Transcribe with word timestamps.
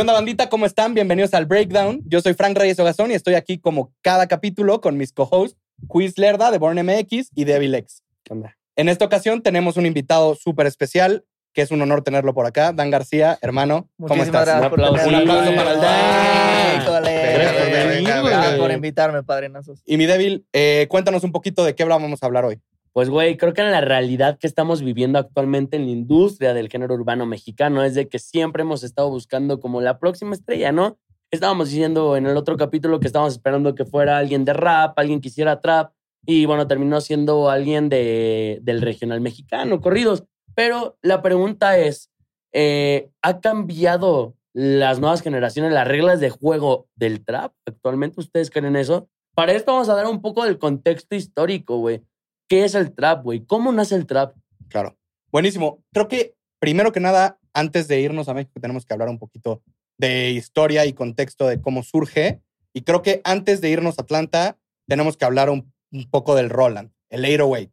¿Qué 0.00 0.02
onda, 0.02 0.14
bandita? 0.14 0.48
¿Cómo 0.48 0.64
están? 0.64 0.94
Bienvenidos 0.94 1.34
al 1.34 1.44
Breakdown. 1.44 2.00
Yo 2.06 2.22
soy 2.22 2.32
Frank 2.32 2.56
Reyes 2.56 2.78
Ogazón 2.80 3.10
y 3.10 3.14
estoy 3.14 3.34
aquí 3.34 3.58
como 3.58 3.92
cada 4.00 4.28
capítulo 4.28 4.80
con 4.80 4.96
mis 4.96 5.12
co-hosts, 5.12 5.58
Quiz 5.88 6.16
Lerda 6.16 6.50
de 6.50 6.56
Born 6.56 6.82
MX 6.82 7.28
y 7.34 7.44
Devil 7.44 7.74
X. 7.74 8.02
¿Qué 8.22 8.32
onda? 8.32 8.56
En 8.76 8.88
esta 8.88 9.04
ocasión 9.04 9.42
tenemos 9.42 9.76
un 9.76 9.84
invitado 9.84 10.36
súper 10.36 10.66
especial, 10.66 11.26
que 11.52 11.60
es 11.60 11.70
un 11.70 11.82
honor 11.82 12.02
tenerlo 12.02 12.32
por 12.32 12.46
acá. 12.46 12.72
Dan 12.72 12.88
García, 12.88 13.38
hermano, 13.42 13.90
¿cómo 13.98 14.14
Muchísimas 14.14 14.26
estás? 14.28 14.46
gracias 14.46 14.70
por 14.70 14.78
Un 14.78 14.84
aplauso. 14.86 15.04
tenerme. 15.04 15.22
Un 15.22 15.38
aplauso 15.38 15.56
para 15.56 15.72
el 15.74 15.80
Dan. 15.82 16.80
Híjole. 16.80 17.32
Gracias 17.34 17.52
por 17.52 17.70
venir, 17.70 18.20
güey. 18.22 18.32
gracias 18.32 18.58
por 18.58 18.70
invitarme, 18.70 19.22
padrinazos. 19.22 19.82
Y 19.84 19.98
mi 19.98 20.06
Devil, 20.06 20.46
eh, 20.54 20.86
cuéntanos 20.88 21.24
un 21.24 21.32
poquito 21.32 21.62
de 21.62 21.74
qué 21.74 21.84
vamos 21.84 22.22
a 22.22 22.26
hablar 22.26 22.46
hoy. 22.46 22.58
Pues, 22.92 23.08
güey, 23.08 23.36
creo 23.36 23.52
que 23.52 23.60
en 23.60 23.70
la 23.70 23.80
realidad 23.80 24.38
que 24.38 24.48
estamos 24.48 24.82
viviendo 24.82 25.18
actualmente 25.18 25.76
en 25.76 25.84
la 25.84 25.92
industria 25.92 26.54
del 26.54 26.68
género 26.68 26.94
urbano 26.94 27.24
mexicano 27.24 27.84
es 27.84 27.94
de 27.94 28.08
que 28.08 28.18
siempre 28.18 28.62
hemos 28.62 28.82
estado 28.82 29.08
buscando 29.10 29.60
como 29.60 29.80
la 29.80 29.98
próxima 29.98 30.34
estrella, 30.34 30.72
¿no? 30.72 30.98
Estábamos 31.30 31.70
diciendo 31.70 32.16
en 32.16 32.26
el 32.26 32.36
otro 32.36 32.56
capítulo 32.56 32.98
que 32.98 33.06
estábamos 33.06 33.34
esperando 33.34 33.76
que 33.76 33.84
fuera 33.84 34.18
alguien 34.18 34.44
de 34.44 34.54
rap, 34.54 34.98
alguien 34.98 35.20
que 35.20 35.28
hiciera 35.28 35.60
trap, 35.60 35.92
y 36.26 36.46
bueno, 36.46 36.66
terminó 36.66 37.00
siendo 37.00 37.48
alguien 37.48 37.88
de, 37.88 38.58
del 38.62 38.82
regional 38.82 39.20
mexicano, 39.20 39.80
corridos. 39.80 40.24
Pero 40.56 40.98
la 41.02 41.22
pregunta 41.22 41.78
es, 41.78 42.10
eh, 42.52 43.10
¿ha 43.22 43.40
cambiado 43.40 44.34
las 44.52 44.98
nuevas 44.98 45.22
generaciones 45.22 45.72
las 45.72 45.86
reglas 45.86 46.18
de 46.18 46.30
juego 46.30 46.88
del 46.96 47.24
trap 47.24 47.52
actualmente? 47.66 48.20
¿Ustedes 48.20 48.50
creen 48.50 48.74
eso? 48.74 49.08
Para 49.34 49.52
esto 49.52 49.72
vamos 49.72 49.88
a 49.88 49.94
dar 49.94 50.06
un 50.06 50.20
poco 50.20 50.44
del 50.44 50.58
contexto 50.58 51.14
histórico, 51.14 51.78
güey. 51.78 52.02
¿Qué 52.50 52.64
es 52.64 52.74
el 52.74 52.92
trap, 52.92 53.22
güey? 53.22 53.46
¿Cómo 53.46 53.70
nace 53.70 53.94
el 53.94 54.06
trap? 54.06 54.34
Claro. 54.68 54.98
Buenísimo. 55.30 55.84
Creo 55.92 56.08
que 56.08 56.34
primero 56.58 56.90
que 56.90 56.98
nada, 56.98 57.38
antes 57.54 57.86
de 57.86 58.00
irnos 58.00 58.28
a 58.28 58.34
México, 58.34 58.58
tenemos 58.60 58.84
que 58.84 58.92
hablar 58.92 59.08
un 59.08 59.20
poquito 59.20 59.62
de 59.98 60.32
historia 60.32 60.84
y 60.84 60.92
contexto 60.92 61.46
de 61.46 61.60
cómo 61.60 61.84
surge. 61.84 62.42
Y 62.72 62.82
creo 62.82 63.02
que 63.02 63.20
antes 63.22 63.60
de 63.60 63.70
irnos 63.70 63.98
a 63.98 64.02
Atlanta, 64.02 64.58
tenemos 64.88 65.16
que 65.16 65.26
hablar 65.26 65.48
un, 65.48 65.72
poco 66.10 66.34
del 66.34 66.50
Roland, 66.50 66.90
el 67.08 67.24
808, 67.24 67.72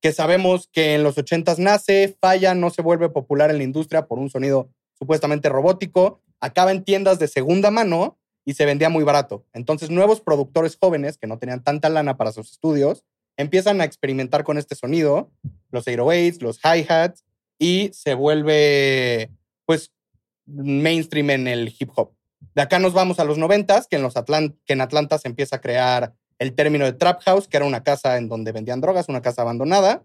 que 0.00 0.12
sabemos 0.12 0.70
que 0.72 0.94
en 0.94 1.02
los 1.02 1.18
80s 1.18 1.58
nace, 1.58 2.16
falla, 2.18 2.54
no 2.54 2.70
se 2.70 2.80
vuelve 2.80 3.10
popular 3.10 3.50
en 3.50 3.58
la 3.58 3.64
industria 3.64 4.06
por 4.06 4.18
un 4.18 4.30
sonido 4.30 4.70
supuestamente 4.98 5.50
robótico, 5.50 6.22
acaba 6.40 6.72
en 6.72 6.82
tiendas 6.82 7.18
de 7.18 7.28
segunda 7.28 7.70
mano 7.70 8.18
y 8.46 8.54
se 8.54 8.64
vendía 8.64 8.88
muy 8.88 9.04
barato. 9.04 9.44
Entonces, 9.52 9.90
nuevos 9.90 10.22
productores 10.22 10.78
jóvenes 10.80 11.18
que 11.18 11.26
no 11.26 11.38
tenían 11.38 11.62
tanta 11.62 11.90
lana 11.90 12.16
para 12.16 12.32
sus 12.32 12.50
estudios 12.50 13.04
empiezan 13.36 13.80
a 13.80 13.84
experimentar 13.84 14.44
con 14.44 14.58
este 14.58 14.74
sonido, 14.74 15.30
los 15.70 15.86
808s, 15.86 16.40
los 16.40 16.58
hi-hats, 16.58 17.24
y 17.58 17.90
se 17.92 18.14
vuelve, 18.14 19.30
pues, 19.66 19.92
mainstream 20.46 21.30
en 21.30 21.48
el 21.48 21.74
hip 21.78 21.90
hop. 21.94 22.12
De 22.54 22.62
acá 22.62 22.78
nos 22.78 22.92
vamos 22.92 23.18
a 23.18 23.24
los 23.24 23.38
90s, 23.38 23.86
que 23.88 23.96
en, 23.96 24.02
los 24.02 24.14
que 24.14 24.72
en 24.72 24.80
Atlanta 24.80 25.18
se 25.18 25.28
empieza 25.28 25.56
a 25.56 25.60
crear 25.60 26.14
el 26.38 26.54
término 26.54 26.84
de 26.84 26.92
trap 26.92 27.22
house, 27.22 27.48
que 27.48 27.56
era 27.56 27.66
una 27.66 27.82
casa 27.82 28.16
en 28.18 28.28
donde 28.28 28.52
vendían 28.52 28.80
drogas, 28.80 29.08
una 29.08 29.22
casa 29.22 29.42
abandonada, 29.42 30.04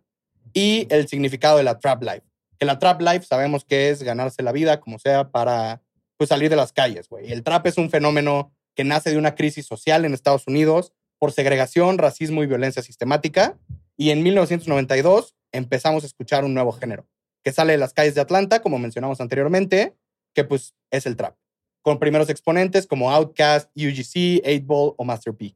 y 0.54 0.88
el 0.90 1.08
significado 1.08 1.58
de 1.58 1.64
la 1.64 1.80
trap 1.80 2.04
life. 2.04 2.24
Que 2.58 2.66
la 2.66 2.80
trap 2.80 3.02
life 3.02 3.26
sabemos 3.26 3.66
que 3.66 3.90
es 3.90 4.04
ganarse 4.04 4.44
la 4.44 4.52
vida 4.52 4.80
como 4.80 5.00
sea 5.00 5.30
para 5.30 5.82
pues, 6.18 6.30
salir 6.30 6.50
de 6.50 6.56
las 6.56 6.74
calles, 6.74 7.08
güey. 7.10 7.32
El 7.32 7.44
trap 7.44 7.68
es 7.68 7.78
un 7.78 7.90
fenómeno 7.90 8.54
que 8.76 8.84
nace 8.84 9.12
de 9.12 9.18
una 9.18 9.36
crisis 9.36 9.66
social 9.66 10.06
en 10.06 10.14
Estados 10.14 10.48
Unidos 10.48 10.94
por 11.20 11.32
segregación, 11.32 11.98
racismo 11.98 12.44
y 12.44 12.48
violencia 12.48 12.82
sistemática. 12.82 13.58
Y 13.98 14.10
en 14.10 14.24
1992 14.24 15.36
empezamos 15.52 16.04
a 16.04 16.08
escuchar 16.08 16.46
un 16.46 16.54
nuevo 16.54 16.72
género 16.72 17.06
que 17.44 17.52
sale 17.52 17.74
de 17.74 17.78
las 17.78 17.94
calles 17.94 18.16
de 18.16 18.22
Atlanta, 18.22 18.62
como 18.62 18.80
mencionamos 18.80 19.22
anteriormente, 19.22 19.96
que 20.34 20.44
pues 20.44 20.74
es 20.92 21.06
el 21.06 21.16
trap, 21.16 21.36
con 21.82 22.00
primeros 22.00 22.30
exponentes 22.30 22.88
como 22.88 23.12
Outkast, 23.12 23.70
UGC, 23.76 24.44
8-Ball 24.44 24.94
o 24.98 25.04
Master 25.04 25.34
P. 25.34 25.56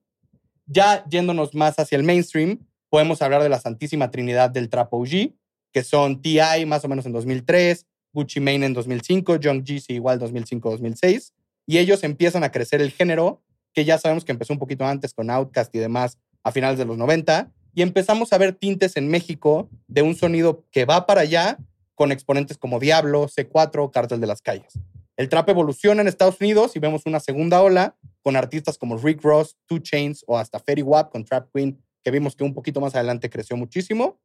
Ya 0.65 1.05
yéndonos 1.09 1.53
más 1.53 1.77
hacia 1.77 1.97
el 1.97 2.03
mainstream, 2.03 2.59
podemos 2.89 3.21
hablar 3.21 3.43
de 3.43 3.49
la 3.49 3.59
santísima 3.59 4.11
trinidad 4.11 4.49
del 4.49 4.69
trap 4.69 4.93
OG, 4.93 5.33
que 5.71 5.83
son 5.83 6.21
T.I. 6.21 6.65
más 6.65 6.85
o 6.85 6.87
menos 6.87 7.05
en 7.05 7.11
2003, 7.11 7.85
Gucci 8.13 8.39
Mane 8.39 8.65
en 8.65 8.73
2005, 8.73 9.37
Young 9.37 9.63
Jeezy 9.63 9.93
igual 9.93 10.19
2005-2006, 10.19 11.33
y 11.65 11.79
ellos 11.79 12.03
empiezan 12.03 12.43
a 12.43 12.51
crecer 12.51 12.81
el 12.81 12.91
género 12.91 13.41
que 13.73 13.85
ya 13.85 13.97
sabemos 13.97 14.25
que 14.25 14.31
empezó 14.31 14.53
un 14.53 14.59
poquito 14.59 14.85
antes 14.85 15.13
con 15.13 15.29
Outkast 15.29 15.73
y 15.75 15.79
demás 15.79 16.17
a 16.43 16.51
finales 16.51 16.77
de 16.77 16.85
los 16.85 16.97
90, 16.97 17.51
y 17.75 17.81
empezamos 17.81 18.33
a 18.33 18.37
ver 18.37 18.53
tintes 18.53 18.97
en 18.97 19.07
México 19.07 19.69
de 19.87 20.01
un 20.01 20.15
sonido 20.15 20.63
que 20.71 20.85
va 20.85 21.05
para 21.05 21.21
allá 21.21 21.57
con 21.95 22.11
exponentes 22.11 22.57
como 22.57 22.79
Diablo, 22.79 23.27
C4, 23.27 23.91
Cártel 23.91 24.21
de 24.21 24.27
las 24.27 24.41
Calles. 24.41 24.73
El 25.15 25.29
trap 25.29 25.49
evoluciona 25.49 26.01
en 26.01 26.07
Estados 26.07 26.39
Unidos 26.41 26.75
y 26.75 26.79
vemos 26.79 27.03
una 27.05 27.19
segunda 27.19 27.61
ola 27.61 27.95
con 28.21 28.35
artistas 28.35 28.77
como 28.77 28.97
Rick 28.97 29.21
Ross, 29.23 29.57
Two 29.67 29.79
Chains 29.79 30.23
o 30.27 30.37
hasta 30.37 30.59
Ferry 30.59 30.81
Wap 30.81 31.11
con 31.11 31.23
Trap 31.23 31.49
Queen, 31.53 31.79
que 32.03 32.11
vimos 32.11 32.35
que 32.35 32.43
un 32.43 32.53
poquito 32.53 32.81
más 32.81 32.95
adelante 32.95 33.29
creció 33.29 33.55
muchísimo. 33.55 34.19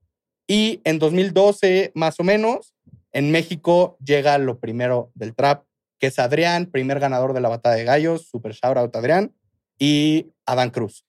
Y 0.46 0.80
en 0.84 0.98
2012, 0.98 1.92
más 1.94 2.18
o 2.20 2.24
menos, 2.24 2.74
en 3.12 3.30
México 3.30 3.98
llega 4.02 4.38
lo 4.38 4.58
primero 4.58 5.10
del 5.14 5.34
trap, 5.34 5.64
que 5.98 6.06
es 6.06 6.18
Adrián, 6.18 6.66
primer 6.66 7.00
ganador 7.00 7.34
de 7.34 7.40
la 7.40 7.48
batalla 7.48 7.76
de 7.76 7.84
gallos, 7.84 8.28
super 8.28 8.52
shout 8.52 8.78
out 8.78 8.96
Adrián, 8.96 9.34
y 9.78 10.26
Adán 10.46 10.70
Cruz. 10.70 11.04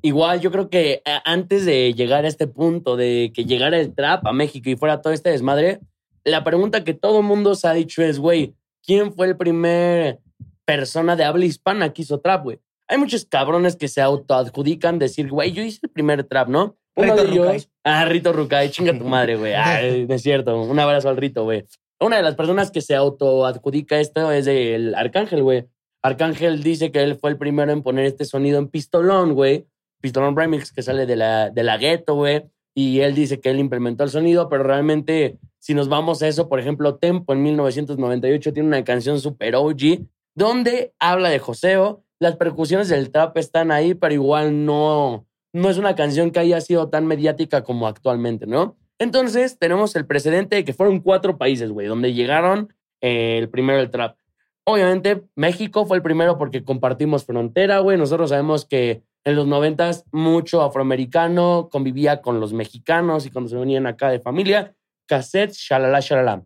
Igual 0.00 0.40
yo 0.40 0.50
creo 0.50 0.68
que 0.68 1.02
antes 1.24 1.64
de 1.64 1.94
llegar 1.94 2.24
a 2.24 2.28
este 2.28 2.48
punto 2.48 2.96
de 2.96 3.30
que 3.34 3.44
llegara 3.44 3.78
el 3.78 3.94
trap 3.94 4.26
a 4.26 4.32
México 4.32 4.68
y 4.68 4.76
fuera 4.76 5.00
todo 5.00 5.12
este 5.12 5.30
desmadre, 5.30 5.80
la 6.24 6.42
pregunta 6.42 6.82
que 6.84 6.94
todo 6.94 7.20
el 7.20 7.26
mundo 7.26 7.54
se 7.54 7.68
ha 7.68 7.72
dicho 7.72 8.02
es, 8.02 8.18
güey, 8.18 8.54
¿quién 8.84 9.12
fue 9.12 9.28
el 9.28 9.36
primer 9.36 10.18
persona 10.64 11.14
de 11.14 11.24
habla 11.24 11.44
hispana 11.44 11.92
que 11.92 12.02
hizo 12.02 12.20
trap, 12.20 12.44
güey? 12.44 12.58
Hay 12.88 12.98
muchos 12.98 13.24
cabrones 13.24 13.76
que 13.76 13.88
se 13.88 14.00
autoadjudican 14.00 14.98
decir, 14.98 15.28
güey, 15.28 15.52
yo 15.52 15.62
hice 15.62 15.80
el 15.82 15.90
primer 15.90 16.24
trap, 16.24 16.48
¿no? 16.48 16.76
Uno 16.94 17.12
Rito 17.14 17.24
de 17.24 17.32
ellos, 17.32 17.46
Rucay. 17.46 17.64
ah, 17.84 18.04
Rito 18.04 18.32
Rucay, 18.32 18.70
chinga 18.70 18.98
tu 18.98 19.04
madre, 19.04 19.36
güey. 19.36 19.54
Ah, 19.54 19.80
es 19.82 20.22
cierto, 20.22 20.60
un 20.60 20.78
abrazo 20.78 21.08
al 21.08 21.16
Rito, 21.16 21.44
güey. 21.44 21.64
Una 22.00 22.16
de 22.16 22.22
las 22.22 22.34
personas 22.34 22.70
que 22.70 22.80
se 22.80 22.94
autoadjudica 22.96 24.00
esto 24.00 24.32
es 24.32 24.46
el 24.46 24.94
Arcángel, 24.94 25.42
güey. 25.42 25.66
Arcángel 26.02 26.62
dice 26.62 26.90
que 26.90 27.02
él 27.02 27.16
fue 27.16 27.30
el 27.30 27.38
primero 27.38 27.72
en 27.72 27.82
poner 27.82 28.06
este 28.06 28.24
sonido 28.24 28.58
en 28.58 28.68
pistolón, 28.68 29.34
güey. 29.34 29.66
Pistolón 30.00 30.36
Remix 30.36 30.72
que 30.72 30.82
sale 30.82 31.06
de 31.06 31.16
la, 31.16 31.50
de 31.50 31.62
la 31.62 31.78
gueto, 31.78 32.16
güey. 32.16 32.44
Y 32.74 33.00
él 33.00 33.14
dice 33.14 33.40
que 33.40 33.50
él 33.50 33.58
implementó 33.58 34.02
el 34.02 34.10
sonido, 34.10 34.48
pero 34.48 34.64
realmente, 34.64 35.38
si 35.58 35.74
nos 35.74 35.88
vamos 35.88 36.22
a 36.22 36.28
eso, 36.28 36.48
por 36.48 36.58
ejemplo, 36.58 36.96
Tempo 36.96 37.32
en 37.32 37.42
1998 37.42 38.52
tiene 38.52 38.68
una 38.68 38.82
canción 38.82 39.20
super 39.20 39.54
OG 39.54 40.06
donde 40.34 40.92
habla 40.98 41.28
de 41.28 41.38
joseo. 41.38 42.02
Las 42.18 42.36
percusiones 42.36 42.88
del 42.88 43.10
trap 43.10 43.36
están 43.36 43.70
ahí, 43.70 43.94
pero 43.94 44.14
igual 44.14 44.64
no, 44.64 45.26
no 45.52 45.70
es 45.70 45.76
una 45.76 45.94
canción 45.94 46.30
que 46.30 46.40
haya 46.40 46.60
sido 46.60 46.88
tan 46.88 47.06
mediática 47.06 47.62
como 47.62 47.86
actualmente, 47.86 48.46
¿no? 48.46 48.76
Entonces, 48.98 49.58
tenemos 49.58 49.94
el 49.96 50.06
precedente 50.06 50.56
de 50.56 50.64
que 50.64 50.72
fueron 50.72 51.00
cuatro 51.00 51.36
países, 51.36 51.70
güey, 51.70 51.86
donde 51.86 52.14
llegaron 52.14 52.72
eh, 53.00 53.38
el 53.38 53.48
primero 53.48 53.78
del 53.78 53.90
trap. 53.90 54.16
Obviamente, 54.64 55.24
México 55.34 55.86
fue 55.86 55.96
el 55.96 56.02
primero 56.02 56.38
porque 56.38 56.64
compartimos 56.64 57.24
frontera, 57.24 57.80
güey. 57.80 57.98
Nosotros 57.98 58.30
sabemos 58.30 58.64
que 58.64 59.02
en 59.24 59.36
los 59.36 59.46
noventas 59.46 60.04
mucho 60.12 60.62
afroamericano 60.62 61.68
convivía 61.70 62.22
con 62.22 62.40
los 62.40 62.52
mexicanos 62.52 63.26
y 63.26 63.30
cuando 63.30 63.50
se 63.50 63.56
venían 63.56 63.86
acá 63.86 64.10
de 64.10 64.20
familia, 64.20 64.76
cassettes, 65.06 65.58
shalala, 65.58 66.00
shalala. 66.00 66.44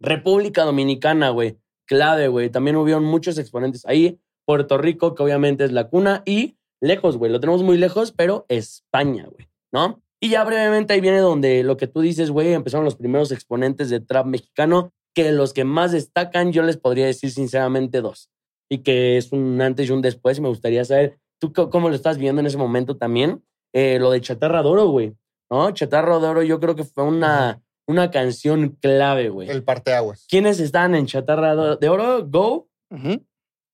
República 0.00 0.64
Dominicana, 0.64 1.30
güey, 1.30 1.58
clave, 1.86 2.28
güey. 2.28 2.50
También 2.50 2.76
hubieron 2.76 3.04
muchos 3.04 3.38
exponentes 3.38 3.86
ahí. 3.86 4.20
Puerto 4.44 4.78
Rico, 4.78 5.14
que 5.14 5.22
obviamente 5.22 5.64
es 5.64 5.72
la 5.72 5.88
cuna, 5.88 6.22
y 6.24 6.56
lejos, 6.80 7.16
güey. 7.16 7.32
Lo 7.32 7.40
tenemos 7.40 7.62
muy 7.62 7.78
lejos, 7.78 8.12
pero 8.12 8.46
España, 8.48 9.26
güey, 9.26 9.48
¿no? 9.72 10.02
Y 10.20 10.30
ya 10.30 10.44
brevemente 10.44 10.94
ahí 10.94 11.00
viene 11.00 11.18
donde 11.18 11.62
lo 11.62 11.76
que 11.76 11.86
tú 11.86 12.00
dices, 12.00 12.30
güey, 12.30 12.52
empezaron 12.52 12.84
los 12.84 12.96
primeros 12.96 13.32
exponentes 13.32 13.90
de 13.90 14.00
trap 14.00 14.26
mexicano, 14.26 14.92
que 15.16 15.32
los 15.32 15.54
que 15.54 15.64
más 15.64 15.92
destacan, 15.92 16.52
yo 16.52 16.62
les 16.62 16.76
podría 16.76 17.06
decir 17.06 17.30
sinceramente 17.30 18.02
dos. 18.02 18.28
Y 18.68 18.78
que 18.78 19.16
es 19.16 19.32
un 19.32 19.62
antes 19.62 19.88
y 19.88 19.92
un 19.92 20.02
después. 20.02 20.36
Y 20.36 20.42
me 20.42 20.48
gustaría 20.48 20.84
saber, 20.84 21.18
¿tú 21.40 21.54
cómo 21.54 21.88
lo 21.88 21.94
estás 21.94 22.18
viendo 22.18 22.40
en 22.40 22.46
ese 22.46 22.58
momento 22.58 22.98
también? 22.98 23.42
Eh, 23.72 23.98
lo 23.98 24.10
de 24.10 24.20
Chatarra 24.20 24.62
de 24.62 24.68
Oro, 24.68 24.88
güey. 24.88 25.14
¿No? 25.50 25.70
Chatarra 25.70 26.18
de 26.18 26.26
Oro 26.26 26.42
yo 26.42 26.60
creo 26.60 26.76
que 26.76 26.84
fue 26.84 27.04
una, 27.04 27.62
una 27.86 28.10
canción 28.10 28.76
clave, 28.78 29.30
güey. 29.30 29.48
El 29.48 29.64
parteaguas. 29.64 30.26
¿Quiénes 30.28 30.60
estaban 30.60 30.94
en 30.94 31.06
Chatarra 31.06 31.76
de 31.76 31.88
Oro? 31.88 32.26
Go. 32.26 32.68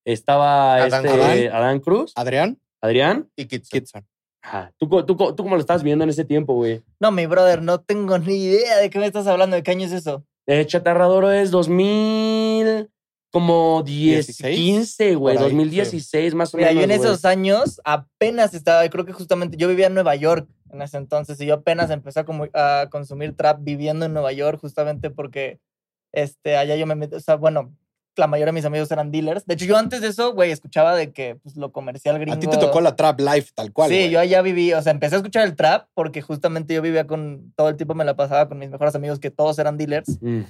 Estaba 0.05 0.77
Adán 0.77 1.07
este, 1.07 1.21
Adán. 1.21 1.63
Adán 1.63 1.81
Cruz. 1.81 2.13
Adrián 2.15 2.59
Adrián. 2.81 3.31
Y 3.35 3.47
Kitson. 3.47 4.07
Ajá. 4.43 4.73
¿Tú, 4.77 4.89
tú, 5.05 5.17
¿Tú 5.17 5.37
cómo 5.37 5.57
lo 5.57 5.61
estás 5.61 5.83
viendo 5.83 6.05
en 6.05 6.11
ese 6.11 6.25
tiempo, 6.25 6.55
güey? 6.55 6.83
No, 7.01 7.11
mi 7.11 7.27
brother, 7.27 7.63
no 7.63 7.81
tengo 7.81 8.19
ni 8.19 8.45
idea 8.45 8.79
de 8.79 8.91
qué 8.91 9.01
me 9.01 9.07
estás 9.07 9.27
hablando. 9.27 9.57
¿De 9.57 9.63
qué 9.63 9.73
año 9.73 9.87
es 9.87 9.93
eso? 9.93 10.25
Eh, 10.47 10.67
Chatarra 10.67 11.07
de 11.09 11.13
Oro 11.15 11.31
es 11.33 11.51
2000, 11.51 12.89
como 13.31 13.83
10, 13.85 14.27
16, 14.27 14.57
15, 14.57 15.15
güey, 15.15 15.37
por 15.37 15.45
ahí, 15.45 15.51
2016 15.51 16.35
más 16.35 16.53
o 16.55 16.59
Mira, 16.59 16.73
yo 16.73 16.81
menos. 16.81 16.95
en 16.97 17.01
güey. 17.01 17.11
esos 17.13 17.25
años 17.25 17.81
apenas 17.85 18.53
estaba, 18.55 18.87
creo 18.89 19.05
que 19.07 19.13
justamente 19.13 19.57
yo 19.57 19.69
vivía 19.69 19.87
en 19.87 19.95
Nueva 19.95 20.15
York 20.17 20.49
en 20.71 20.83
ese 20.83 20.97
entonces 20.99 21.41
y 21.41 21.47
yo 21.47 21.55
apenas 21.55 21.91
empecé 21.91 22.21
a, 22.21 22.25
como- 22.25 22.49
a 22.55 22.89
consumir 22.91 23.37
trap 23.37 23.59
viviendo 23.63 24.05
en 24.07 24.13
Nueva 24.15 24.33
York 24.33 24.59
justamente 24.61 25.11
porque 25.11 25.61
este, 26.13 26.57
allá 26.57 26.77
yo 26.77 26.87
me 26.87 26.95
metí, 26.95 27.15
o 27.15 27.21
sea, 27.21 27.37
bueno, 27.37 27.75
la 28.17 28.27
mayoría 28.27 28.47
de 28.47 28.53
mis 28.53 28.65
amigos 28.65 28.91
eran 28.91 29.11
dealers. 29.11 29.45
De 29.47 29.55
hecho, 29.55 29.65
yo 29.65 29.77
antes 29.77 30.01
de 30.01 30.09
eso, 30.09 30.33
güey, 30.35 30.51
escuchaba 30.51 30.95
de 30.95 31.13
que 31.13 31.37
pues, 31.37 31.57
lo 31.57 31.73
comercial 31.73 32.19
gringo. 32.19 32.37
A 32.37 32.41
ti 32.41 32.47
te 32.47 32.59
tocó 32.59 32.81
la 32.81 32.97
trap 32.97 33.21
life 33.21 33.51
tal 33.55 33.73
cual. 33.73 33.91
Sí, 33.91 33.97
güey. 33.97 34.11
yo 34.11 34.21
allá 34.21 34.43
viví, 34.43 34.73
o 34.73 34.83
sea, 34.83 34.93
empecé 34.93 35.15
a 35.15 35.19
escuchar 35.19 35.45
el 35.45 35.57
trap 35.57 35.89
porque 35.95 36.23
justamente 36.23 36.75
yo 36.75 36.83
vivía 36.83 37.07
con, 37.07 37.53
todo 37.57 37.69
el 37.69 37.77
tiempo 37.77 37.95
me 37.95 38.05
la 38.05 38.17
pasaba 38.17 38.49
con 38.49 38.59
mis 38.59 38.71
mejores 38.71 38.95
amigos 38.95 39.19
que 39.19 39.31
todos 39.31 39.59
eran 39.59 39.77
dealers 39.77 40.19
Mm. 40.21 40.43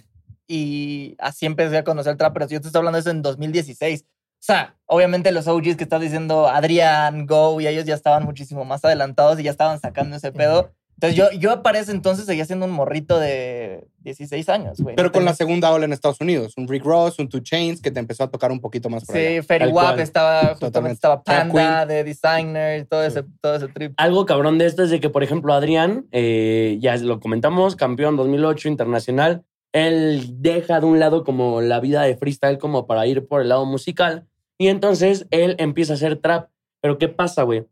y 0.46 1.14
así 1.18 1.46
empecé 1.46 1.78
a 1.78 1.84
conocer 1.84 2.12
el 2.12 2.18
trap, 2.18 2.34
pero 2.34 2.46
yo 2.48 2.60
te 2.60 2.66
estoy 2.66 2.80
hablando 2.80 2.96
de 2.96 3.00
eso 3.00 3.10
en 3.10 3.22
2016. 3.22 4.04
O 4.04 4.44
sea, 4.44 4.76
obviamente 4.86 5.30
los 5.30 5.46
OGs 5.46 5.76
que 5.76 5.84
estás 5.84 6.00
diciendo, 6.00 6.48
Adrián, 6.48 7.26
Go, 7.26 7.60
y 7.60 7.68
ellos 7.68 7.84
ya 7.84 7.94
estaban 7.94 8.24
muchísimo 8.24 8.64
más 8.64 8.84
adelantados 8.84 9.38
y 9.38 9.44
ya 9.44 9.52
estaban 9.52 9.80
sacando 9.80 10.16
ese 10.16 10.32
pedo. 10.32 10.72
Entonces 10.94 11.16
yo, 11.16 11.30
yo 11.38 11.62
para 11.62 11.80
ese 11.80 11.90
entonces 11.90 12.26
seguía 12.26 12.44
siendo 12.44 12.66
un 12.66 12.72
morrito 12.72 13.18
de 13.18 13.88
16 14.00 14.48
años, 14.48 14.78
güey. 14.78 14.94
Pero 14.94 15.08
No 15.08 15.12
con 15.12 15.24
la 15.24 15.34
segunda 15.34 15.72
ola 15.72 15.84
en 15.84 15.92
Estados 15.92 16.20
Unidos. 16.20 16.54
Un 16.56 16.68
Rick 16.68 16.84
Ross, 16.84 17.18
un 17.18 17.28
Two 17.28 17.40
Chains 17.40 17.80
que 17.80 17.90
te 17.90 17.98
empezó 17.98 18.24
a 18.24 18.30
tocar 18.30 18.52
un 18.52 18.60
poquito 18.60 18.88
más 18.88 19.04
por. 19.04 19.16
Sí, 19.16 19.42
Ferry 19.42 19.70
Wap 19.72 19.98
estaba, 19.98 20.54
justamente 20.54 20.94
estaba 20.94 21.22
Panda 21.22 21.86
de 21.86 22.04
Designer, 22.04 22.86
todo 22.86 23.04
ese, 23.04 23.24
todo 23.40 23.56
ese 23.56 23.68
trip. 23.68 23.94
Algo 23.96 24.26
cabrón 24.26 24.58
de 24.58 24.66
esto 24.66 24.84
es 24.84 24.90
de 24.90 25.00
que, 25.00 25.10
por 25.10 25.22
ejemplo, 25.22 25.52
Adrián, 25.52 26.06
eh, 26.12 26.78
ya 26.80 26.96
lo 26.96 27.18
comentamos, 27.20 27.74
campeón 27.74 28.16
2008 28.16 28.68
internacional, 28.68 29.44
él 29.72 30.42
deja 30.42 30.80
de 30.80 30.86
un 30.86 31.00
lado 31.00 31.24
como 31.24 31.60
la 31.62 31.80
vida 31.80 32.02
de 32.02 32.16
freestyle 32.16 32.58
como 32.58 32.86
para 32.86 33.06
ir 33.06 33.26
por 33.26 33.40
el 33.40 33.48
lado 33.48 33.64
musical 33.64 34.26
y 34.58 34.68
entonces 34.68 35.26
él 35.30 35.56
empieza 35.58 35.94
a 35.94 35.96
hacer 35.96 36.16
trap. 36.18 36.50
Pero 36.80 36.98
¿qué 36.98 37.08
pasa, 37.08 37.42
güey? 37.42 37.66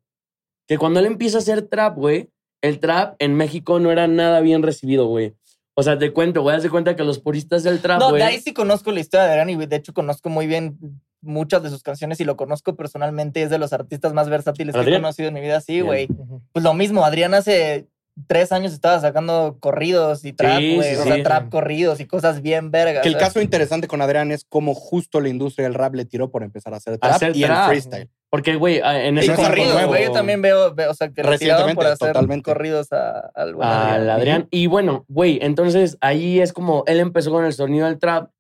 Que 0.67 0.79
cuando 0.79 1.01
él 1.01 1.07
empieza 1.07 1.39
a 1.39 1.41
hacer 1.41 1.63
trap, 1.63 1.97
güey, 1.97 2.31
el 2.63 2.79
trap 2.81 3.15
en 3.19 3.35
México 3.35 3.81
no 3.81 3.91
era 3.91 4.07
nada 4.07 4.41
bien 4.41 4.63
recibido, 4.63 5.07
güey. 5.07 5.35
O 5.75 5.83
sea, 5.83 5.99
te 5.99 6.13
cuento, 6.13 6.43
güey, 6.43 6.57
haz 6.57 6.63
de 6.63 6.69
cuenta 6.71 6.95
que 6.97 7.05
los 7.05 7.21
puristas 7.21 7.63
del 7.63 7.81
trap, 7.81 8.01
No, 8.01 8.11
güey... 8.11 8.21
de 8.21 8.29
ahí 8.29 8.41
sí 8.41 8.53
conozco 8.53 8.91
la 8.93 9.01
historia 9.01 9.25
de 9.27 9.31
Adrián 9.41 9.51
y 9.51 9.67
de 9.67 9.77
hecho 9.77 9.95
conozco 9.95 10.29
muy 10.29 10.47
bien 10.47 10.79
muchas 11.23 11.63
de 11.63 11.71
sus 11.71 11.83
canciones 11.83 12.21
y 12.21 12.25
lo 12.25 12.37
conozco 12.37 12.77
personalmente. 12.77 13.43
Es 13.43 13.51
de 13.51 13.59
los 13.59 13.73
artistas 13.73 14.13
más 14.13 14.29
versátiles 14.29 14.75
que 14.75 14.79
he 14.79 14.83
¿Adrián? 14.83 15.01
conocido 15.03 15.29
en 15.29 15.35
mi 15.35 15.41
vida, 15.41 15.61
sí, 15.61 15.75
Bien. 15.75 15.87
güey. 15.87 16.09
Pues 16.53 16.63
lo 16.63 16.75
mismo, 16.75 17.05
Adrián 17.05 17.33
hace 17.35 17.87
tres 18.27 18.53
años 18.53 18.73
estaba 18.75 19.01
sacando 19.01 19.57
corridos 19.61 20.25
y 20.27 20.33
trap, 20.35 20.59
Sí, 20.59 20.75
güey. 20.75 20.91
sí, 20.95 21.01
o 21.01 21.05
sea, 21.05 21.15
sí. 21.15 21.23
trap 21.23 21.49
corridos 21.51 22.01
y 22.01 22.07
cosas 22.07 22.43
bien 22.43 22.71
vergas. 22.71 23.03
Que 23.03 23.09
el 23.09 23.15
¿sabes? 23.15 23.29
caso 23.29 23.41
interesante 23.41 23.87
con 23.87 24.03
Adrián 24.03 24.33
es 24.33 24.45
cómo 24.47 24.75
justo 24.75 25.21
la 25.21 25.29
industria 25.31 25.65
del 25.65 25.75
rap 25.75 25.95
le 25.95 26.05
tiró 26.05 26.31
por 26.31 26.43
empezar 26.43 26.75
a 26.75 26.79
hacer 26.79 26.99
trap 26.99 27.13
Hacer 27.15 27.37
y 27.37 27.43
trap. 27.43 27.59
el 27.61 27.69
freestyle. 27.69 28.11
Porque, 28.31 28.55
güey, 28.55 28.81
ah, 28.85 29.03
en 29.05 29.19
ese 29.19 29.35
nuevo. 29.35 29.89
güey. 29.89 30.05
Yo 30.05 30.13
también 30.13 30.41
veo, 30.41 30.73
veo, 30.75 30.93
o 30.93 30.95
sea, 30.95 31.09
que 31.11 31.23
Recientemente, 31.23 31.75
por 31.75 31.87
hacer 31.87 32.09
totalmente. 32.13 32.45
corridos 32.45 32.93
a- 32.93 33.31
al 33.35 33.55
buen 33.57 33.67
al 33.69 33.77
Adrián. 34.09 34.11
Adrián. 34.11 34.49
Y 34.53 34.67
bueno, 34.69 35.05
güey, 35.09 35.41
entonces 35.43 35.99
ahí 36.01 36.39
es 36.41 36.53
como 36.53 36.85
él 36.87 37.01
empezó 37.01 37.33
con 37.33 37.45
el 37.45 37.53
sonido 37.53 37.87
del 37.87 37.99
trap 37.99 38.31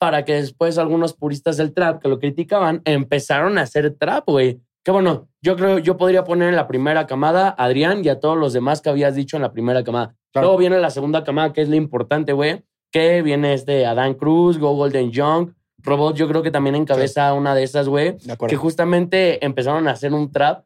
para 0.00 0.24
que 0.24 0.34
después 0.34 0.76
algunos 0.78 1.12
puristas 1.14 1.56
del 1.56 1.72
trap 1.72 2.02
que 2.02 2.08
lo 2.08 2.18
criticaban 2.18 2.82
empezaron 2.84 3.58
a 3.58 3.62
hacer 3.62 3.94
trap, 3.96 4.24
güey. 4.26 4.60
Que 4.84 4.90
bueno, 4.90 5.28
yo 5.42 5.54
creo, 5.56 5.78
yo 5.78 5.96
podría 5.96 6.24
poner 6.24 6.48
en 6.48 6.56
la 6.56 6.66
primera 6.66 7.06
camada 7.06 7.48
a 7.56 7.64
Adrián 7.64 8.04
y 8.04 8.08
a 8.08 8.18
todos 8.20 8.36
los 8.36 8.52
demás 8.52 8.80
que 8.80 8.90
habías 8.90 9.14
dicho 9.14 9.36
en 9.36 9.42
la 9.42 9.52
primera 9.52 9.84
camada. 9.84 10.14
Claro. 10.32 10.48
Luego 10.48 10.58
viene 10.58 10.78
la 10.80 10.90
segunda 10.90 11.22
camada, 11.24 11.52
que 11.52 11.62
es 11.62 11.68
la 11.68 11.76
importante, 11.76 12.32
güey, 12.32 12.64
que 12.92 13.22
viene 13.22 13.54
este 13.54 13.86
Adán 13.86 14.14
Cruz, 14.14 14.58
Go 14.58 14.74
Golden 14.74 15.10
Young, 15.10 15.52
Robot, 15.82 16.16
yo 16.16 16.28
creo 16.28 16.42
que 16.42 16.50
también 16.50 16.74
encabeza 16.74 17.32
una 17.34 17.54
de 17.54 17.62
esas, 17.62 17.88
güey 17.88 18.16
que 18.48 18.56
justamente 18.56 19.44
empezaron 19.44 19.88
a 19.88 19.92
hacer 19.92 20.12
un 20.12 20.30
trap 20.32 20.64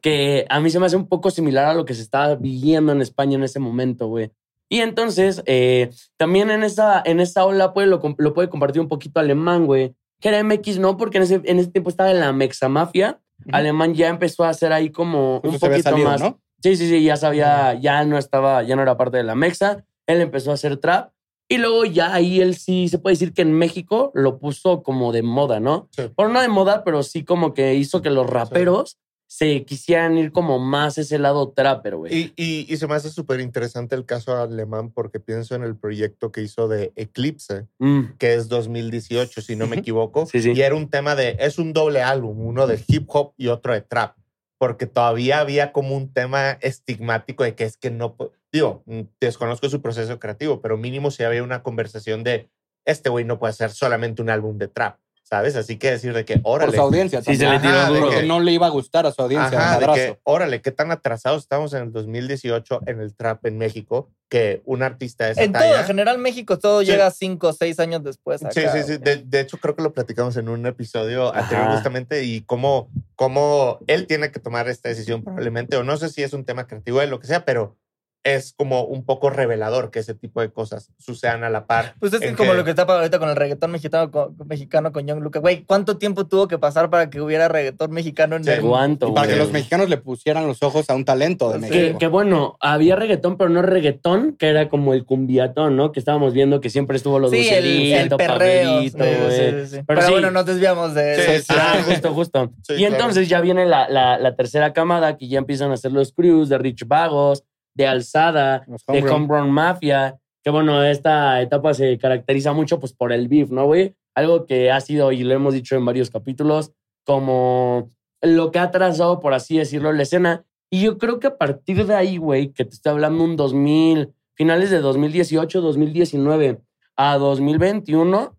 que 0.00 0.44
a 0.50 0.60
mí 0.60 0.70
se 0.70 0.80
me 0.80 0.86
hace 0.86 0.96
un 0.96 1.08
poco 1.08 1.30
similar 1.30 1.66
a 1.66 1.74
lo 1.74 1.84
que 1.84 1.94
se 1.94 2.02
estaba 2.02 2.34
viviendo 2.34 2.92
en 2.92 3.00
España 3.00 3.36
en 3.36 3.44
ese 3.44 3.60
momento, 3.60 4.08
güey. 4.08 4.32
Y 4.68 4.80
entonces, 4.80 5.42
eh, 5.46 5.90
también 6.16 6.50
en 6.50 6.62
esa, 6.62 7.02
en 7.04 7.20
esa 7.20 7.44
ola, 7.44 7.72
pues, 7.72 7.86
lo, 7.86 8.00
lo 8.18 8.34
puede 8.34 8.48
compartir 8.48 8.80
un 8.80 8.88
poquito 8.88 9.20
alemán, 9.20 9.66
güey. 9.66 9.94
Que 10.20 10.30
era 10.30 10.42
MX, 10.42 10.78
no, 10.78 10.96
porque 10.96 11.18
en 11.18 11.22
ese, 11.24 11.40
en 11.44 11.58
ese 11.58 11.70
tiempo 11.70 11.90
estaba 11.90 12.10
en 12.10 12.20
la 12.20 12.32
Mexamafia. 12.32 13.20
Ujú. 13.40 13.50
Alemán 13.52 13.94
ya 13.94 14.08
empezó 14.08 14.44
a 14.44 14.48
hacer 14.48 14.72
ahí 14.72 14.90
como 14.90 15.36
un 15.36 15.50
Justo 15.52 15.66
había 15.66 15.78
poquito 15.78 15.90
salido, 15.90 16.10
más. 16.10 16.20
¿no? 16.20 16.40
Sí, 16.62 16.76
sí, 16.76 16.88
sí, 16.88 17.02
ya 17.02 17.16
sabía, 17.16 17.74
ya 17.74 18.04
no 18.04 18.18
estaba, 18.18 18.62
ya 18.62 18.74
no 18.74 18.82
era 18.82 18.96
parte 18.96 19.18
de 19.18 19.24
la 19.24 19.34
Mexa. 19.34 19.84
Él 20.06 20.20
empezó 20.20 20.50
a 20.50 20.54
hacer 20.54 20.76
trap. 20.78 21.13
Y 21.48 21.58
luego 21.58 21.84
ya 21.84 22.14
ahí 22.14 22.40
él 22.40 22.56
sí 22.56 22.88
se 22.88 22.98
puede 22.98 23.14
decir 23.14 23.34
que 23.34 23.42
en 23.42 23.52
México 23.52 24.10
lo 24.14 24.38
puso 24.38 24.82
como 24.82 25.12
de 25.12 25.22
moda, 25.22 25.60
¿no? 25.60 25.88
Sí. 25.90 26.04
Bueno, 26.16 26.32
no 26.32 26.40
de 26.40 26.48
moda, 26.48 26.84
pero 26.84 27.02
sí 27.02 27.24
como 27.24 27.52
que 27.52 27.74
hizo 27.74 28.00
que 28.00 28.10
los 28.10 28.28
raperos 28.28 28.98
se 29.26 29.64
quisieran 29.64 30.16
ir 30.16 30.30
como 30.30 30.58
más 30.58 30.96
ese 30.96 31.18
lado 31.18 31.50
trapper, 31.50 31.96
güey. 31.96 32.14
Y, 32.14 32.32
y, 32.36 32.72
y 32.72 32.76
se 32.76 32.86
me 32.86 32.94
hace 32.94 33.10
súper 33.10 33.40
interesante 33.40 33.96
el 33.96 34.06
caso 34.06 34.36
alemán 34.36 34.90
porque 34.90 35.18
pienso 35.18 35.54
en 35.56 35.64
el 35.64 35.76
proyecto 35.76 36.30
que 36.30 36.42
hizo 36.42 36.68
de 36.68 36.92
Eclipse, 36.94 37.66
Mm, 37.78 38.16
que 38.18 38.34
es 38.34 38.48
2018, 38.48 39.42
si 39.42 39.56
no 39.56 39.66
me 39.66 39.76
equivoco. 39.76 40.26
Sí. 40.26 40.52
Y 40.54 40.60
era 40.60 40.76
un 40.76 40.88
tema 40.88 41.16
de, 41.16 41.36
es 41.40 41.58
un 41.58 41.72
doble 41.72 42.00
álbum, 42.02 42.46
uno 42.46 42.66
de 42.66 42.80
hip 42.86 43.06
hop 43.08 43.32
y 43.36 43.48
otro 43.48 43.72
de 43.72 43.80
trap, 43.80 44.16
porque 44.56 44.86
todavía 44.86 45.40
había 45.40 45.72
como 45.72 45.96
un 45.96 46.12
tema 46.12 46.52
estigmático 46.60 47.42
de 47.42 47.56
que 47.56 47.64
es 47.64 47.76
que 47.76 47.90
no, 47.90 48.16
digo, 48.54 48.82
mm, 48.86 49.00
desconozco 49.20 49.68
su 49.68 49.82
proceso 49.82 50.18
creativo, 50.20 50.60
pero 50.62 50.76
mínimo 50.76 51.10
si 51.10 51.24
había 51.24 51.42
una 51.42 51.62
conversación 51.62 52.22
de, 52.22 52.48
este 52.86 53.10
güey 53.10 53.24
no 53.24 53.38
puede 53.38 53.50
hacer 53.50 53.70
solamente 53.72 54.22
un 54.22 54.30
álbum 54.30 54.58
de 54.58 54.68
trap, 54.68 54.96
¿sabes? 55.24 55.56
Así 55.56 55.76
que 55.76 55.90
decir 55.90 56.12
de 56.14 56.24
que, 56.24 56.38
Por 56.38 56.62
órale. 56.62 56.76
su 56.76 56.80
audiencia. 56.82 57.20
Sí, 57.20 57.34
se 57.34 57.48
le 57.48 57.58
tiró 57.58 57.72
Ajá, 57.80 57.88
duro. 57.88 58.10
Que 58.10 58.22
no 58.22 58.38
le 58.40 58.52
iba 58.52 58.66
a 58.66 58.70
gustar 58.70 59.06
a 59.06 59.10
su 59.10 59.22
audiencia. 59.22 59.58
Ajá, 59.58 59.78
de 59.80 59.86
que, 59.94 60.20
órale, 60.22 60.60
qué 60.62 60.70
tan 60.70 60.92
atrasados 60.92 61.42
estamos 61.42 61.72
en 61.72 61.82
el 61.82 61.92
2018 61.92 62.82
en 62.86 63.00
el 63.00 63.14
trap 63.16 63.44
en 63.46 63.58
México 63.58 64.10
que 64.28 64.62
un 64.66 64.82
artista 64.82 65.26
de 65.26 65.32
esa 65.32 65.42
En 65.42 65.52
todo, 65.52 65.62
talla. 65.62 65.80
en 65.80 65.86
general 65.86 66.18
México 66.18 66.58
todo 66.58 66.80
Sí. 66.80 66.86
llega 66.86 67.10
cinco 67.10 67.48
o 67.48 67.52
seis 67.52 67.80
años 67.80 68.04
después. 68.04 68.40
Sí, 68.40 68.60
acá, 68.60 68.72
sí, 68.72 68.82
sí. 68.82 68.96
güey. 68.96 68.98
De, 68.98 69.16
de 69.24 69.40
hecho, 69.40 69.58
creo 69.58 69.74
que 69.74 69.82
lo 69.82 69.92
platicamos 69.92 70.36
en 70.36 70.48
un 70.48 70.64
episodio 70.66 71.28
Ajá. 71.30 71.40
anterior 71.40 71.72
justamente 71.72 72.22
y 72.24 72.42
cómo, 72.42 72.88
cómo 73.16 73.78
él 73.86 74.06
tiene 74.06 74.30
que 74.30 74.40
tomar 74.40 74.68
esta 74.68 74.88
decisión 74.90 75.22
probablemente, 75.24 75.76
o 75.76 75.82
no 75.84 75.96
sé 75.96 76.08
si 76.08 76.22
es 76.22 76.32
un 76.32 76.44
tema 76.44 76.66
creativo 76.66 77.00
de 77.00 77.06
lo 77.08 77.18
que 77.18 77.26
sea, 77.26 77.44
pero 77.44 77.76
es 78.24 78.54
como 78.56 78.84
un 78.84 79.04
poco 79.04 79.28
revelador 79.30 79.90
que 79.90 79.98
ese 79.98 80.14
tipo 80.14 80.40
de 80.40 80.50
cosas 80.50 80.90
sucedan 80.98 81.44
a 81.44 81.50
la 81.50 81.66
par. 81.66 81.94
Pues 82.00 82.12
es 82.14 82.32
como 82.36 82.52
que- 82.52 82.56
lo 82.56 82.64
que 82.64 82.70
está 82.70 82.82
ahorita 82.84 83.18
con 83.18 83.28
el 83.28 83.36
reggaetón 83.36 83.70
mexicano 83.70 84.10
con, 84.10 84.34
mexicano 84.46 84.92
con 84.92 85.06
Young 85.06 85.20
Luca. 85.22 85.40
Güey, 85.40 85.64
¿cuánto 85.64 85.98
tiempo 85.98 86.26
tuvo 86.26 86.48
que 86.48 86.58
pasar 86.58 86.88
para 86.88 87.10
que 87.10 87.20
hubiera 87.20 87.48
reggaetón 87.48 87.90
mexicano 87.92 88.36
en 88.36 88.44
Sí. 88.44 88.50
el 88.50 88.62
¿Cuánto, 88.62 89.08
Y 89.08 89.12
para 89.12 89.28
que 89.28 89.36
los 89.36 89.52
mexicanos 89.52 89.90
le 89.90 89.98
pusieran 89.98 90.46
los 90.46 90.62
ojos 90.62 90.88
a 90.88 90.94
un 90.94 91.04
talento 91.04 91.50
de. 91.52 91.60
Que, 91.68 91.76
México. 91.80 91.98
que 91.98 92.06
bueno, 92.06 92.56
había 92.60 92.96
reggaetón, 92.96 93.36
pero 93.36 93.50
no 93.50 93.60
reggaetón, 93.62 94.36
que 94.38 94.48
era 94.48 94.68
como 94.70 94.94
el 94.94 95.04
cumbiatón, 95.04 95.76
¿no? 95.76 95.92
Que 95.92 95.98
estábamos 96.00 96.32
viendo 96.32 96.60
que 96.62 96.70
siempre 96.70 96.96
estuvo 96.96 97.18
los 97.18 97.30
Sí, 97.30 97.46
el, 97.48 97.92
el. 97.92 98.08
Pablito, 98.08 99.04
Sí, 99.04 99.10
güey. 99.20 99.30
sí, 99.30 99.50
sí, 99.50 99.66
sí. 99.66 99.82
Pero 99.82 99.84
Pero, 99.86 100.02
sí. 100.02 100.12
bueno, 100.12 100.30
nos 100.30 100.46
desviamos 100.46 100.94
de 100.94 101.16
Sí, 101.16 101.30
eso. 101.32 101.52
sí. 101.52 101.58
Ah, 101.60 101.82
justo, 101.86 102.14
justo. 102.14 102.52
Sí, 102.62 102.72
y 102.72 102.76
claro. 102.78 102.94
entonces 102.94 103.28
ya 103.28 103.40
viene 103.42 103.66
la, 103.66 103.88
la, 103.88 104.18
la 104.18 104.34
tercera 104.34 104.72
camada 104.72 105.18
que 105.18 105.28
ya 105.28 105.38
empiezan 105.38 105.70
a 105.70 105.74
hacer 105.74 105.92
los 105.92 106.12
crews 106.12 106.48
de 106.48 106.56
Rich 106.58 106.86
Vagos, 106.86 107.44
de 107.74 107.86
Alzada, 107.86 108.64
de. 108.88 109.10
Homegrown 109.10 109.50
Mafia. 109.50 110.18
Que 110.42 110.50
bueno, 110.50 110.82
esta 110.82 111.40
etapa 111.40 111.72
se 111.72 111.96
caracteriza 111.98 112.52
mucho 112.52 112.78
pues 112.78 112.92
por 112.92 113.12
el 113.12 113.28
beef, 113.28 113.50
¿no, 113.50 113.64
güey? 113.64 113.94
Algo 114.14 114.44
que 114.44 114.70
ha 114.70 114.80
sido, 114.80 115.10
y 115.10 115.24
lo 115.24 115.32
hemos 115.34 115.54
dicho 115.54 115.74
en 115.74 115.84
varios 115.84 116.10
capítulos, 116.10 116.72
como 117.04 117.88
lo 118.20 118.50
que 118.50 118.58
ha 118.58 118.70
trazado, 118.70 119.20
por 119.20 119.32
así 119.32 119.56
decirlo, 119.56 119.92
la 119.92 120.02
escena. 120.02 120.44
Y 120.70 120.82
yo 120.82 120.98
creo 120.98 121.18
que 121.18 121.28
a 121.28 121.38
partir 121.38 121.86
de 121.86 121.94
ahí, 121.94 122.18
güey, 122.18 122.52
que 122.52 122.64
te 122.64 122.74
estoy 122.74 122.92
hablando 122.92 123.24
un 123.24 123.36
2000, 123.36 124.12
finales 124.34 124.70
de 124.70 124.80
2018, 124.80 125.60
2019 125.60 126.60
a 126.96 127.18
2021, 127.18 128.36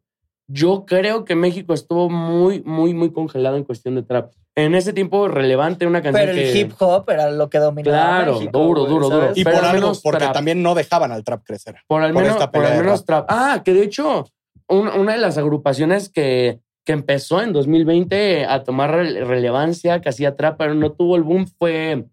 yo 0.47 0.85
creo 0.85 1.25
que 1.25 1.35
México 1.35 1.73
estuvo 1.73 2.09
muy, 2.09 2.61
muy, 2.63 2.93
muy 2.93 3.11
congelado 3.11 3.57
en 3.57 3.63
cuestión 3.63 3.95
de 3.95 4.03
trap. 4.03 4.31
En 4.57 4.73
ese 4.73 4.93
tiempo 4.93 5.27
relevante 5.27 5.85
una 5.85 6.01
canción 6.01 6.27
Pero 6.27 6.31
el 6.31 6.51
que... 6.53 6.59
hip 6.59 6.73
hop 6.79 7.09
era 7.09 7.29
lo 7.29 7.49
que 7.49 7.57
dominaba. 7.59 7.97
Claro, 8.17 8.33
México, 8.35 8.57
duro, 8.59 8.85
duro, 8.85 9.07
¿sabes? 9.09 9.21
duro. 9.29 9.33
Y 9.35 9.43
Pero 9.43 9.57
por 9.57 9.65
al 9.65 9.69
algo, 9.71 9.81
menos 9.87 10.01
porque 10.01 10.19
trap. 10.19 10.33
también 10.33 10.63
no 10.63 10.75
dejaban 10.75 11.11
al 11.11 11.23
trap 11.25 11.43
crecer. 11.43 11.75
Por 11.87 12.01
al 12.01 12.13
por 12.13 12.23
menos, 12.23 12.37
por 12.37 12.51
pelea 12.51 12.71
al 12.71 12.77
menos 12.77 12.99
rap. 12.99 13.05
trap. 13.05 13.25
Ah, 13.27 13.61
que 13.65 13.73
de 13.73 13.83
hecho, 13.83 14.25
un- 14.69 14.87
una 14.87 15.11
de 15.11 15.17
las 15.17 15.37
agrupaciones 15.37 16.07
que, 16.09 16.61
que 16.85 16.93
empezó 16.93 17.41
en 17.41 17.51
2020 17.51 18.45
a 18.45 18.63
tomar 18.63 18.91
rele- 18.91 19.25
relevancia, 19.25 19.99
que 19.99 20.07
hacía 20.09 20.37
trap, 20.37 20.57
pero 20.57 20.73
no 20.73 20.91
tuvo 20.93 21.17
el 21.17 21.23
boom, 21.23 21.47
fue. 21.59 22.05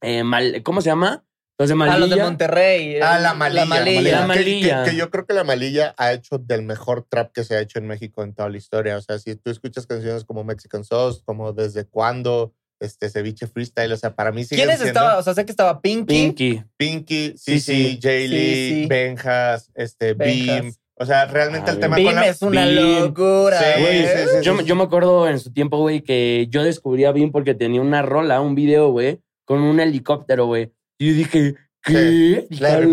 eh, 0.00 0.24
Mal- 0.24 0.62
¿Cómo 0.64 0.80
se 0.80 0.90
llama? 0.90 1.22
Los 1.56 1.68
de 1.68 1.74
Ah, 1.74 1.98
los 1.98 2.10
de 2.10 2.16
Malilla. 2.16 2.24
Monterrey. 2.24 2.96
Ah, 3.00 3.16
el- 3.16 3.22
la 3.22 3.34
malilla. 3.34 3.60
La 3.62 3.66
malilla. 3.66 4.00
La 4.12 4.20
Que- 4.22 4.26
malilla. 4.26 4.84
Que, 4.84 4.90
que 4.90 4.96
yo 4.96 5.10
creo 5.10 5.24
que 5.26 5.34
la 5.34 5.44
malilla 5.44 5.94
ha 5.96 6.12
hecho 6.12 6.38
del 6.38 6.62
mejor 6.62 7.06
trap 7.08 7.30
que 7.32 7.44
se 7.44 7.54
ha 7.56 7.60
hecho 7.60 7.78
en 7.78 7.86
México 7.86 8.24
en 8.24 8.34
toda 8.34 8.48
la 8.48 8.56
historia. 8.56 8.96
O 8.96 9.00
sea, 9.00 9.18
si 9.20 9.36
tú 9.36 9.50
escuchas 9.50 9.86
canciones 9.86 10.24
como 10.24 10.42
Mexican 10.42 10.82
Sauce, 10.84 11.20
como 11.24 11.52
Desde 11.52 11.84
Cuándo, 11.86 12.52
este 12.80 13.08
Ceviche 13.08 13.46
Freestyle, 13.46 13.92
o 13.92 13.96
sea, 13.96 14.14
para 14.16 14.32
mí 14.32 14.42
siguen 14.44 14.64
¿Quiénes 14.64 14.80
siendo 14.80 14.98
estaban? 14.98 15.18
O 15.18 15.22
sea, 15.22 15.32
sé 15.34 15.44
que 15.44 15.52
estaba 15.52 15.80
Pinky. 15.80 16.04
Pinky. 16.06 16.62
Pinky, 16.76 17.34
Sí, 17.36 17.60
Sisi, 17.60 17.90
sí. 17.92 17.98
Jay 18.02 18.26
Lee, 18.26 18.38
Sí, 18.54 18.82
sí. 18.82 18.86
Benjas, 18.88 19.70
este, 19.74 20.14
Benjas. 20.14 20.60
Beam. 20.62 20.74
O 20.96 21.06
sea, 21.06 21.26
realmente 21.26 21.70
Ah, 21.70 21.74
el 21.74 21.80
tema 21.80 21.96
Bim 21.96 22.06
con 22.06 22.14
la... 22.16 22.26
es 22.28 22.42
una 22.42 22.66
Bim. 22.66 23.00
locura, 23.00 23.58
Sí, 23.60 23.80
güey. 23.80 24.02
sí, 24.02 24.08
sí, 24.32 24.36
Yo, 24.42 24.60
yo 24.60 24.74
me 24.76 24.82
acuerdo 24.84 25.28
en 25.28 25.38
su 25.40 25.52
tiempo, 25.52 25.78
güey, 25.78 26.02
que 26.02 26.46
yo 26.50 26.62
descubrí 26.64 27.04
a 27.04 27.12
Beam 27.12 27.30
porque 27.32 27.54
tenía 27.54 27.80
una 27.80 28.02
rola, 28.02 28.40
un 28.40 28.54
video, 28.56 28.90
güey, 28.90 29.20
con 29.44 29.60
un 29.60 29.78
helicóptero, 29.80 30.46
güey. 30.46 30.72
Y 30.98 31.10
yo 31.10 31.16
dije, 31.16 31.54
¿Qué? 31.84 32.48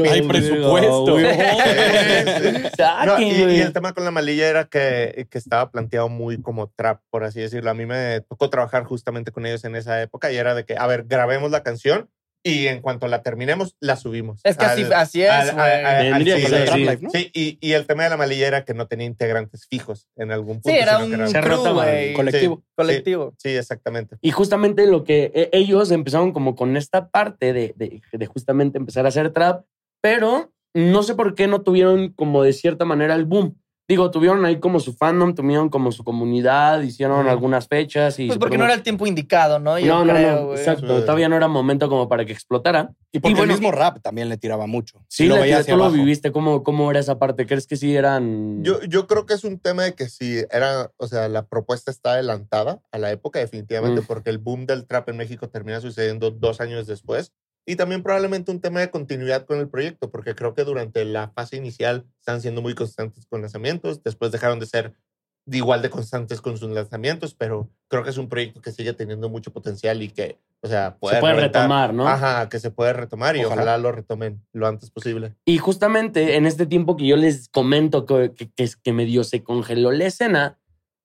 Hay 0.10 0.22
presupuesto. 0.28 1.14
güey. 1.14 1.26
Sí, 1.26 1.40
sí. 2.42 2.70
Saquen, 2.78 3.06
No, 3.08 3.20
y, 3.22 3.56
y 3.56 3.62
el 3.62 3.72
tema 3.72 3.94
con 3.94 4.04
la 4.04 4.12
malilla 4.12 4.50
era 4.50 4.66
que, 4.66 5.28
que 5.30 5.38
estaba 5.38 5.72
planteado 5.72 6.10
muy 6.10 6.42
como 6.42 6.70
trap, 6.70 7.02
por 7.10 7.24
así 7.24 7.40
decirlo. 7.40 7.72
A 7.72 7.74
mí 7.74 7.86
me 7.86 8.20
tocó 8.22 8.50
trabajar 8.50 8.84
justamente 8.84 9.32
con 9.32 9.46
ellos 9.46 9.64
en 9.64 9.78
esa 9.78 10.02
época 10.02 10.32
y 10.32 10.36
era 10.36 10.56
de 10.56 10.66
que, 10.66 10.76
a 10.78 10.88
ver, 10.88 11.06
grabemos 11.06 11.52
la 11.52 11.64
canción 11.64 12.10
y 12.44 12.68
en 12.68 12.82
cuanto 12.82 13.08
la 13.08 13.22
terminemos, 13.22 13.76
la 13.80 13.96
subimos. 13.96 14.42
Es 14.44 14.58
que 14.58 14.66
así, 14.66 14.84
Al- 14.84 14.94
así 14.94 15.22
es. 15.22 15.30
Sí, 17.12 17.32
y, 17.34 17.58
y 17.62 17.74
el 17.74 17.86
tema 17.86 18.04
de 18.04 18.10
la 18.10 18.18
malilla 18.18 18.48
era 18.48 18.66
que 18.66 18.74
no 18.74 18.88
tenía 18.88 19.06
integrantes 19.06 19.68
fijos 19.68 20.08
en 20.16 20.32
algún 20.32 20.62
punto. 20.62 20.70
Sí, 20.70 20.76
era 20.78 20.98
un 21.00 21.12
crew, 21.12 21.74
güey. 21.74 22.14
colectivo. 22.14 22.64
Colectivo. 22.76 23.34
Sí, 23.38 23.50
exactamente. 23.50 24.18
Y 24.22 24.32
justamente 24.32 24.88
lo 24.88 25.04
que 25.04 25.32
e- 25.36 25.50
ellos 25.54 25.92
empezaron 25.92 26.32
como 26.32 26.56
con 26.56 26.78
esta 26.78 27.10
parte 27.10 27.54
de, 27.54 27.74
de- 27.76 28.02
de 28.12 28.26
justamente 28.26 28.78
empezar 28.78 29.06
a 29.06 29.10
hacer 29.10 29.32
trap, 29.32 29.66
pero 30.02 30.52
no 30.74 31.04
sé 31.04 31.16
por 31.16 31.36
qué 31.36 31.48
no 31.48 31.62
tuvieron 31.62 32.10
como 32.10 32.44
de 32.44 32.54
cierta 32.54 32.86
manera 32.86 33.14
el 33.16 33.26
boom. 33.26 33.58
Digo, 33.92 34.10
tuvieron 34.10 34.46
ahí 34.46 34.58
como 34.58 34.80
su 34.80 34.94
fandom, 34.94 35.36
tuvieron 35.36 35.68
como 35.68 35.92
su 35.92 36.06
comunidad, 36.06 36.80
hicieron 36.82 37.28
algunas 37.28 37.68
fechas 37.68 38.18
y... 38.20 38.28
Pues 38.28 38.40
porque 38.40 38.58
no 38.58 38.64
era 38.64 38.74
el 38.74 38.84
tiempo 38.84 39.06
indicado, 39.06 39.60
¿no? 39.60 39.78
Yo 39.78 40.00
no, 40.00 40.06
no, 40.06 40.14
creo, 40.14 40.46
no, 40.46 40.52
exacto. 40.54 41.00
Sí. 41.00 41.02
Todavía 41.02 41.28
no 41.28 41.36
era 41.36 41.50
momento 41.50 41.90
como 41.90 42.08
para 42.08 42.24
que 42.24 42.32
explotara. 42.32 42.94
Y 43.12 43.20
porque 43.20 43.36
bueno, 43.36 43.52
el 43.52 43.60
mismo 43.60 43.74
rap 43.74 44.02
también 44.02 44.30
le 44.30 44.38
tiraba 44.38 44.66
mucho. 44.66 45.04
Sí, 45.10 45.26
Y 45.26 45.28
lo 45.28 45.36
tú 45.66 45.76
lo 45.76 45.92
viviste. 45.92 46.32
¿Cómo, 46.32 46.64
¿Cómo 46.64 46.90
era 46.90 47.02
esa 47.02 47.20
parte? 47.20 47.46
¿Crees 47.46 47.68
que 47.68 47.76
sí 47.76 47.94
eran...? 47.94 48.64
Yo, 48.64 48.82
yo 48.84 49.08
creo 49.08 49.26
que 49.26 49.34
es 49.34 49.44
un 49.44 49.60
tema 49.60 49.84
de 49.84 49.94
que 49.94 50.08
si 50.08 50.38
era, 50.52 50.90
o 50.96 51.08
sea, 51.08 51.28
la 51.28 51.46
propuesta 51.46 51.92
está 51.92 52.14
adelantada 52.14 52.80
a 52.94 52.98
la 52.98 53.12
época, 53.12 53.40
definitivamente, 53.40 54.00
Mm. 54.00 54.06
porque 54.06 54.30
el 54.30 54.38
boom 54.38 54.66
del 54.66 54.86
trap 54.86 55.10
en 55.10 55.18
México 55.18 55.50
termina 55.50 55.82
sucediendo 55.82 56.32
dos 56.32 56.62
años 56.62 56.88
después. 56.88 57.34
Y 57.66 57.76
también 57.76 58.02
probablemente 58.04 58.52
un 58.52 58.60
tema 58.60 58.80
de 58.80 58.90
continuidad 58.90 59.46
con 59.46 59.60
el 59.60 59.70
proyecto, 59.70 60.10
porque 60.10 60.36
creo 60.36 60.54
que 60.54 60.64
durante 60.64 61.06
la 61.06 61.30
fase 61.30 61.58
inicial 61.58 62.06
están 62.20 62.42
siendo 62.42 62.62
muy 62.62 62.74
constantes 62.74 63.26
con 63.28 63.42
lanzamientos, 63.42 64.04
después 64.04 64.32
dejaron 64.32 64.60
de 64.60 64.66
ser 64.66 64.94
igual 65.48 65.82
de 65.82 65.90
constantes 65.90 66.42
con 66.42 66.58
sus 66.58 66.70
lanzamientos, 66.70 67.34
pero 67.34 67.70
creo 67.88 68.04
que 68.04 68.10
es 68.12 68.18
un 68.18 68.30
proyecto 68.30 68.62
que 68.62 68.72
sigue 68.72 68.94
teniendo 68.94 69.30
mucho 69.30 69.52
potencial 69.52 70.02
y 70.02 70.10
que, 70.10 70.40
o 70.62 70.68
sea, 70.68 70.98
puede, 70.98 71.16
se 71.16 71.20
puede 71.22 71.34
reventar. 71.34 71.64
retomar, 71.64 71.94
¿no? 71.94 72.08
Ajá, 72.08 72.48
que 72.48 72.60
se 72.60 72.72
puede 72.72 72.94
retomar 72.94 73.36
y 73.36 73.44
Ojalá. 73.44 73.62
ojalá 73.62 73.78
lo 73.78 73.92
retomen 73.92 74.44
lo 74.54 74.68
antes 74.68 74.92
posible. 74.92 75.36
Y 75.46 75.58
justamente 75.58 76.36
en 76.36 76.46
este 76.46 76.66
tiempo 76.66 76.96
que 76.96 77.08
yo 77.08 77.16
les 77.16 77.50
comento 77.50 78.06
que, 78.06 78.34
que, 78.34 78.52
que, 78.52 78.70
que 78.82 78.94
medio 78.94 79.24
se 79.24 79.44
congeló 79.44 79.92
la 79.92 80.06
escena, 80.06 80.60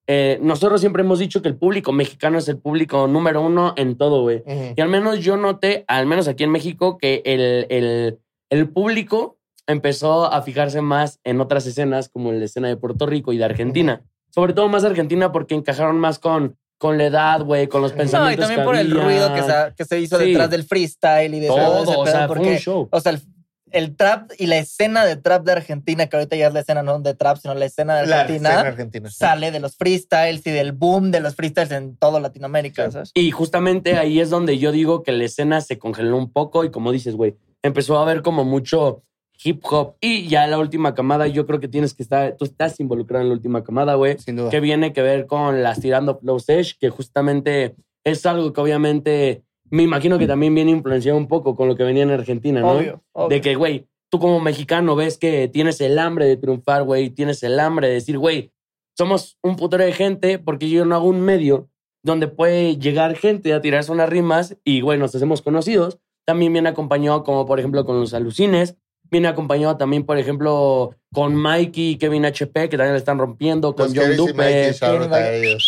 eh, 0.09 0.39
nosotros 0.41 0.81
siempre 0.81 1.03
hemos 1.03 1.19
dicho 1.19 1.43
que 1.43 1.49
el 1.49 1.57
público 1.57 1.93
mexicano 1.93 2.39
es 2.39 2.49
el 2.49 2.59
público 2.59 3.07
número 3.09 3.41
uno 3.43 3.75
en 3.77 3.97
todo, 3.97 4.23
güey. 4.23 4.43
Y 4.77 4.81
al 4.81 4.89
menos 4.89 5.21
yo 5.21 5.37
noté, 5.37 5.85
al 5.89 6.07
menos 6.07 6.29
aquí 6.29 6.45
en 6.45 6.51
México, 6.53 6.97
que 6.99 7.23
el, 7.25 7.67
el, 7.71 8.19
el 8.51 8.69
público 8.71 9.39
empezó 9.67 10.33
a 10.33 10.43
fijarse 10.43 10.81
más 10.81 11.19
en 11.25 11.41
otras 11.41 11.67
escenas, 11.67 12.09
como 12.09 12.31
en 12.31 12.39
la 12.39 12.45
escena 12.45 12.69
de 12.69 12.77
Puerto 12.77 13.07
Rico 13.07 13.33
y 13.33 13.39
de 13.39 13.45
Argentina. 13.45 14.03
Sobre 14.31 14.53
todo 14.53 14.69
más 14.69 14.85
Argentina 14.85 15.33
porque 15.33 15.55
encajaron 15.57 15.99
más 15.99 16.19
con, 16.21 16.57
con 16.79 16.99
la 16.99 17.07
edad, 17.07 17.43
güey, 17.43 17.67
con 17.67 17.83
los 17.83 17.91
y 17.91 17.95
No, 17.95 17.97
y 17.97 18.03
pensamientos. 18.03 18.47
también 18.47 18.61
que 18.61 18.65
por 18.65 18.77
el 18.77 18.91
ruido 18.93 19.35
que 19.35 19.43
se, 19.43 19.53
que 19.77 19.85
se 19.85 20.01
hizo 20.01 20.19
Sí. 20.19 20.27
detrás 20.27 20.51
del 20.51 20.63
freestyle 20.63 21.35
y 21.35 21.41
de 21.41 21.49
todo, 21.49 21.83
ese 21.83 21.97
o 21.97 22.07
sea, 22.07 22.29
fue 22.29 22.37
un 22.37 22.43
porque, 22.45 22.59
show. 22.59 22.89
o 22.93 23.01
sea, 23.01 23.13
el, 23.13 23.21
el 23.73 23.96
trap 23.96 24.30
y 24.38 24.46
la 24.46 24.58
escena 24.58 25.04
de 25.04 25.16
trap 25.16 25.44
de 25.44 25.52
Argentina, 25.52 26.06
que 26.06 26.16
ahorita 26.16 26.37
ya 26.37 26.46
es 26.49 26.54
la 26.54 26.61
escena 26.61 26.82
no 26.82 26.99
de 27.00 27.14
trap, 27.14 27.37
sino 27.38 27.54
la 27.54 27.64
escena 27.64 27.96
de 28.00 28.06
La 28.06 28.20
Argentina, 28.20 28.50
escena 28.50 28.68
argentina. 28.68 29.11
sale 29.11 29.50
de 29.50 29.61
los 29.61 29.76
freestyles 29.76 30.46
y 30.46 30.50
del 30.50 30.73
boom 30.73 31.11
de 31.11 31.20
los 31.20 31.35
freestyles 31.35 31.73
en 31.73 31.96
toda 31.96 32.20
Latinoamérica, 32.20 32.87
Sí. 32.87 32.92
¿sabes? 32.92 33.11
Y 33.14 33.30
justamente 33.32 33.96
ahí 33.96 34.20
es 34.20 34.30
donde 34.30 34.58
yo 34.58 34.73
digo 34.73 35.02
que 35.02 35.12
la 35.12 35.25
escena 35.25 35.61
se 35.61 35.78
congeló 35.78 36.16
un 36.16 36.30
poco 36.32 36.64
y 36.64 36.70
como 36.70 36.92
dices, 36.92 37.16
güey, 37.16 37.37
empezó 37.62 37.99
a 37.99 38.02
haber 38.02 38.23
como 38.23 38.44
mucho 38.44 39.02
hip 39.44 39.61
hop 39.70 39.96
y 40.00 40.28
ya 40.28 40.46
la 40.46 40.58
última 40.58 40.94
camada, 40.94 41.26
yo 41.26 41.44
creo 41.46 41.61
que 41.61 41.68
tienes 41.68 41.92
que 41.92 42.02
estar, 42.02 42.37
tú 42.38 42.44
estás 42.46 42.80
involucrado 42.80 43.23
en 43.23 43.28
la 43.28 43.35
última 43.35 43.62
camada, 43.64 43.94
güey, 43.94 44.16
Sin 44.18 44.37
duda. 44.37 44.49
que 44.50 44.61
viene 44.61 44.92
que 44.92 45.02
ver 45.02 45.26
con 45.26 45.62
las 45.62 45.80
tirando 45.80 46.18
flow 46.18 46.37
stage, 46.38 46.75
que 46.80 46.88
justamente 46.88 47.75
es 48.04 48.25
algo 48.25 48.52
que 48.52 48.61
obviamente 48.61 49.42
me 49.70 49.82
imagino 49.82 50.18
que 50.18 50.26
también 50.26 50.54
viene 50.54 50.70
influenciado 50.70 51.18
un 51.18 51.28
poco 51.28 51.56
con 51.56 51.68
lo 51.68 51.76
que 51.76 51.85
venía 51.85 52.02
en 52.02 52.11
Argentina, 52.11 52.61
¿no? 52.61 52.73
Obvio, 52.73 53.02
obvio. 53.12 53.28
De 53.28 53.40
que, 53.40 53.54
güey, 53.54 53.87
tú 54.11 54.18
como 54.18 54.40
mexicano 54.40 54.96
ves 54.96 55.18
que 55.18 55.49
tienes 55.49 55.80
el 55.80 55.99
hambre 55.99 56.26
de 56.26 56.37
triunfar, 56.37 56.85
güey, 56.85 57.11
tienes 57.11 57.42
el 57.42 57.58
hambre 57.58 57.88
de 57.88 57.94
decir, 57.94 58.18
güey, 58.18 58.52
somos 58.96 59.38
un 59.42 59.56
putero 59.56 59.85
de 59.85 59.92
gente 59.92 60.38
porque 60.38 60.68
yo 60.70 60.85
no 60.85 60.94
hago 60.94 61.08
un 61.08 61.20
medio 61.20 61.68
donde 62.02 62.28
puede 62.28 62.76
llegar 62.76 63.16
gente 63.16 63.52
a 63.52 63.61
tirarse 63.61 63.92
unas 63.92 64.08
rimas 64.08 64.56
y, 64.64 64.80
güey, 64.80 64.99
nos 64.99 65.14
hacemos 65.14 65.42
conocidos. 65.42 65.99
También 66.25 66.52
viene 66.52 66.68
acompañado, 66.68 67.25
como 67.25 67.46
por 67.46 67.58
ejemplo, 67.58 67.85
con 67.85 68.00
los 68.00 68.14
alucines. 68.14 68.76
Viene 69.11 69.28
acompañado 69.28 69.76
también, 69.76 70.04
por 70.04 70.18
ejemplo, 70.18 70.96
con 71.12 71.35
Mikey 71.37 71.90
y 71.90 71.99
Kevin 71.99 72.25
HP, 72.25 72.68
que 72.68 72.76
también 72.76 72.94
le 72.94 72.99
están 72.99 73.18
rompiendo, 73.18 73.75
con 73.75 73.87
Los 73.87 73.96
John 73.96 74.16
Kevis 74.16 74.30
y 74.30 74.35
Mikey, 74.35 74.99
Dupe. 74.99 75.58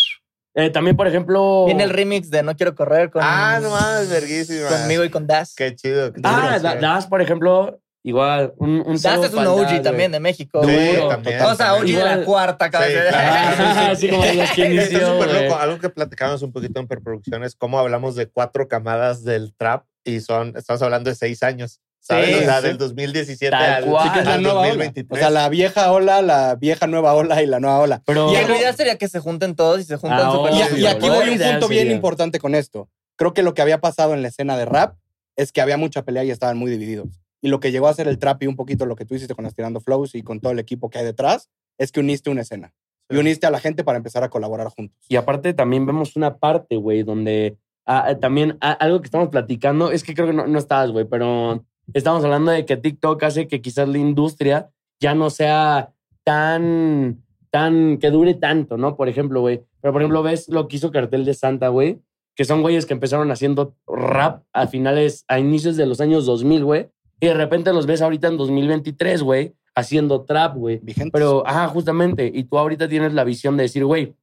Eh, 0.59 0.69
también, 0.69 0.97
por 0.97 1.07
ejemplo... 1.07 1.65
Viene 1.65 1.83
el 1.83 1.89
remix 1.89 2.29
de 2.29 2.43
No 2.43 2.55
Quiero 2.55 2.75
Correr 2.75 3.09
con, 3.09 3.21
Ah, 3.23 3.59
no 3.61 3.69
mames, 3.69 4.09
verguísima. 4.09 4.67
conmigo 4.67 5.03
y 5.03 5.09
con 5.09 5.25
Das. 5.27 5.53
Qué 5.55 5.75
chido. 5.75 6.11
qué 6.13 6.21
Ah, 6.23 6.55
chido. 6.57 6.63
Da- 6.63 6.75
Das, 6.75 7.07
por 7.07 7.21
ejemplo, 7.21 7.79
igual. 8.03 8.53
Un, 8.57 8.83
un 8.85 9.01
Das 9.01 9.23
es 9.23 9.33
un 9.33 9.45
OG 9.47 9.61
Das, 9.69 9.81
también 9.83 10.11
de 10.11 10.19
México. 10.19 10.61
Sí. 10.63 10.71
Duro, 10.95 11.07
también. 11.09 11.41
O 11.41 11.55
sea, 11.55 11.75
OG 11.75 11.85
de 11.85 12.03
la 12.03 12.23
cuarta 12.25 12.69
cabeza. 12.69 13.01
Sí, 13.03 13.09
claro. 13.09 13.91
Así 13.91 14.09
como 14.09 14.25
los 14.25 14.51
que 14.55 14.65
inició, 14.65 15.25
loco. 15.25 15.55
Algo 15.57 15.79
que 15.79 15.89
platicamos 15.89 16.41
un 16.41 16.51
poquito 16.51 16.79
en 16.79 16.87
preproducción 16.87 17.43
es 17.43 17.55
cómo 17.55 17.79
hablamos 17.79 18.15
de 18.15 18.27
cuatro 18.27 18.67
camadas 18.67 19.23
del 19.23 19.53
trap 19.55 19.85
y 20.03 20.19
son, 20.21 20.53
estamos 20.57 20.81
hablando 20.81 21.09
de 21.09 21.15
seis 21.15 21.43
años. 21.43 21.79
¿Sabes? 22.09 22.27
Sí, 22.27 22.33
o 22.33 22.39
sea, 22.39 22.61
sí. 22.61 22.67
del 22.67 22.77
2017 22.77 23.49
Tal 23.51 23.73
al, 23.73 23.85
cual. 23.85 24.03
Sí 24.07 24.13
que 24.13 24.19
es 24.19 24.25
la 24.25 24.33
al 24.33 24.41
nueva 24.43 24.59
ola. 24.61 24.67
2023. 24.69 25.07
O 25.11 25.19
sea, 25.21 25.29
la 25.29 25.49
vieja 25.49 25.91
ola, 25.91 26.21
la 26.21 26.55
vieja 26.55 26.87
nueva 26.87 27.13
ola 27.13 27.41
y 27.41 27.45
la 27.45 27.59
nueva 27.59 27.79
ola. 27.79 28.01
Pero 28.05 28.29
Y 28.31 28.33
la 28.33 28.57
idea 28.57 28.73
sería 28.73 28.97
que 28.97 29.07
se 29.07 29.19
junten 29.19 29.55
todos 29.55 29.79
y 29.79 29.83
se 29.83 29.95
juntan 29.97 30.19
Ah, 30.23 30.49
Y, 30.51 30.61
a- 30.61 30.67
chido, 30.67 30.77
y 30.79 30.85
aquí 30.87 31.07
voy 31.09 31.17
a 31.17 31.31
un 31.31 31.37
punto 31.37 31.67
bien 31.67 31.81
sería. 31.81 31.93
importante 31.95 32.39
con 32.39 32.55
esto. 32.55 32.89
Creo 33.15 33.33
que 33.33 33.43
lo 33.43 33.53
que 33.53 33.61
había 33.61 33.79
pasado 33.79 34.13
en 34.13 34.21
la 34.21 34.29
escena 34.29 34.57
de 34.57 34.65
rap 34.65 34.95
es 35.35 35.51
que 35.51 35.61
había 35.61 35.77
mucha 35.77 36.03
pelea 36.03 36.23
y 36.23 36.31
estaban 36.31 36.57
muy 36.57 36.71
divididos. 36.71 37.07
Y 37.41 37.47
lo 37.49 37.59
que 37.59 37.71
llegó 37.71 37.87
a 37.87 37.93
ser 37.93 38.07
el 38.07 38.17
trap 38.19 38.43
y 38.43 38.47
un 38.47 38.55
poquito 38.55 38.85
lo 38.85 38.95
que 38.95 39.05
tú 39.05 39.15
hiciste 39.15 39.35
con 39.35 39.45
las 39.45 39.55
Tirando 39.55 39.79
Flows 39.79 40.15
y 40.15 40.23
con 40.23 40.39
todo 40.41 40.51
el 40.51 40.59
equipo 40.59 40.89
que 40.89 40.99
hay 40.99 41.05
detrás 41.05 41.49
es 41.77 41.91
que 41.91 41.99
uniste 42.01 42.29
una 42.29 42.41
escena. 42.41 42.73
Y 43.09 43.15
uniste 43.17 43.47
a 43.47 43.51
la 43.51 43.59
gente 43.59 43.83
para 43.83 43.97
empezar 43.97 44.23
a 44.23 44.29
colaborar 44.29 44.67
juntos. 44.67 44.97
Y 45.07 45.15
aparte 45.15 45.53
también 45.53 45.85
vemos 45.85 46.15
una 46.15 46.37
parte, 46.37 46.75
güey, 46.75 47.03
donde 47.03 47.57
ah, 47.85 48.05
ah, 48.07 48.15
también 48.19 48.57
ah, 48.61 48.71
algo 48.73 48.99
que 49.01 49.05
estamos 49.05 49.29
platicando, 49.29 49.91
es 49.91 50.03
que 50.03 50.13
creo 50.13 50.27
que 50.27 50.33
no, 50.33 50.45
no 50.45 50.59
estabas, 50.59 50.91
güey, 50.91 51.05
pero 51.05 51.65
estamos 51.93 52.23
hablando 52.23 52.51
de 52.51 52.65
que 52.65 52.77
TikTok 52.77 53.21
hace 53.23 53.47
que 53.47 53.61
quizás 53.61 53.87
la 53.87 53.97
industria 53.97 54.69
ya 54.99 55.15
no 55.15 55.29
sea 55.29 55.93
tan, 56.23 57.23
tan, 57.49 57.97
que 57.97 58.11
dure 58.11 58.33
tanto, 58.33 58.77
¿no? 58.77 58.95
Por 58.95 59.09
ejemplo, 59.09 59.41
güey. 59.41 59.63
Pero 59.81 59.93
por 59.93 60.01
ejemplo, 60.01 60.23
ves 60.23 60.49
lo 60.49 60.67
que 60.67 60.77
hizo 60.77 60.91
Cartel 60.91 61.25
de 61.25 61.33
Santa, 61.33 61.69
güey, 61.69 62.01
que 62.35 62.45
son 62.45 62.61
güeyes 62.61 62.85
que 62.85 62.93
empezaron 62.93 63.31
haciendo 63.31 63.75
rap 63.87 64.43
a 64.53 64.67
finales, 64.67 65.25
a 65.27 65.39
inicios 65.39 65.77
de 65.77 65.85
los 65.85 66.01
años 66.01 66.25
2000, 66.25 66.63
güey. 66.63 66.89
Y 67.19 67.27
de 67.27 67.33
repente 67.33 67.73
los 67.73 67.85
ves 67.85 68.01
ahorita 68.01 68.27
en 68.27 68.37
2023, 68.37 69.23
güey, 69.23 69.55
haciendo 69.75 70.23
trap, 70.23 70.55
güey. 70.55 70.81
Pero, 71.11 71.45
ajá, 71.45 71.67
justamente. 71.67 72.31
Y 72.33 72.43
tú 72.43 72.57
ahorita 72.57 72.87
tienes 72.87 73.13
la 73.13 73.23
visión 73.23 73.57
de 73.57 73.63
decir, 73.63 73.83
güey, 73.85 74.15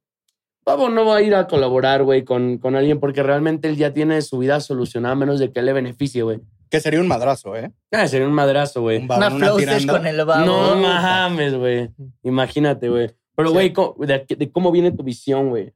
Pavo 0.63 0.89
no 0.89 1.05
va 1.05 1.17
a 1.17 1.21
ir 1.21 1.33
a 1.33 1.47
colaborar, 1.47 2.03
güey, 2.03 2.25
con, 2.25 2.57
con 2.57 2.75
alguien 2.75 2.99
porque 2.99 3.23
realmente 3.23 3.69
él 3.69 3.77
ya 3.77 3.93
tiene 3.93 4.21
su 4.21 4.37
vida 4.37 4.59
solucionada 4.59 5.13
a 5.13 5.15
menos 5.15 5.39
de 5.39 5.51
que 5.51 5.61
le 5.61 5.71
beneficie, 5.71 6.23
güey. 6.23 6.41
Que 6.69 6.79
sería 6.79 6.99
un 6.99 7.07
madrazo, 7.07 7.55
¿eh? 7.55 7.71
Ah, 7.91 8.07
sería 8.07 8.27
un 8.27 8.33
madrazo, 8.33 8.81
güey. 8.81 8.97
Un 8.97 9.03
Una 9.05 9.29
babón, 9.29 9.41
una 9.61 9.93
con 9.93 10.07
el 10.07 10.25
babo. 10.25 10.45
No 10.45 10.75
mames, 10.75 11.55
güey. 11.55 11.89
Imagínate, 12.23 12.89
güey. 12.89 13.11
Pero, 13.35 13.49
Sí. 13.49 13.53
güey, 13.53 13.73
¿cómo- 13.73 13.95
de, 14.05 14.25
de 14.27 14.51
cómo 14.51 14.71
viene 14.71 14.91
tu 14.91 15.03
visión, 15.03 15.49
güey? 15.49 15.73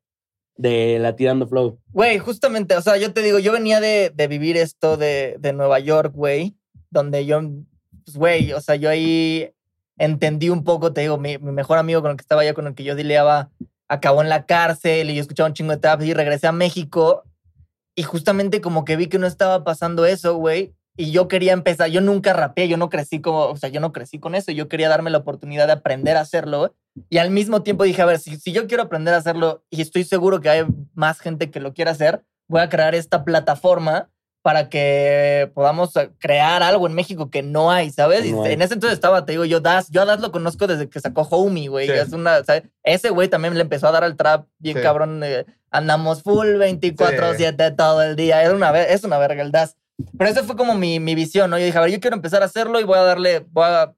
De 0.58 1.00
la 1.00 1.16
tirando 1.16 1.48
flow. 1.48 1.80
Güey, 1.92 2.18
justamente, 2.20 2.76
o 2.76 2.82
sea, 2.82 2.98
yo 2.98 3.14
te 3.14 3.22
digo, 3.22 3.40
yo 3.40 3.52
venía 3.52 3.80
de, 3.80 4.12
de 4.14 4.28
vivir 4.28 4.58
esto 4.58 4.98
de, 4.98 5.38
de 5.40 5.54
Nueva 5.54 5.80
York, 5.80 6.12
güey, 6.14 6.56
donde 6.90 7.26
yo, 7.26 7.42
pues, 8.06 8.18
güey, 8.18 8.54
o 8.54 8.62
sea, 8.62 8.76
yo 8.76 8.90
ahí 8.90 9.52
entendí 9.98 10.50
un 10.50 10.64
poco, 10.64 10.92
te 10.94 11.02
digo, 11.02 11.18
mi, 11.18 11.38
mi 11.38 11.52
mejor 11.52 11.78
amigo 11.78 12.02
con 12.02 12.12
el 12.12 12.18
que 12.18 12.22
estaba 12.22 12.42
allá, 12.42 12.54
con 12.54 12.68
el 12.68 12.76
que 12.76 12.84
yo 12.84 12.96
dileaba, 12.96 13.50
acabó 13.88 14.22
en 14.22 14.30
la 14.30 14.46
cárcel 14.46 15.10
y 15.10 15.16
yo 15.16 15.22
escuchaba 15.22 15.48
un 15.48 15.54
chingo 15.54 15.72
de 15.72 15.78
trap 15.80 16.02
y 16.02 16.14
regresé 16.14 16.48
a 16.48 16.52
México 16.52 17.24
y 17.96 18.04
justamente 18.04 18.62
como 18.62 18.86
que 18.86 18.96
vi 18.96 19.08
que 19.08 19.20
no 19.20 19.28
estaba 19.28 19.64
pasando 19.64 20.06
eso, 20.06 20.36
güey. 20.36 20.74
Y 20.98 21.12
yo 21.12 21.28
quería 21.28 21.54
empezar, 21.54 21.90
yo 21.90 22.02
nunca 22.02 22.34
rapeé, 22.34 22.68
yo 22.68 22.78
no 22.78 22.90
crecí 22.90 23.22
como, 23.22 23.46
o 23.46 23.56
sea, 23.58 23.70
yo 23.70 23.80
no 23.80 23.94
crecí 23.94 24.20
con 24.20 24.36
eso, 24.36 24.52
yo 24.52 24.68
quería 24.68 24.90
darme 24.90 25.10
la 25.10 25.20
oportunidad 25.20 25.68
de 25.68 25.74
aprender 25.74 26.18
a 26.18 26.22
hacerlo. 26.22 26.76
Y 27.10 27.18
al 27.18 27.32
mismo 27.32 27.64
tiempo 27.64 27.86
dije, 27.86 28.02
a 28.02 28.06
ver, 28.06 28.20
si, 28.20 28.38
si 28.38 28.52
yo 28.52 28.68
quiero 28.68 28.84
aprender 28.84 29.14
a 29.14 29.18
hacerlo 29.18 29.64
y 29.70 29.82
estoy 29.82 30.04
seguro 30.04 30.42
que 30.42 30.50
hay 30.50 30.66
más 30.94 31.20
gente 31.20 31.50
que 31.50 31.62
lo 31.62 31.74
quiera 31.74 31.92
hacer, 31.92 32.24
voy 32.50 32.62
a 32.62 32.70
crear 32.70 32.94
esta 32.94 33.24
plataforma 33.24 34.10
para 34.44 34.70
que 34.70 35.52
podamos 35.54 35.96
eh, 35.96 36.10
crear 36.18 36.64
algo 36.64 36.88
en 36.88 36.94
México 36.94 37.30
que 37.30 37.44
no 37.44 37.72
hay, 37.72 37.92
¿sabes? 37.92 38.26
Y 38.26 38.32
No 38.34 38.44
hay. 38.44 38.54
en 38.54 38.62
ese 38.64 38.74
entonces 38.74 38.96
estaba, 38.96 39.24
te 39.24 39.34
digo, 39.34 39.46
yo 39.46 39.60
Das, 39.60 39.90
yo 39.92 40.02
a 40.02 40.06
Das 40.06 40.20
lo 40.20 40.32
conozco 40.32 40.66
desde 40.68 40.90
que 40.90 41.00
sacó 41.00 41.22
Homie, 41.30 41.68
güey. 41.70 41.88
Sí. 41.88 41.94
Es 41.94 42.12
una, 42.12 42.44
¿sabes? 42.44 42.64
Ese 42.84 43.12
güey 43.12 43.28
también 43.30 43.54
le 43.54 43.62
empezó 43.62 43.88
a 43.88 43.92
dar 43.92 44.04
al 44.04 44.16
trap 44.18 44.48
bien 44.58 44.78
Sí. 44.78 44.84
cabrón. 44.84 45.22
eh, 45.24 45.46
andamos 45.70 46.24
full 46.24 46.48
24-7 46.58 47.76
todo 47.78 48.02
el 48.02 48.16
día. 48.16 48.44
Es 48.44 48.52
una, 48.52 48.78
es 48.82 49.04
una 49.04 49.18
verga 49.20 49.42
el 49.44 49.52
Das. 49.52 49.78
Pero 50.17 50.29
esa 50.29 50.43
fue 50.43 50.55
como 50.55 50.75
mi, 50.75 51.00
mi 51.00 51.15
visión, 51.15 51.50
¿no? 51.50 51.58
Yo 51.58 51.65
dije, 51.65 51.77
a 51.77 51.81
ver, 51.81 51.91
yo 51.91 52.00
quiero 52.00 52.15
empezar 52.15 52.41
a 52.41 52.46
hacerlo 52.46 52.79
y 52.79 52.84
voy 52.84 52.98
a 52.98 53.03
darle, 53.03 53.46
voy 53.51 53.65
a, 53.65 53.93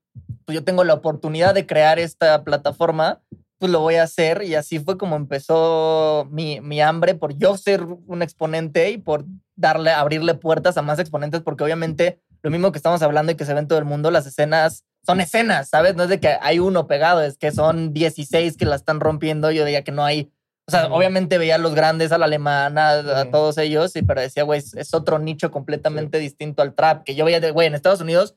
pues 0.45 0.55
yo 0.55 0.63
tengo 0.63 0.83
la 0.83 0.93
oportunidad 0.93 1.53
de 1.53 1.65
crear 1.65 1.99
esta 1.99 2.43
plataforma, 2.43 3.21
pues 3.59 3.71
lo 3.71 3.79
voy 3.79 3.95
a 3.95 4.03
hacer. 4.03 4.43
Y 4.43 4.55
así 4.55 4.79
fue 4.79 4.97
como 4.97 5.15
empezó 5.15 6.27
mi, 6.31 6.61
mi 6.61 6.81
hambre 6.81 7.15
por 7.15 7.37
yo 7.37 7.57
ser 7.57 7.83
un 7.83 8.21
exponente 8.21 8.91
y 8.91 8.97
por 8.97 9.25
darle, 9.55 9.91
abrirle 9.91 10.33
puertas 10.33 10.77
a 10.77 10.81
más 10.81 10.99
exponentes, 10.99 11.41
porque 11.41 11.63
obviamente 11.63 12.19
lo 12.41 12.51
mismo 12.51 12.71
que 12.71 12.77
estamos 12.77 13.01
hablando 13.01 13.31
y 13.31 13.35
que 13.35 13.45
se 13.45 13.53
ve 13.53 13.59
en 13.59 13.67
todo 13.67 13.79
el 13.79 13.85
mundo, 13.85 14.11
las 14.11 14.25
escenas 14.25 14.83
son 15.05 15.21
escenas, 15.21 15.69
¿sabes? 15.69 15.95
No 15.95 16.03
es 16.03 16.09
de 16.09 16.19
que 16.19 16.37
hay 16.41 16.59
uno 16.59 16.87
pegado, 16.87 17.21
es 17.21 17.37
que 17.37 17.51
son 17.51 17.93
16 17.93 18.57
que 18.57 18.65
la 18.65 18.75
están 18.75 18.99
rompiendo. 18.99 19.51
Yo 19.51 19.65
diría 19.65 19.83
que 19.83 19.91
no 19.91 20.03
hay. 20.03 20.31
O 20.65 20.71
sea, 20.71 20.87
obviamente 20.93 21.37
veía 21.37 21.55
a 21.55 21.57
los 21.57 21.75
grandes, 21.75 22.11
a 22.13 22.17
la 22.17 22.25
alemana, 22.25 22.91
a 22.91 23.25
todos 23.29 23.57
ellos, 23.57 23.95
y 23.95 24.01
pero 24.01 24.21
decía, 24.21 24.43
güey, 24.43 24.59
es, 24.59 24.73
es 24.75 24.93
otro 24.93 25.19
nicho 25.19 25.51
completamente 25.51 26.19
distinto 26.19 26.61
al 26.61 26.73
trap. 26.73 27.03
Que 27.03 27.15
yo 27.15 27.25
veía, 27.25 27.51
güey, 27.51 27.67
en 27.67 27.75
Estados 27.75 27.99
Unidos 27.99 28.35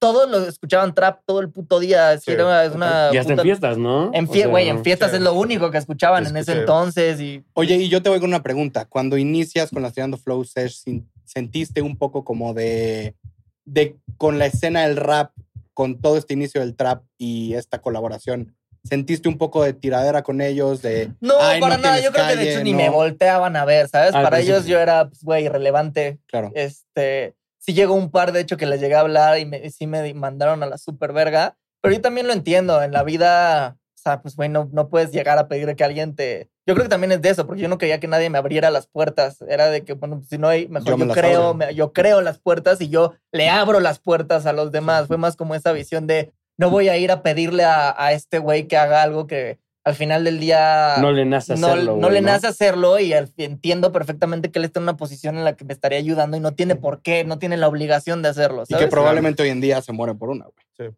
todos 0.00 0.30
lo 0.30 0.38
escuchaban 0.46 0.94
trap 0.94 1.20
todo 1.26 1.40
el 1.40 1.50
puto 1.50 1.80
día. 1.80 2.18
Sí. 2.18 2.30
era- 2.30 2.70
una. 2.72 3.10
Y 3.12 3.16
hasta 3.16 3.32
en 3.32 3.40
fiestas, 3.40 3.78
¿no? 3.78 4.10
En 4.14 4.28
O 4.28 4.32
sea, 4.32 4.60
en 4.60 4.84
fiestas 4.84 5.10
sí. 5.10 5.16
es 5.16 5.22
lo 5.22 5.34
único 5.34 5.70
que 5.70 5.78
escuchaban 5.78 6.26
en 6.26 6.36
ese 6.36 6.52
entonces. 6.52 7.20
Y 7.20 7.44
Oye, 7.54 7.76
y 7.76 7.88
yo 7.88 8.02
te 8.02 8.08
voy 8.08 8.20
con 8.20 8.28
una 8.28 8.42
pregunta. 8.42 8.84
Cuando 8.86 9.16
inicias 9.16 9.70
con 9.70 9.82
las 9.82 9.92
Tirando 9.92 10.16
Flow 10.16 10.44
Sesh, 10.44 10.84
¿sentiste 11.24 11.82
un 11.82 11.96
poco 11.96 12.24
como 12.24 12.54
de, 12.54 13.16
de 13.64 13.96
con 14.16 14.38
la 14.38 14.46
escena 14.46 14.82
del 14.86 14.96
rap, 14.96 15.32
con 15.74 16.00
todo 16.00 16.16
este 16.16 16.34
inicio 16.34 16.60
del 16.60 16.76
trap 16.76 17.02
y 17.18 17.54
esta 17.54 17.80
colaboración? 17.80 18.56
¿Sentiste 18.88 19.28
un 19.28 19.38
poco 19.38 19.62
de 19.62 19.72
tiradera 19.72 20.22
con 20.22 20.40
ellos? 20.40 20.82
De, 20.82 21.10
no, 21.20 21.34
"Ay, 21.40 21.60
para 21.60 21.76
no 21.76 21.82
nada. 21.82 22.00
Yo 22.00 22.10
creo 22.12 22.24
que 22.26 22.30
de 22.32 22.36
calle, 22.36 22.52
hecho 22.54 22.64
ni 22.64 22.72
no"? 22.72 22.78
me 22.78 22.88
volteaban 22.90 23.54
a 23.56 23.64
ver, 23.64 23.88
¿sabes? 23.88 24.14
Al 24.14 24.22
para 24.24 24.38
ellos 24.40 24.56
principio. 24.58 24.76
yo 24.78 24.82
era, 24.82 25.08
pues, 25.08 25.22
güey, 25.22 25.44
irrelevante. 25.44 26.18
Claro. 26.26 26.50
Este, 26.54 27.34
sí 27.58 27.74
llegó 27.74 27.94
un 27.94 28.10
par, 28.10 28.32
de 28.32 28.40
hecho, 28.40 28.56
que 28.56 28.66
les 28.66 28.80
llegué 28.80 28.94
a 28.94 29.00
hablar 29.00 29.38
y 29.38 29.44
me, 29.44 29.68
sí 29.70 29.86
me 29.86 30.12
mandaron 30.14 30.62
a 30.62 30.66
la 30.66 30.78
super 30.78 31.12
verga. 31.12 31.56
Pero 31.80 31.94
yo 31.94 32.00
también 32.00 32.26
lo 32.26 32.32
entiendo. 32.32 32.82
En 32.82 32.92
la 32.92 33.02
vida, 33.04 33.76
o 33.78 34.00
sea, 34.00 34.20
pues, 34.22 34.34
güey, 34.36 34.48
no, 34.48 34.68
no 34.72 34.88
puedes 34.88 35.12
llegar 35.12 35.38
a 35.38 35.48
pedir 35.48 35.74
que 35.76 35.84
alguien 35.84 36.14
te. 36.16 36.50
Yo 36.66 36.74
creo 36.74 36.84
que 36.84 36.90
también 36.90 37.12
es 37.12 37.22
de 37.22 37.30
eso, 37.30 37.46
porque 37.46 37.62
yo 37.62 37.68
no 37.68 37.78
quería 37.78 37.98
que 37.98 38.08
nadie 38.08 38.28
me 38.28 38.36
abriera 38.36 38.70
las 38.70 38.86
puertas. 38.88 39.42
Era 39.48 39.70
de 39.70 39.84
que, 39.84 39.94
bueno, 39.94 40.16
pues, 40.18 40.28
si 40.28 40.36
no 40.38 40.48
hay, 40.48 40.68
mejor 40.68 40.98
Yo 40.98 41.06
yo, 41.06 41.12
creo, 41.14 41.54
me- 41.54 41.74
yo 41.74 41.92
creo 41.94 42.20
las 42.20 42.38
puertas 42.40 42.80
y 42.82 42.88
yo 42.90 43.14
le 43.32 43.48
abro 43.48 43.80
las 43.80 43.98
puertas 44.00 44.44
a 44.44 44.52
los 44.52 44.70
demás. 44.72 45.06
Fue 45.06 45.16
más 45.16 45.34
como 45.36 45.54
esa 45.54 45.72
visión 45.72 46.06
de 46.06 46.32
no 46.58 46.70
voy 46.70 46.88
a 46.88 46.96
ir 46.98 47.10
a 47.10 47.22
pedirle 47.22 47.64
a, 47.64 47.94
a 47.96 48.12
este 48.12 48.38
güey 48.38 48.66
que 48.68 48.76
haga 48.76 49.02
algo 49.02 49.26
que 49.26 49.58
al 49.84 49.94
final 49.94 50.24
del 50.24 50.38
día 50.38 50.96
No 51.00 51.12
le 51.12 51.24
nace 51.24 51.56
no, 51.56 51.68
hacerlo. 51.68 51.96
no 51.96 52.10
le 52.10 52.20
nace 52.20 52.46
hacerlo 52.46 52.98
y 52.98 53.14
al- 53.14 53.32
entiendo 53.38 53.90
perfectamente 53.90 54.50
que 54.50 54.58
él 54.58 54.66
está 54.66 54.80
en 54.80 54.82
una 54.82 54.96
posición 54.98 55.38
en 55.38 55.44
la 55.44 55.56
que 55.56 55.64
me 55.64 55.72
estaría 55.72 55.98
ayudando 55.98 56.36
y 56.36 56.40
no 56.40 56.52
tiene 56.52 56.76
por 56.76 57.00
qué, 57.00 57.24
no 57.24 57.38
tiene 57.38 57.56
la 57.56 57.68
obligación 57.68 58.20
de 58.20 58.28
hacerlo. 58.28 58.64
Y 58.68 58.72
¿sabes? 58.72 58.84
que 58.84 58.90
probablemente 58.90 59.42
hoy 59.42 59.48
en 59.48 59.62
día 59.62 59.80
se 59.80 59.92
mueren 59.92 60.18
por 60.18 60.28
una, 60.28 60.44
güey. 60.44 60.92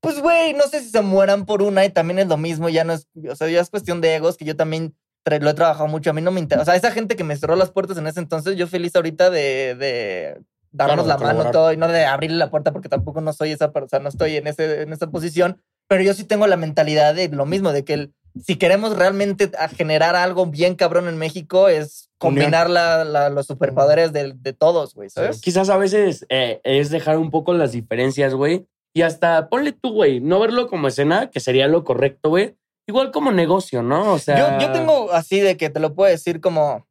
Pues, 0.00 0.20
güey, 0.20 0.52
no 0.54 0.64
sé 0.68 0.82
si 0.82 0.90
se 0.90 1.00
mueran 1.00 1.46
por 1.46 1.62
una 1.62 1.84
y 1.84 1.88
también 1.90 2.20
es 2.20 2.28
lo 2.28 2.36
mismo, 2.36 2.68
ya 2.68 2.84
no 2.84 2.92
es, 2.92 3.08
o 3.28 3.34
sea, 3.34 3.48
ya 3.48 3.60
es 3.60 3.70
cuestión 3.70 4.00
de 4.00 4.14
egos 4.14 4.36
que 4.36 4.44
yo 4.44 4.54
también 4.54 4.94
lo 5.24 5.50
he 5.50 5.54
trabajado 5.54 5.88
mucho. 5.88 6.10
A 6.10 6.12
mí 6.12 6.20
no 6.22 6.30
me 6.30 6.38
interesa, 6.38 6.62
o 6.62 6.64
sea, 6.66 6.76
esa 6.76 6.92
gente 6.92 7.16
que 7.16 7.24
me 7.24 7.34
cerró 7.36 7.56
las 7.56 7.72
puertas 7.72 7.98
en 7.98 8.06
ese 8.06 8.20
entonces, 8.20 8.56
yo 8.56 8.68
feliz 8.68 8.94
ahorita 8.94 9.30
de, 9.30 9.74
de 9.74 10.40
darnos 10.76 11.06
Claro, 11.06 11.20
la 11.20 11.26
mano 11.34 11.50
todo 11.50 11.72
y 11.72 11.76
no 11.76 11.88
de 11.88 12.04
abrirle 12.04 12.36
la 12.36 12.50
puerta 12.50 12.72
porque 12.72 12.88
tampoco 12.88 13.20
no 13.20 13.32
soy 13.32 13.52
esa 13.52 13.72
persona, 13.72 14.04
no 14.04 14.08
estoy 14.08 14.36
en, 14.36 14.46
ese, 14.46 14.82
en 14.82 14.92
esa 14.92 15.08
posición, 15.10 15.60
pero 15.88 16.02
yo 16.02 16.14
sí 16.14 16.24
tengo 16.24 16.46
la 16.46 16.56
mentalidad 16.56 17.14
de 17.14 17.28
lo 17.28 17.46
mismo, 17.46 17.72
de 17.72 17.84
que 17.84 17.94
el- 17.94 18.14
si 18.44 18.56
queremos 18.56 18.96
realmente 18.96 19.50
generar 19.76 20.14
algo 20.14 20.44
bien 20.46 20.74
cabrón 20.74 21.08
en 21.08 21.16
México 21.16 21.68
es 21.68 22.10
combinar 22.18 22.68
la, 22.68 23.04
la- 23.04 23.30
los 23.30 23.46
superpoderes 23.46 24.12
de, 24.12 24.34
de 24.36 24.52
todos, 24.52 24.94
güey, 24.94 25.08
¿sabes? 25.08 25.40
Quizás 25.40 25.70
a 25.70 25.78
veces 25.78 26.26
eh, 26.28 26.60
es 26.64 26.90
dejar 26.90 27.16
un 27.18 27.30
poco 27.30 27.54
las 27.54 27.72
diferencias, 27.72 28.34
güey. 28.34 28.66
Y 28.94 29.02
hasta 29.02 29.48
ponle 29.48 29.72
tú, 29.72 29.92
güey, 29.92 30.20
no 30.20 30.38
verlo 30.40 30.68
como 30.68 30.88
escena, 30.88 31.30
que 31.30 31.40
sería 31.40 31.66
lo 31.68 31.84
correcto, 31.84 32.28
güey. 32.30 32.56
Igual 32.88 33.10
como 33.10 33.32
negocio, 33.32 33.82
¿no? 33.82 34.12
O 34.12 34.18
sea. 34.18 34.58
Yo, 34.60 34.66
yo 34.66 34.72
tengo 34.72 35.12
así 35.12 35.40
de 35.40 35.56
que 35.56 35.70
te 35.70 35.80
lo 35.80 35.94
puedo 35.94 36.10
decir 36.10 36.40
como. 36.40 36.85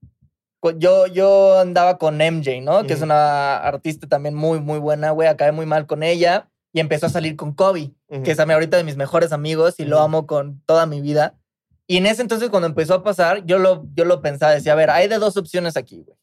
Yo, 0.78 1.06
yo 1.08 1.60
andaba 1.60 1.98
con 1.98 2.18
MJ, 2.18 2.62
¿no? 2.62 2.86
Que 2.86 2.94
es 2.94 3.02
una 3.02 3.58
artista 3.58 4.08
también 4.08 4.34
muy, 4.34 4.60
muy 4.60 4.80
buena, 4.80 5.12
güey. 5.12 5.28
Acabé 5.28 5.52
muy 5.52 5.66
mal 5.66 5.86
con 5.86 6.02
ella 6.02 6.50
y 6.74 6.80
empezó 6.80 7.06
a 7.06 7.10
salir 7.10 7.36
con 7.36 7.54
Kobe, 7.54 7.92
que 8.24 8.32
es 8.32 8.40
ahorita 8.40 8.76
de 8.76 8.84
mis 8.84 8.98
mejores 8.98 9.32
amigos 9.32 9.80
y 9.80 9.86
lo 9.86 10.00
amo 10.00 10.26
con 10.26 10.62
toda 10.66 10.86
mi 10.86 11.02
vida. 11.02 11.36
Y 11.88 11.98
en 11.98 12.08
ese 12.08 12.22
entonces, 12.24 12.50
cuando 12.50 12.68
empezó 12.68 12.96
a 12.96 13.04
pasar, 13.04 13.46
yo 13.46 13.60
lo, 13.60 13.86
yo 13.94 14.06
lo 14.06 14.22
pensaba, 14.22 14.54
decía, 14.54 14.74
a 14.74 14.76
ver, 14.76 14.90
hay 14.90 15.08
de 15.08 15.20
dos 15.20 15.38
opciones 15.38 15.78
aquí, 15.78 16.02
güey. 16.02 16.18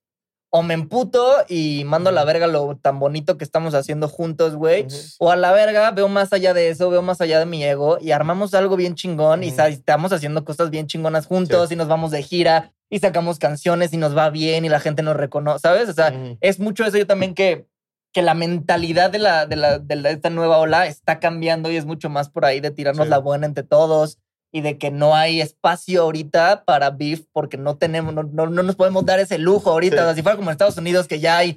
O 0.55 0.62
me 0.62 0.75
emputo 0.75 1.33
y 1.49 1.83
mando 1.87 2.11
a 2.11 2.12
la 2.12 2.25
verga 2.25 2.47
lo 2.47 2.77
tan 2.77 2.99
bonito 2.99 3.38
que 3.38 3.45
estamos 3.45 3.73
haciendo 3.75 4.07
juntos, 4.07 4.55
güey. 4.55 4.87
O 5.19 5.31
a 5.31 5.37
la 5.37 5.51
verga, 5.53 5.91
veo 5.93 6.09
más 6.09 6.31
allá 6.35 6.53
de 6.53 6.69
eso, 6.69 6.91
veo 6.91 7.01
más 7.01 7.23
allá 7.23 7.38
de 7.38 7.47
mi 7.47 7.65
ego 7.65 7.97
y 8.01 8.11
armamos 8.11 8.53
algo 8.53 8.77
bien 8.77 8.95
chingón 8.95 9.45
y 9.45 9.49
estamos 9.49 10.12
haciendo 10.12 10.45
cosas 10.45 10.69
bien 10.69 10.87
chingonas 10.87 11.25
juntos 11.25 11.73
y 11.73 11.77
nos 11.77 11.88
vamos 11.88 12.11
de 12.11 12.23
gira 12.23 12.75
y 12.91 12.99
sacamos 12.99 13.38
canciones 13.38 13.95
y 13.95 13.97
nos 13.97 14.15
va 14.15 14.29
bien 14.29 14.67
y 14.67 14.69
la 14.69 14.79
gente 14.79 15.03
nos 15.03 15.17
reconoce, 15.17 15.61
¿sabes? 15.61 15.88
O 15.88 15.95
sea, 15.95 16.12
es 16.43 16.61
mucho 16.61 16.85
eso 16.85 16.99
yo 16.99 17.07
también 17.07 17.33
que, 17.35 17.65
que 18.12 18.21
la 18.21 18.35
mentalidad 18.35 19.09
de, 19.11 19.21
la, 19.21 19.47
de, 19.47 19.57
la, 19.57 19.79
de, 19.79 19.97
la- 19.97 20.11
de 20.11 20.15
esta 20.17 20.29
nueva 20.29 20.59
ola 20.59 20.87
está 20.87 21.19
cambiando 21.19 21.71
y 21.71 21.77
es 21.77 21.87
mucho 21.87 22.11
más 22.11 22.29
por 22.29 22.45
ahí 22.45 22.61
de 22.61 22.71
tirarnos 22.71 23.07
Sí. 23.07 23.11
la 23.11 23.17
buena 23.17 23.47
entre 23.47 23.65
todos 23.65 24.19
y 24.53 24.61
de 24.61 24.77
que 24.79 24.91
no 24.91 25.15
hay 25.17 25.41
espacio 25.41 26.03
ahorita 26.03 26.65
para 26.67 26.91
beef 26.91 27.23
porque 27.33 27.57
no 27.57 27.77
tenemos, 27.79 28.12
no, 28.15 28.23
no, 28.23 28.47
no 28.47 28.62
nos 28.62 28.77
podemos 28.77 29.05
dar 29.07 29.19
ese 29.19 29.38
lujo 29.38 29.71
ahorita. 29.71 29.97
Sí. 29.97 30.03
O 30.03 30.05
sea, 30.05 30.15
si 30.15 30.23
fuera 30.23 30.37
como 30.37 30.51
en 30.51 30.53
Estados 30.53 30.77
Unidos 30.77 31.09
que 31.09 31.21
ya 31.21 31.38
hay 31.38 31.57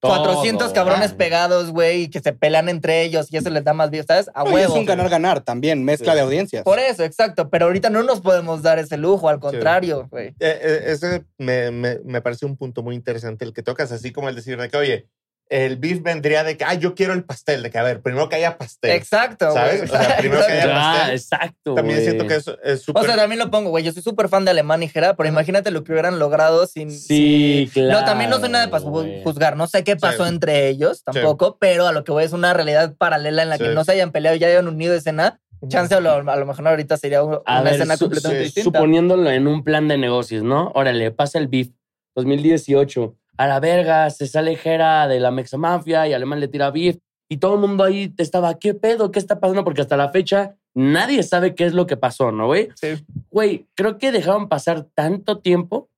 Todo, 0.00 0.12
400 0.22 0.72
cabrones 0.72 1.12
pegados, 1.12 1.72
güey, 1.72 2.02
y 2.02 2.08
que 2.10 2.20
se 2.20 2.32
pelean 2.32 2.68
entre 2.68 3.02
ellos 3.02 3.26
y 3.32 3.36
eso 3.36 3.50
les 3.50 3.64
da 3.64 3.72
más 3.72 3.90
beef, 3.90 4.06
¿sabes? 4.06 4.30
A 4.32 4.44
No, 4.44 4.50
huevo. 4.52 4.72
es 4.74 4.78
un 4.78 4.86
ganar-ganar 4.86 5.40
también, 5.40 5.84
mezcla 5.84 6.12
Sí. 6.12 6.16
de 6.16 6.22
audiencias. 6.22 6.62
Por 6.62 6.78
eso, 6.78 7.02
exacto. 7.02 7.50
Pero 7.50 7.66
ahorita 7.66 7.90
no 7.90 8.04
nos 8.04 8.20
podemos 8.20 8.62
dar 8.62 8.78
ese 8.78 8.96
lujo, 8.96 9.28
al 9.28 9.40
contrario, 9.40 10.06
güey. 10.08 10.28
Eh, 10.28 10.34
eh, 10.38 10.82
ese 10.86 11.24
me, 11.38 11.72
me, 11.72 11.98
me 12.04 12.20
parece 12.20 12.46
un 12.46 12.56
punto 12.56 12.84
muy 12.84 12.94
interesante 12.94 13.44
el 13.44 13.52
que 13.52 13.64
tocas, 13.64 13.90
así 13.90 14.12
como 14.12 14.28
el 14.28 14.36
decir 14.36 14.56
de 14.56 14.68
que, 14.68 14.76
oye, 14.76 15.08
el 15.50 15.76
beef 15.76 16.02
vendría 16.02 16.44
de 16.44 16.56
que, 16.56 16.64
ah, 16.64 16.74
yo 16.74 16.94
quiero 16.94 17.12
el 17.14 17.24
pastel, 17.24 17.62
de 17.62 17.70
que, 17.70 17.78
a 17.78 17.82
ver, 17.82 18.02
primero 18.02 18.28
que 18.28 18.36
haya 18.36 18.58
pastel. 18.58 18.90
Exacto, 18.90 19.50
¿Sabes? 19.52 19.88
güey. 19.88 19.90
O 19.90 20.02
sea, 20.04 20.16
primero 20.18 20.46
que 20.46 20.52
haya 20.52 20.62
Exacto. 20.64 20.78
Ah, 20.80 20.92
pastel. 20.98 21.14
exacto. 21.14 21.74
También 21.74 21.96
güey. 21.98 22.06
siento 22.06 22.26
que 22.26 22.34
eso 22.34 22.58
es 22.62 22.82
súper... 22.82 23.02
O 23.02 23.06
sea, 23.06 23.16
también 23.16 23.38
lo 23.38 23.50
pongo, 23.50 23.70
güey. 23.70 23.82
Yo 23.84 23.92
soy 23.92 24.02
súper 24.02 24.28
fan 24.28 24.44
de 24.44 24.50
Alemán 24.50 24.82
y 24.82 24.88
Jera, 24.88 25.16
pero 25.16 25.28
imagínate 25.28 25.70
lo 25.70 25.84
que 25.84 25.92
hubieran 25.92 26.18
logrado 26.18 26.66
sin. 26.66 26.90
Sí, 26.90 27.70
sin- 27.72 27.84
claro. 27.84 28.00
No, 28.00 28.04
también 28.06 28.28
no 28.30 28.38
soy 28.40 28.50
nada 28.50 28.68
para 28.70 28.84
juzgar. 28.84 29.56
No 29.56 29.66
sé 29.66 29.84
qué 29.84 29.96
pasó 29.96 30.24
Sí. 30.24 30.28
entre 30.28 30.68
ellos 30.68 31.02
tampoco, 31.04 31.56
pero 31.58 31.86
a 31.86 31.92
lo 31.92 32.04
que 32.04 32.12
voy 32.12 32.24
es 32.24 32.32
una 32.32 32.52
realidad 32.52 32.94
paralela 32.98 33.42
en 33.42 33.48
la 33.48 33.58
que 33.58 33.68
no 33.68 33.84
se 33.84 33.92
hayan 33.92 34.12
peleado 34.12 34.36
y 34.36 34.40
ya 34.40 34.48
hayan 34.48 34.68
unido 34.68 34.94
escena. 34.94 35.40
Chance 35.68 35.94
a 35.96 36.00
lo, 36.00 36.12
a 36.12 36.36
lo 36.36 36.46
mejor 36.46 36.68
ahorita 36.68 36.96
sería 36.98 37.22
una 37.24 37.38
A 37.46 37.62
ver, 37.62 37.72
escena 37.74 37.96
su- 37.96 38.04
completamente 38.04 38.42
sí, 38.42 38.44
distinta. 38.54 38.78
Suponiéndolo 38.78 39.28
en 39.30 39.48
un 39.48 39.64
plan 39.64 39.88
de 39.88 39.98
negocios, 39.98 40.44
¿no? 40.44 40.70
Órale, 40.74 41.10
pasa 41.10 41.38
el 41.38 41.48
beef. 41.48 41.68
2018. 42.14 43.14
A 43.38 43.46
la 43.46 43.60
verga, 43.60 44.10
se 44.10 44.26
sale 44.26 44.56
Jera 44.56 45.08
de 45.08 45.20
la 45.20 45.30
Mexamafia 45.30 46.06
y 46.06 46.12
Alemán 46.12 46.40
le 46.40 46.48
tira 46.48 46.70
beef. 46.70 46.98
Y 47.30 47.38
todo 47.38 47.54
el 47.54 47.60
mundo 47.60 47.84
ahí 47.84 48.12
estaba, 48.18 48.58
¿qué 48.58 48.74
pedo? 48.74 49.10
¿Qué 49.10 49.18
está 49.18 49.38
pasando? 49.38 49.64
Porque 49.64 49.80
hasta 49.82 49.96
la 49.96 50.10
fecha 50.10 50.56
nadie 50.74 51.22
sabe 51.22 51.54
qué 51.54 51.66
es 51.66 51.72
lo 51.72 51.86
que 51.86 51.96
pasó, 51.96 52.32
¿no, 52.32 52.46
güey? 52.46 52.68
Sí. 52.74 53.04
Güey, 53.30 53.66
creo 53.74 53.98
que 53.98 54.12
dejaron 54.12 54.48
pasar 54.48 54.86
tanto 54.94 55.38
tiempo 55.38 55.88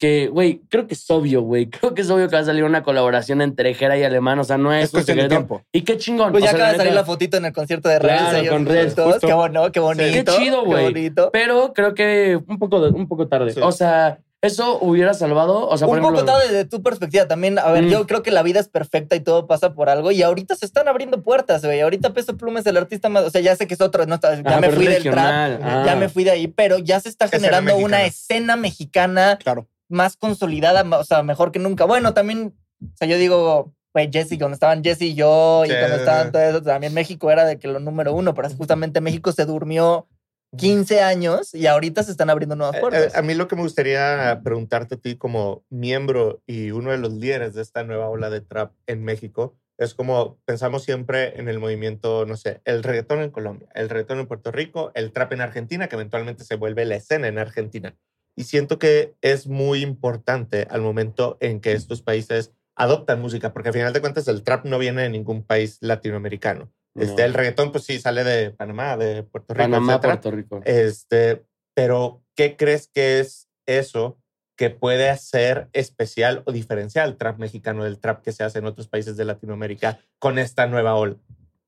que, 0.00 0.28
güey, 0.28 0.62
creo 0.68 0.86
que 0.86 0.94
es 0.94 1.10
obvio, 1.10 1.42
güey. 1.42 1.66
Creo 1.70 1.94
que 1.94 2.00
es 2.00 2.10
obvio 2.10 2.26
que 2.28 2.34
va 2.34 2.40
a 2.40 2.44
salir 2.46 2.64
una 2.64 2.82
colaboración 2.82 3.42
entre 3.42 3.74
Jera 3.74 3.98
y 3.98 4.02
Alemán. 4.02 4.38
O 4.38 4.44
sea, 4.44 4.56
no 4.56 4.72
es, 4.72 4.84
es 4.84 4.90
cuestión 4.92 5.18
de 5.18 5.28
tiempo. 5.28 5.62
Y 5.72 5.82
qué 5.82 5.98
chingón. 5.98 6.32
Pues 6.32 6.42
o 6.42 6.46
ya 6.46 6.52
sea, 6.52 6.58
acaba 6.58 6.72
de 6.72 6.78
salir 6.78 6.94
la 6.94 7.04
fotito 7.04 7.36
en 7.36 7.44
el 7.44 7.52
concierto 7.52 7.90
de 7.90 7.98
Claro, 7.98 8.30
Rels. 8.30 8.42
ellos 8.42 8.94
con 8.94 9.04
justo. 9.12 9.26
Qué 9.26 9.34
bueno, 9.34 9.70
qué 9.70 9.80
bonito. 9.80 10.10
Qué 10.12 10.24
chido, 10.24 10.64
güey. 10.64 10.86
Qué 10.86 10.92
bonito. 10.92 11.30
Pero 11.32 11.74
creo 11.74 11.94
que 11.94 12.40
un 12.46 12.58
poco, 12.58 12.78
un 12.88 13.06
poco 13.08 13.28
tarde. 13.28 13.52
Sí. 13.52 13.60
O 13.62 13.72
sea, 13.72 14.18
eso 14.42 14.78
hubiera 14.80 15.12
salvado. 15.14 15.68
O 15.68 15.76
sea, 15.76 15.86
por 15.86 15.98
un 15.98 16.02
poco 16.02 16.14
ejemplo, 16.14 16.32
tarde 16.34 16.52
de 16.54 16.64
tu 16.64 16.82
perspectiva 16.82 17.26
también. 17.28 17.58
A 17.58 17.70
ver, 17.72 17.84
Mm. 17.84 17.88
yo 17.88 18.06
creo 18.06 18.22
que 18.22 18.30
la 18.30 18.42
vida 18.42 18.58
es 18.60 18.68
perfecta 18.68 19.14
y 19.16 19.20
todo 19.20 19.46
pasa 19.46 19.74
por 19.74 19.88
algo. 19.90 20.10
Y 20.12 20.22
ahorita 20.22 20.54
se 20.56 20.64
están 20.66 20.88
abriendo 20.88 21.22
puertas, 21.22 21.64
güey. 21.64 21.80
Ahorita 21.80 22.14
Peso 22.14 22.36
Pluma 22.36 22.60
es 22.60 22.66
el 22.66 22.76
artista 22.76 23.08
más. 23.08 23.24
O 23.24 23.30
sea, 23.30 23.40
ya 23.42 23.54
sé 23.56 23.66
que 23.66 23.74
es 23.74 23.80
otro. 23.80 24.06
No, 24.06 24.18
ya 24.20 24.60
me 24.60 24.70
fui 24.70 24.86
del 24.86 25.02
trap. 25.02 25.60
ah. 25.62 25.82
Ya 25.86 25.96
me 25.96 26.08
fui 26.08 26.24
de 26.24 26.30
ahí. 26.30 26.46
Pero 26.48 26.78
ya 26.78 27.00
se 27.00 27.08
está 27.10 27.26
Escena 27.26 27.42
generando 27.48 27.76
una 27.76 28.04
escena 28.04 28.56
mexicana 28.56 29.38
Claro. 29.42 29.68
más 29.88 30.16
consolidada. 30.16 30.84
O 30.98 31.04
sea, 31.04 31.22
mejor 31.22 31.52
que 31.52 31.58
nunca. 31.58 31.84
Bueno, 31.84 32.14
también. 32.14 32.54
O 32.82 32.96
sea, 32.96 33.06
yo 33.08 33.16
digo. 33.18 33.74
Güey, 33.92 34.08
Jesse, 34.12 34.38
cuando 34.38 34.54
estaban 34.54 34.84
Jesse 34.84 35.02
y 35.02 35.14
yo, 35.14 35.64
y 35.66 35.68
cuando 35.68 35.96
estaban 35.96 36.30
todo 36.30 36.40
eso, 36.42 36.62
también 36.62 36.94
México 36.94 37.28
era 37.32 37.44
de 37.44 37.58
que 37.58 37.66
lo 37.66 37.80
número 37.80 38.14
uno, 38.14 38.34
pero 38.34 38.48
justamente 38.50 39.00
México 39.00 39.32
se 39.32 39.44
durmió 39.46 40.06
15 40.56 41.00
años 41.00 41.54
y 41.54 41.66
ahorita 41.66 42.02
se 42.02 42.10
están 42.10 42.30
abriendo 42.30 42.56
nuevas 42.56 42.76
Eh, 42.76 42.80
puertas. 42.80 43.14
eh, 43.14 43.18
a 43.18 43.22
mí 43.22 43.34
lo 43.34 43.46
que 43.48 43.56
me 43.56 43.62
gustaría 43.62 44.40
preguntarte 44.42 44.96
a 44.96 44.98
ti 44.98 45.16
como 45.16 45.64
miembro 45.70 46.42
y 46.46 46.70
uno 46.72 46.90
de 46.90 46.98
los 46.98 47.12
líderes 47.12 47.54
de 47.54 47.62
esta 47.62 47.84
nueva 47.84 48.08
ola 48.08 48.30
de 48.30 48.40
trap 48.40 48.72
en 48.86 49.04
México 49.04 49.56
es 49.78 49.94
como 49.94 50.38
pensamos 50.44 50.82
siempre 50.82 51.40
en 51.40 51.48
el 51.48 51.58
movimiento, 51.58 52.26
no 52.26 52.36
sé, 52.36 52.60
el 52.64 52.82
reggaetón 52.82 53.20
en 53.22 53.30
Colombia, 53.30 53.68
el 53.74 53.88
reggaetón 53.88 54.18
en 54.18 54.26
Puerto 54.26 54.52
Rico, 54.52 54.90
el 54.94 55.10
trap 55.12 55.32
en 55.32 55.40
Argentina, 55.40 55.88
que 55.88 55.96
eventualmente 55.96 56.44
se 56.44 56.56
vuelve 56.56 56.84
la 56.84 56.96
escena 56.96 57.28
en 57.28 57.38
Argentina. 57.38 57.96
Y 58.36 58.44
siento 58.44 58.78
que 58.78 59.14
es 59.22 59.46
muy 59.46 59.80
importante 59.82 60.66
al 60.70 60.82
momento 60.82 61.38
en 61.40 61.60
que 61.60 61.72
estos 61.72 62.02
países 62.02 62.52
adoptan 62.76 63.20
música, 63.22 63.52
porque 63.54 63.70
al 63.70 63.74
final 63.74 63.92
de 63.94 64.00
cuentas 64.02 64.28
el 64.28 64.42
trap 64.42 64.66
no 64.66 64.78
viene 64.78 65.02
de 65.02 65.08
ningún 65.10 65.44
país 65.44 65.78
latinoamericano. 65.80 66.70
Este, 66.96 67.22
No. 67.22 67.26
el 67.26 67.34
reggaetón, 67.34 67.72
pues 67.72 67.84
sí, 67.84 67.98
sale 68.00 68.24
de 68.24 68.50
Panamá, 68.50 68.96
de 68.96 69.22
Puerto 69.22 69.54
Rico, 69.54 69.64
Panamá, 69.64 69.92
etcétera. 69.94 70.12
Puerto 70.20 70.30
Rico. 70.36 70.60
Este, 70.64 71.44
pero 71.74 72.22
¿qué 72.34 72.56
crees 72.56 72.88
que 72.92 73.20
es 73.20 73.48
eso 73.66 74.18
que 74.56 74.70
puede 74.70 75.08
hacer 75.08 75.68
especial 75.72 76.42
o 76.46 76.52
diferenciar 76.52 77.06
el 77.08 77.16
trap 77.16 77.38
mexicano 77.38 77.84
del 77.84 77.98
trap 77.98 78.22
que 78.22 78.32
se 78.32 78.44
hace 78.44 78.58
en 78.58 78.66
otros 78.66 78.88
países 78.88 79.16
de 79.16 79.24
Latinoamérica 79.24 80.00
con 80.18 80.38
esta 80.38 80.66
nueva 80.66 80.94
ola? 80.96 81.16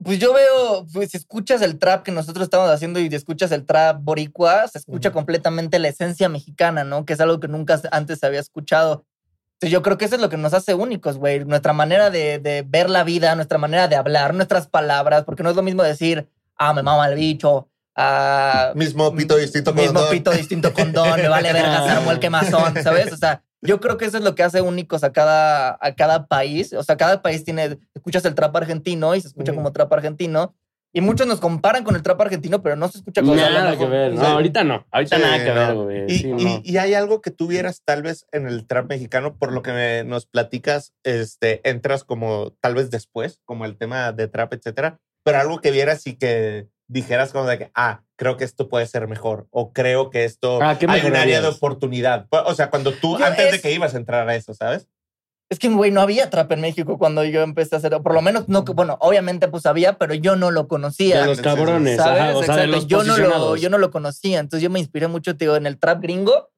Pues 0.05 0.19
yo 0.19 0.35
veo, 0.35 0.85
pues 0.93 1.13
si 1.13 1.17
escuchas 1.17 1.63
el 1.63 1.79
trap 1.79 2.03
que 2.03 2.11
nosotros 2.11 2.43
estamos 2.43 2.69
haciendo 2.69 2.99
y 2.99 3.07
escuchas 3.15 3.53
el 3.53 3.65
trap 3.65 4.01
boricua, 4.03 4.67
se 4.67 4.79
escucha 4.79 5.11
Ujú. 5.11 5.15
completamente 5.19 5.79
la 5.79 5.89
esencia 5.89 6.29
mexicana, 6.29 6.83
¿no? 6.83 7.07
Que 7.07 7.13
es 7.13 7.21
algo 7.21 7.39
que 7.39 7.47
nunca 7.47 7.81
antes 7.93 8.19
se 8.19 8.27
había 8.27 8.41
escuchado. 8.41 9.07
Entonces 9.63 9.75
yo 9.75 9.83
creo 9.83 9.97
que 9.97 10.07
eso 10.07 10.17
es 10.17 10.21
lo 10.21 10.29
que 10.29 10.37
nos 10.37 10.55
hace 10.55 10.75
únicos, 10.75 11.19
güey. 11.19 11.45
Nuestra 11.45 11.73
manera 11.73 12.11
de, 12.11 12.41
de 12.41 12.65
ver 12.67 12.91
la 12.91 13.05
vida, 13.05 13.37
nuestra 13.37 13.59
manera 13.59 13.87
de 13.87 13.95
hablar, 13.95 14.35
nuestras 14.35 14.67
palabras, 14.67 15.23
porque 15.23 15.45
no 15.45 15.51
es 15.51 15.55
lo 15.55 15.63
mismo 15.63 15.85
decir, 15.85 16.27
ah, 16.57 16.75
me 16.75 16.83
mama 16.83 17.07
el 17.07 17.15
bicho, 17.15 17.69
ah, 17.95 18.73
Mismo 18.75 19.15
pito 19.15 19.37
distinto 19.37 19.73
mismo 19.73 20.01
condón. 20.01 20.11
pito 20.11 20.33
distinto 20.33 20.73
condón, 20.73 21.15
me 21.15 21.29
vale 21.29 21.53
verga, 21.53 21.81
se 21.87 21.91
armó 21.93 22.11
el 22.11 22.19
quemazón, 22.19 22.83
¿sabes? 22.83 23.13
O 23.13 23.17
sea, 23.17 23.45
yo 23.61 23.79
creo 23.79 23.99
que 23.99 24.07
eso 24.07 24.19
es 24.19 24.25
lo 24.25 24.35
que 24.35 24.43
hace 24.43 24.61
únicos 24.63 25.05
a 25.05 25.13
cada, 25.13 25.79
a 25.81 25.95
cada 25.95 26.27
país. 26.27 26.73
O 26.73 26.83
sea, 26.83 26.97
cada 26.97 27.23
país 27.23 27.45
tiene, 27.45 27.79
escuchas 27.95 28.25
el 28.25 28.35
trap 28.35 28.57
argentino 28.57 29.15
y 29.15 29.21
se 29.21 29.29
escucha 29.29 29.55
como 29.55 29.71
trap 29.71 29.93
argentino. 29.93 30.57
Y 30.95 31.01
muchos 31.01 31.27
nos 31.27 31.41
comparan 31.41 31.85
con 31.85 31.97
el 31.97 32.03
trap 32.03 32.21
argentino, 32.21 32.63
pero 32.63 32.77
no 32.77 32.87
se 32.89 32.99
escucha 32.99 33.23
Nada 33.23 33.77
que 33.79 33.87
ver. 33.87 34.13
No, 34.13 34.21
Sí. 34.21 34.27
ahorita 34.27 34.63
no. 34.65 34.87
Ahorita 34.91 35.17
Sí, 35.17 35.23
nada 35.23 35.39
que 35.39 35.51
ver, 35.51 35.75
no. 35.75 35.85
güey. 35.85 36.05
Y, 36.07 36.19
Sí, 36.19 36.27
y- 36.29 36.45
no. 36.45 36.61
y 36.63 36.77
hay 36.77 36.95
algo 36.95 37.23
que 37.23 37.31
tú 37.31 37.47
vieras 37.47 37.81
tal 37.85 38.03
vez 38.03 38.27
en 38.31 38.47
el 38.47 38.67
trap 38.67 38.89
mexicano, 38.91 39.37
por 39.39 39.53
lo 39.53 39.63
que 39.63 39.73
me- 39.73 40.05
nos 40.05 40.27
platicas, 40.27 40.93
este, 41.03 41.67
entras 41.69 42.05
como 42.05 42.53
tal 42.61 42.75
vez 42.75 42.91
después, 42.91 43.41
como 43.47 43.65
el 43.65 43.77
tema 43.79 44.13
de 44.13 44.29
trap, 44.29 44.53
etcétera, 44.53 44.99
pero 45.25 45.39
algo 45.39 45.61
que 45.61 45.71
vieras 45.71 46.07
y 46.07 46.17
que 46.17 46.69
dijeras 46.89 47.33
como 47.33 47.47
de 47.47 47.57
que, 47.57 47.71
ah, 47.75 48.03
creo 48.17 48.37
que 48.37 48.45
esto 48.45 48.69
puede 48.69 48.85
ser 48.87 49.09
mejor, 49.09 49.47
o 49.51 49.73
creo 49.73 50.11
que 50.11 50.25
esto 50.25 50.59
Ah, 50.63 50.77
¿qué 50.79 50.85
hay 50.91 51.07
un 51.07 51.17
área 51.17 51.41
de 51.41 51.49
oportunidad. 51.49 52.27
O 52.31 52.53
sea, 52.55 52.69
cuando 52.69 52.93
tú, 52.93 53.19
Yo 53.19 53.25
antes 53.25 53.51
de 53.51 53.57
es- 53.57 53.63
que 53.63 53.73
ibas 53.73 53.95
a 53.95 53.97
entrar 53.97 54.29
a 54.29 54.35
eso, 54.37 54.53
¿sabes? 54.53 54.89
Es 55.53 55.59
que, 55.59 55.69
güey, 55.69 55.91
no 55.91 56.01
había 56.01 56.31
trap 56.31 56.51
en 56.53 56.63
México 56.63 56.97
cuando 56.97 57.23
yo 57.25 57.43
empecé 57.43 57.75
a 57.75 57.79
hacer, 57.79 57.93
por 58.01 58.15
lo 58.15 58.23
menos 58.23 58.49
no, 58.49 58.65
que- 58.65 58.73
bueno, 58.73 58.97
obviamente 59.01 59.49
pues 59.49 59.67
había, 59.67 59.99
pero 59.99 60.15
yo 60.15 60.35
no 60.35 60.51
lo 60.51 60.67
conocía. 60.67 61.21
De 61.21 61.27
los 61.27 61.43
cabrones, 61.43 61.99
¿Sabes? 61.99 62.21
ajá, 62.23 62.37
o 62.39 62.43
sea, 62.43 62.57
de 62.57 62.67
los 62.69 62.87
yo, 62.87 63.05
no 63.05 63.19
lo, 63.19 63.57
yo 63.57 63.69
no 63.69 63.77
lo 63.77 63.91
conocía, 63.91 64.39
entonces 64.41 64.63
yo 64.63 64.71
me 64.71 64.79
inspiré 64.81 65.09
mucho, 65.09 65.37
tío, 65.37 65.55
en 65.57 65.67
el 65.67 65.79
trap 65.79 66.01
gringo 66.01 66.49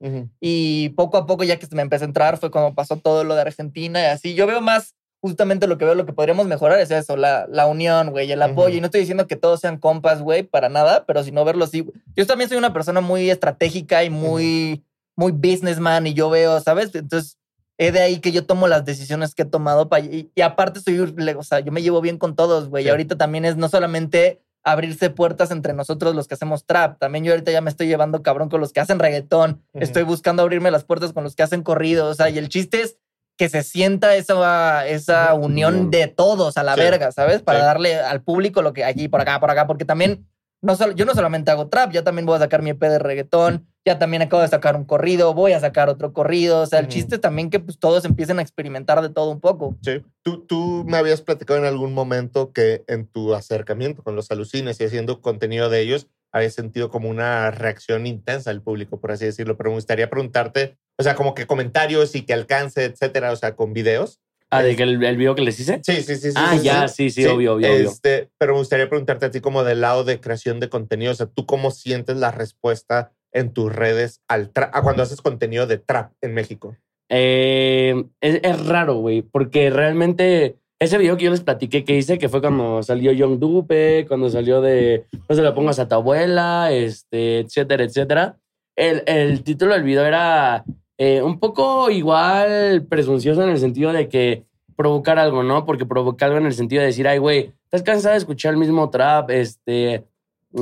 y 0.40 0.90
poco 0.90 1.16
a 1.16 1.26
poco 1.26 1.42
ya 1.42 1.56
que 1.58 1.66
me 1.72 1.82
empecé 1.82 2.04
a 2.04 2.06
entrar 2.06 2.38
fue 2.38 2.52
como 2.52 2.76
pasó 2.76 2.96
todo 2.96 3.24
lo 3.24 3.34
de 3.34 3.40
Argentina 3.40 4.00
y 4.00 4.04
así. 4.06 4.34
Yo 4.34 4.46
veo 4.46 4.60
más, 4.60 4.94
justamente 5.20 5.66
lo 5.66 5.76
que 5.76 5.86
veo, 5.86 5.96
lo 5.96 6.06
que 6.06 6.12
podríamos 6.12 6.46
mejorar 6.46 6.78
es 6.78 6.92
eso, 6.92 7.16
la, 7.16 7.46
la 7.48 7.66
unión, 7.66 8.10
güey, 8.10 8.30
el 8.30 8.42
apoyo. 8.42 8.76
Y 8.76 8.80
no 8.80 8.86
estoy 8.86 9.00
diciendo 9.00 9.26
que 9.26 9.34
todos 9.34 9.58
sean 9.58 9.78
compas, 9.78 10.22
güey, 10.22 10.44
para 10.44 10.68
nada, 10.68 11.04
pero 11.04 11.24
si 11.24 11.32
no 11.32 11.44
verlo 11.44 11.64
así. 11.64 11.84
Yo 12.14 12.26
también 12.26 12.48
soy 12.48 12.58
una 12.58 12.72
persona 12.72 13.00
muy 13.00 13.28
estratégica 13.28 14.04
y 14.04 14.10
muy, 14.10 14.84
muy 15.16 15.32
businessman 15.32 16.06
y 16.06 16.14
yo 16.14 16.30
veo, 16.30 16.60
¿sabes? 16.60 16.94
Entonces, 16.94 17.38
es 17.78 17.92
de 17.92 18.00
ahí 18.00 18.20
que 18.20 18.32
yo 18.32 18.46
tomo 18.46 18.68
las 18.68 18.84
decisiones 18.84 19.34
que 19.34 19.42
he 19.42 19.46
tomado. 19.46 19.88
pa- 19.88 20.00
y, 20.00 20.30
y 20.34 20.40
aparte 20.42 20.80
soy, 20.80 20.98
o 21.00 21.42
sea, 21.42 21.60
yo 21.60 21.72
me 21.72 21.82
llevo 21.82 22.00
bien 22.00 22.18
con 22.18 22.36
todos, 22.36 22.68
güey. 22.68 22.84
Y 22.84 22.86
Sí. 22.86 22.90
ahorita 22.90 23.16
también 23.16 23.44
es 23.44 23.56
no 23.56 23.68
solamente 23.68 24.40
abrirse 24.62 25.10
puertas 25.10 25.50
entre 25.50 25.74
nosotros 25.74 26.14
los 26.14 26.26
que 26.26 26.34
hacemos 26.34 26.64
trap. 26.64 26.98
También 26.98 27.24
yo 27.24 27.32
ahorita 27.32 27.50
ya 27.52 27.60
me 27.60 27.68
estoy 27.70 27.86
llevando 27.86 28.22
cabrón 28.22 28.48
con 28.48 28.60
los 28.60 28.72
que 28.72 28.80
hacen 28.80 28.98
reggaetón. 28.98 29.62
Estoy 29.74 30.04
buscando 30.04 30.42
abrirme 30.42 30.70
las 30.70 30.84
puertas 30.84 31.12
con 31.12 31.22
los 31.24 31.34
que 31.36 31.42
hacen 31.42 31.62
corrido. 31.62 32.06
O 32.08 32.14
sea, 32.14 32.30
y 32.30 32.38
el 32.38 32.48
chiste 32.48 32.80
es 32.80 32.96
que 33.36 33.48
se 33.50 33.62
sienta 33.62 34.14
esa, 34.14 34.86
esa 34.86 35.34
unión 35.34 35.90
de 35.90 36.06
todos 36.06 36.56
a 36.56 36.62
la 36.62 36.74
Sí. 36.76 36.80
verga, 36.80 37.10
¿sabes? 37.12 37.42
Para 37.42 37.58
Sí. 37.58 37.64
darle 37.66 37.96
al 38.00 38.22
público 38.22 38.62
lo 38.62 38.72
que 38.72 38.84
aquí, 38.84 39.08
por 39.08 39.20
acá, 39.20 39.38
por 39.40 39.50
acá, 39.50 39.66
porque 39.66 39.84
también 39.84 40.26
no 40.62 40.76
solo, 40.76 40.92
yo 40.94 41.04
no 41.04 41.14
solamente 41.14 41.50
hago 41.50 41.66
trap, 41.68 41.90
ya 41.92 42.02
también 42.04 42.24
voy 42.24 42.36
a 42.36 42.38
sacar 42.38 42.62
mi 42.62 42.70
EP 42.70 42.88
de 42.88 42.98
reggaetón, 43.00 43.66
ya 43.84 43.98
también 43.98 44.22
acabo 44.22 44.42
de 44.42 44.48
sacar 44.48 44.76
un 44.76 44.84
corrido, 44.84 45.34
voy 45.34 45.52
a 45.52 45.60
sacar 45.60 45.88
otro 45.88 46.12
corrido. 46.12 46.62
O 46.62 46.66
sea, 46.66 46.78
el 46.78 46.86
Ujú. 46.86 46.94
chiste 46.94 47.14
es 47.16 47.20
también 47.20 47.50
que 47.50 47.60
pues, 47.60 47.78
todos 47.78 48.04
empiecen 48.04 48.38
a 48.38 48.42
experimentar 48.42 49.02
de 49.02 49.10
todo 49.10 49.30
un 49.30 49.40
poco. 49.40 49.76
Sí. 49.82 50.02
Tú, 50.22 50.46
tú 50.46 50.84
me 50.86 50.96
habías 50.96 51.20
platicado 51.20 51.58
en 51.58 51.66
algún 51.66 51.92
momento 51.92 52.52
que 52.52 52.82
en 52.86 53.06
tu 53.06 53.34
acercamiento 53.34 54.02
con 54.02 54.16
los 54.16 54.30
alucines 54.30 54.80
y 54.80 54.84
haciendo 54.84 55.20
contenido 55.20 55.68
de 55.68 55.80
ellos, 55.80 56.06
habías 56.32 56.54
sentido 56.54 56.88
como 56.90 57.10
una 57.10 57.50
reacción 57.50 58.06
intensa 58.06 58.50
del 58.50 58.62
público, 58.62 58.98
por 58.98 59.12
así 59.12 59.26
decirlo. 59.26 59.56
Pero 59.56 59.70
me 59.70 59.76
gustaría 59.76 60.08
preguntarte, 60.08 60.78
o 60.98 61.02
sea, 61.02 61.14
como 61.14 61.34
que 61.34 61.46
comentarios 61.46 62.14
y 62.14 62.22
que 62.22 62.32
alcance, 62.32 62.84
etcétera, 62.84 63.32
o 63.32 63.36
sea, 63.36 63.54
con 63.54 63.74
videos. 63.74 64.20
Ah, 64.50 64.62
de 64.62 64.76
que 64.76 64.84
el, 64.84 65.02
el 65.02 65.16
video 65.16 65.34
que 65.34 65.42
les 65.42 65.58
hice. 65.58 65.80
Sí, 65.84 66.02
sí, 66.02 66.16
sí. 66.16 66.30
sí 66.30 66.36
Ah, 66.36 66.56
sí, 66.56 66.64
ya, 66.64 66.88
sí, 66.88 67.10
sí, 67.10 67.26
obvio, 67.26 67.54
obvio, 67.54 67.72
obvio. 67.72 67.88
Este, 67.90 68.30
pero 68.38 68.54
me 68.54 68.60
gustaría 68.60 68.88
preguntarte 68.88 69.26
a 69.26 69.30
ti 69.30 69.40
como 69.40 69.64
del 69.64 69.80
lado 69.80 70.04
de 70.04 70.20
creación 70.20 70.60
de 70.60 70.68
contenido, 70.68 71.12
o 71.12 71.14
sea, 71.14 71.26
¿tú 71.26 71.44
cómo 71.44 71.70
sientes 71.70 72.16
la 72.16 72.30
respuesta 72.30 73.12
en 73.34 73.52
tus 73.52 73.70
redes 73.74 74.22
al 74.28 74.50
a 74.56 74.82
cuando 74.82 75.02
haces 75.02 75.20
contenido 75.20 75.66
de 75.66 75.78
trap 75.78 76.12
en 76.22 76.32
México? 76.32 76.76
Eh, 77.10 78.04
es, 78.20 78.66
raro, 78.66 78.94
güey, 78.94 79.22
porque 79.22 79.68
realmente 79.68 80.56
ese 80.78 80.96
video 80.96 81.16
que 81.16 81.24
yo 81.24 81.30
les 81.30 81.42
platiqué 81.42 81.84
que 81.84 81.96
hice, 81.96 82.18
que 82.18 82.28
fue 82.28 82.40
cuando 82.40 82.82
salió 82.82 83.12
Young 83.12 83.38
Dupe, 83.38 84.06
cuando 84.08 84.30
salió 84.30 84.60
de 84.60 85.04
No 85.28 85.34
se 85.36 85.42
lo 85.42 85.54
pongas 85.54 85.78
a 85.78 85.88
tu 85.88 85.96
abuela, 85.96 86.72
este, 86.72 87.40
etcétera, 87.40 87.84
etcétera. 87.84 88.38
El, 88.76 89.02
el 89.06 89.44
título 89.44 89.74
del 89.74 89.82
video 89.82 90.04
era 90.04 90.64
eh, 90.98 91.22
un 91.22 91.38
poco 91.38 91.90
igual 91.90 92.86
presuncioso 92.88 93.42
en 93.42 93.50
el 93.50 93.58
sentido 93.58 93.92
de 93.92 94.08
que 94.08 94.44
provocar 94.76 95.18
algo, 95.18 95.42
¿no? 95.42 95.64
Porque 95.64 95.86
provocar 95.86 96.28
algo 96.28 96.40
en 96.40 96.46
el 96.46 96.54
sentido 96.54 96.80
de 96.80 96.86
decir, 96.86 97.06
ay, 97.06 97.18
güey, 97.18 97.52
estás 97.64 97.82
cansada 97.82 98.14
de 98.14 98.18
escuchar 98.18 98.52
el 98.52 98.58
mismo 98.58 98.90
trap, 98.90 99.30
este. 99.30 100.04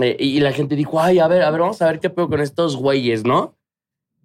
Eh, 0.01 0.17
y 0.19 0.41
la 0.41 0.53
gente 0.53 0.77
dijo, 0.77 1.01
ay, 1.01 1.19
a 1.19 1.29
ver, 1.29 1.43
a 1.43 1.51
ver, 1.51 1.61
vamos 1.61 1.83
a 1.83 1.87
ver 1.87 2.01
qué 2.01 2.09
pedo 2.11 2.29
con 2.29 2.41
estos 2.41 2.77
güeyes, 2.77 3.25
¿no? 3.25 3.55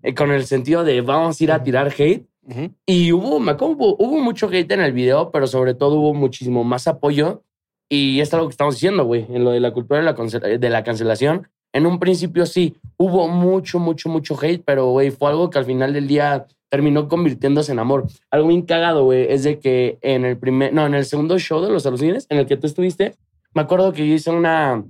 Eh, 0.03 0.13
con 0.13 0.31
el 0.31 0.45
sentido 0.45 0.83
de 0.83 1.01
vamos 1.01 1.39
a 1.39 1.43
ir 1.43 1.51
a 1.51 1.63
tirar 1.63 1.91
hate. 1.97 2.25
Ujú. 2.43 2.71
Y 2.85 3.11
hubo, 3.11 3.39
me 3.39 3.51
acuerdo, 3.51 3.75
hubo, 3.75 3.95
hubo 3.99 4.19
mucho 4.19 4.47
hate 4.47 4.71
en 4.71 4.81
el 4.81 4.93
video, 4.93 5.31
pero 5.31 5.47
sobre 5.47 5.73
todo 5.73 5.95
hubo 5.95 6.13
muchísimo 6.13 6.63
más 6.63 6.87
apoyo. 6.87 7.43
Y 7.89 8.19
es 8.21 8.33
algo 8.33 8.47
que 8.47 8.51
estamos 8.51 8.75
diciendo, 8.75 9.05
güey, 9.05 9.25
en 9.29 9.43
lo 9.43 9.51
de 9.51 9.59
la 9.59 9.71
cultura 9.71 9.99
de 9.99 10.05
la, 10.05 10.15
cancel- 10.15 10.59
de 10.59 10.69
la 10.69 10.83
cancelación. 10.83 11.47
En 11.73 11.85
un 11.85 11.99
principio 11.99 12.45
sí, 12.45 12.75
hubo 12.97 13.27
mucho, 13.27 13.79
mucho, 13.79 14.09
mucho 14.09 14.37
hate, 14.41 14.63
pero, 14.65 14.87
güey, 14.91 15.11
fue 15.11 15.29
algo 15.29 15.49
que 15.49 15.59
al 15.59 15.65
final 15.65 15.93
del 15.93 16.07
día 16.07 16.45
terminó 16.69 17.07
convirtiéndose 17.07 17.71
en 17.71 17.79
amor. 17.79 18.05
Algo 18.29 18.49
bien 18.49 18.61
cagado, 18.63 19.05
güey, 19.05 19.25
es 19.29 19.43
de 19.43 19.59
que 19.59 19.97
en 20.01 20.25
el 20.25 20.37
primer, 20.37 20.73
no, 20.73 20.85
en 20.85 20.95
el 20.95 21.05
segundo 21.05 21.37
show 21.39 21.61
de 21.61 21.69
los 21.69 21.85
alucines, 21.85 22.25
en 22.29 22.39
el 22.39 22.45
que 22.45 22.57
tú 22.57 22.67
estuviste, 22.67 23.15
me 23.53 23.61
acuerdo 23.61 23.93
que 23.93 24.05
yo 24.07 24.13
hice 24.13 24.31
una, 24.31 24.83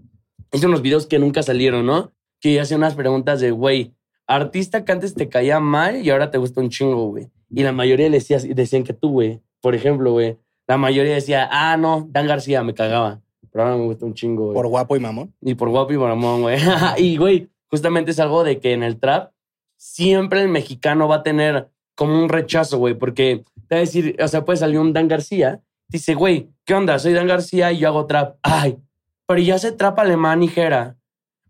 hice 0.51 0.67
unos 0.67 0.81
videos 0.81 1.07
que 1.07 1.19
nunca 1.19 1.43
salieron, 1.43 1.85
¿no? 1.85 2.11
Que 2.39 2.59
hacía 2.59 2.77
unas 2.77 2.95
preguntas 2.95 3.39
de, 3.39 3.51
güey, 3.51 3.93
artista 4.27 4.85
que 4.85 4.91
antes 4.91 5.15
te 5.15 5.29
caía 5.29 5.59
mal 5.59 6.05
y 6.05 6.09
ahora 6.09 6.29
te 6.29 6.37
gusta 6.37 6.61
un 6.61 6.69
chingo, 6.69 7.07
güey. 7.07 7.29
Y 7.49 7.63
la 7.63 7.71
mayoría 7.71 8.09
le 8.09 8.17
decía, 8.17 8.39
decían 8.39 8.83
que 8.83 8.93
tú, 8.93 9.11
güey. 9.11 9.41
Por 9.61 9.73
ejemplo, 9.73 10.11
güey. 10.11 10.37
La 10.67 10.77
mayoría 10.77 11.13
decía, 11.13 11.47
ah, 11.51 11.77
no, 11.77 12.07
Dan 12.09 12.27
García 12.27 12.61
me 12.63 12.73
cagaba. 12.73 13.21
Pero 13.51 13.63
ahora 13.63 13.77
me 13.77 13.85
gusta 13.85 14.05
un 14.05 14.13
chingo, 14.13 14.45
güey. 14.45 14.55
Por 14.55 14.67
guapo 14.67 14.95
y 14.97 14.99
mamón. 14.99 15.33
Y 15.41 15.55
por 15.55 15.69
guapo 15.69 15.93
y 15.93 15.95
amor, 15.95 16.41
güey. 16.41 16.57
y, 16.97 17.17
güey, 17.17 17.49
justamente 17.67 18.11
es 18.11 18.19
algo 18.19 18.43
de 18.43 18.59
que 18.59 18.73
en 18.73 18.83
el 18.83 18.99
trap 18.99 19.31
siempre 19.77 20.41
el 20.41 20.49
mexicano 20.49 21.07
va 21.07 21.17
a 21.17 21.23
tener 21.23 21.69
como 21.95 22.21
un 22.21 22.29
rechazo, 22.29 22.77
güey. 22.77 22.95
Porque 22.95 23.45
te 23.67 23.75
va 23.75 23.77
a 23.77 23.79
decir, 23.79 24.17
o 24.21 24.27
sea, 24.27 24.43
puede 24.43 24.57
salir 24.57 24.79
un 24.79 24.91
Dan 24.91 25.07
García. 25.07 25.61
Dice, 25.87 26.15
güey, 26.15 26.49
¿qué 26.65 26.73
onda? 26.73 26.99
Soy 26.99 27.13
Dan 27.13 27.27
García 27.27 27.71
y 27.71 27.77
yo 27.77 27.87
hago 27.87 28.05
trap. 28.05 28.37
Ay, 28.41 28.77
pero 29.27 29.39
ya 29.41 29.59
se 29.59 29.71
trap 29.71 29.99
alemán 29.99 30.41
y 30.41 30.47
jera. 30.47 30.97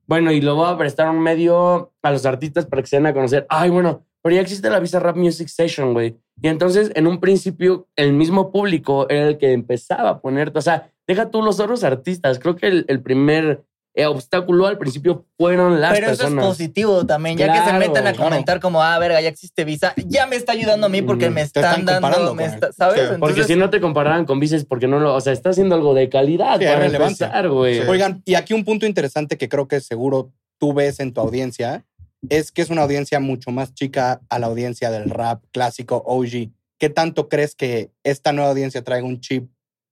Bueno, 0.06 0.32
y 0.32 0.42
lo 0.42 0.56
voy 0.56 0.70
a 0.70 0.78
prestar 0.78 1.10
un 1.10 1.20
medio 1.20 1.94
a 2.02 2.12
los 2.12 2.26
artistas 2.26 2.66
para 2.66 2.82
que 2.82 2.88
se 2.88 2.98
den 2.98 3.06
a 3.06 3.14
conocer. 3.14 3.46
Ay, 3.50 3.70
bueno, 3.70 4.06
pero 4.22 4.36
ya 4.36 4.42
existe 4.42 4.70
la 4.70 4.80
Visa 4.80 5.00
Rap 5.00 5.16
Music 5.16 5.48
Station, 5.48 5.94
güey. 5.94 6.18
Y 6.42 6.48
entonces, 6.48 6.92
en 6.96 7.08
un 7.08 7.20
principio, 7.20 7.88
el 7.96 8.14
mismo 8.14 8.52
público 8.52 9.08
era 9.10 9.28
el 9.28 9.38
que 9.38 9.54
empezaba 9.54 10.10
a 10.10 10.22
ponerte, 10.22 10.60
o 10.60 10.62
sea, 10.62 10.92
deja 11.08 11.30
tú 11.30 11.42
los 11.42 11.60
otros 11.60 11.84
artistas. 11.84 12.40
Creo 12.40 12.56
que 12.56 12.68
el 12.88 13.02
primer 13.02 13.64
eh, 13.98 14.06
obstáculo 14.06 14.68
al 14.68 14.78
principio 14.78 15.26
fueron 15.38 15.82
las 15.82 15.92
Pero 15.92 16.06
eso 16.06 16.14
es 16.14 16.20
personas. 16.20 16.46
positivo 16.46 17.04
también, 17.08 17.36
ya 17.36 17.52
que 17.52 17.68
se 17.72 17.78
meten 17.80 18.06
a 18.06 18.14
claro. 18.14 18.30
comentar 18.30 18.60
como, 18.60 18.84
ah, 18.84 19.00
verga, 19.00 19.20
ya 19.22 19.30
existe 19.30 19.66
Visa, 19.66 19.94
ya 20.06 20.28
me 20.28 20.36
está 20.36 20.52
ayudando 20.52 20.86
a 20.86 20.90
mí 20.90 21.02
porque 21.02 21.30
Mm, 21.30 21.34
me 21.34 21.42
están, 21.42 21.80
están 21.80 22.02
dando, 22.02 22.36
me 22.36 22.46
está-. 22.46 22.72
¿sabes? 22.72 22.96
Sí, 22.96 23.00
Entonces, 23.02 23.20
Porque 23.20 23.44
si 23.44 23.56
no 23.56 23.72
te 23.72 23.82
compararan 23.82 24.26
con 24.26 24.40
Vices, 24.40 24.66
porque 24.66 24.88
no 24.88 25.00
lo, 25.00 25.16
o 25.16 25.20
sea, 25.22 25.34
está 25.34 25.50
haciendo 25.50 25.74
algo 25.74 25.96
de 25.96 26.10
calidad 26.10 26.60
Sí, 26.60 26.66
para 26.66 26.80
relevancia. 26.80 27.26
empezar, 27.26 27.50
güey. 27.50 27.82
Sí. 27.82 27.88
Oigan, 27.88 28.22
y 28.24 28.36
aquí 28.36 28.54
un 28.54 28.64
punto 28.64 28.86
interesante 28.86 29.36
que 29.38 29.50
creo 29.50 29.68
que 29.68 29.82
seguro 29.82 30.32
tú 30.60 30.74
ves 30.74 31.00
en 31.00 31.12
tu 31.12 31.20
audiencia 31.22 31.84
es 32.30 32.52
que 32.52 32.62
es 32.62 32.70
una 32.70 32.84
audiencia 32.84 33.20
mucho 33.20 33.50
más 33.52 33.74
chica 33.74 34.22
a 34.30 34.38
la 34.40 34.46
audiencia 34.48 34.92
del 34.92 35.10
rap 35.10 35.44
clásico 35.52 36.04
OG. 36.06 36.52
¿Qué 36.80 36.90
tanto 36.92 37.30
crees 37.30 37.56
que 37.56 37.90
esta 38.04 38.32
nueva 38.32 38.52
audiencia 38.52 38.84
traiga 38.84 39.08
un 39.08 39.20
chip 39.22 39.50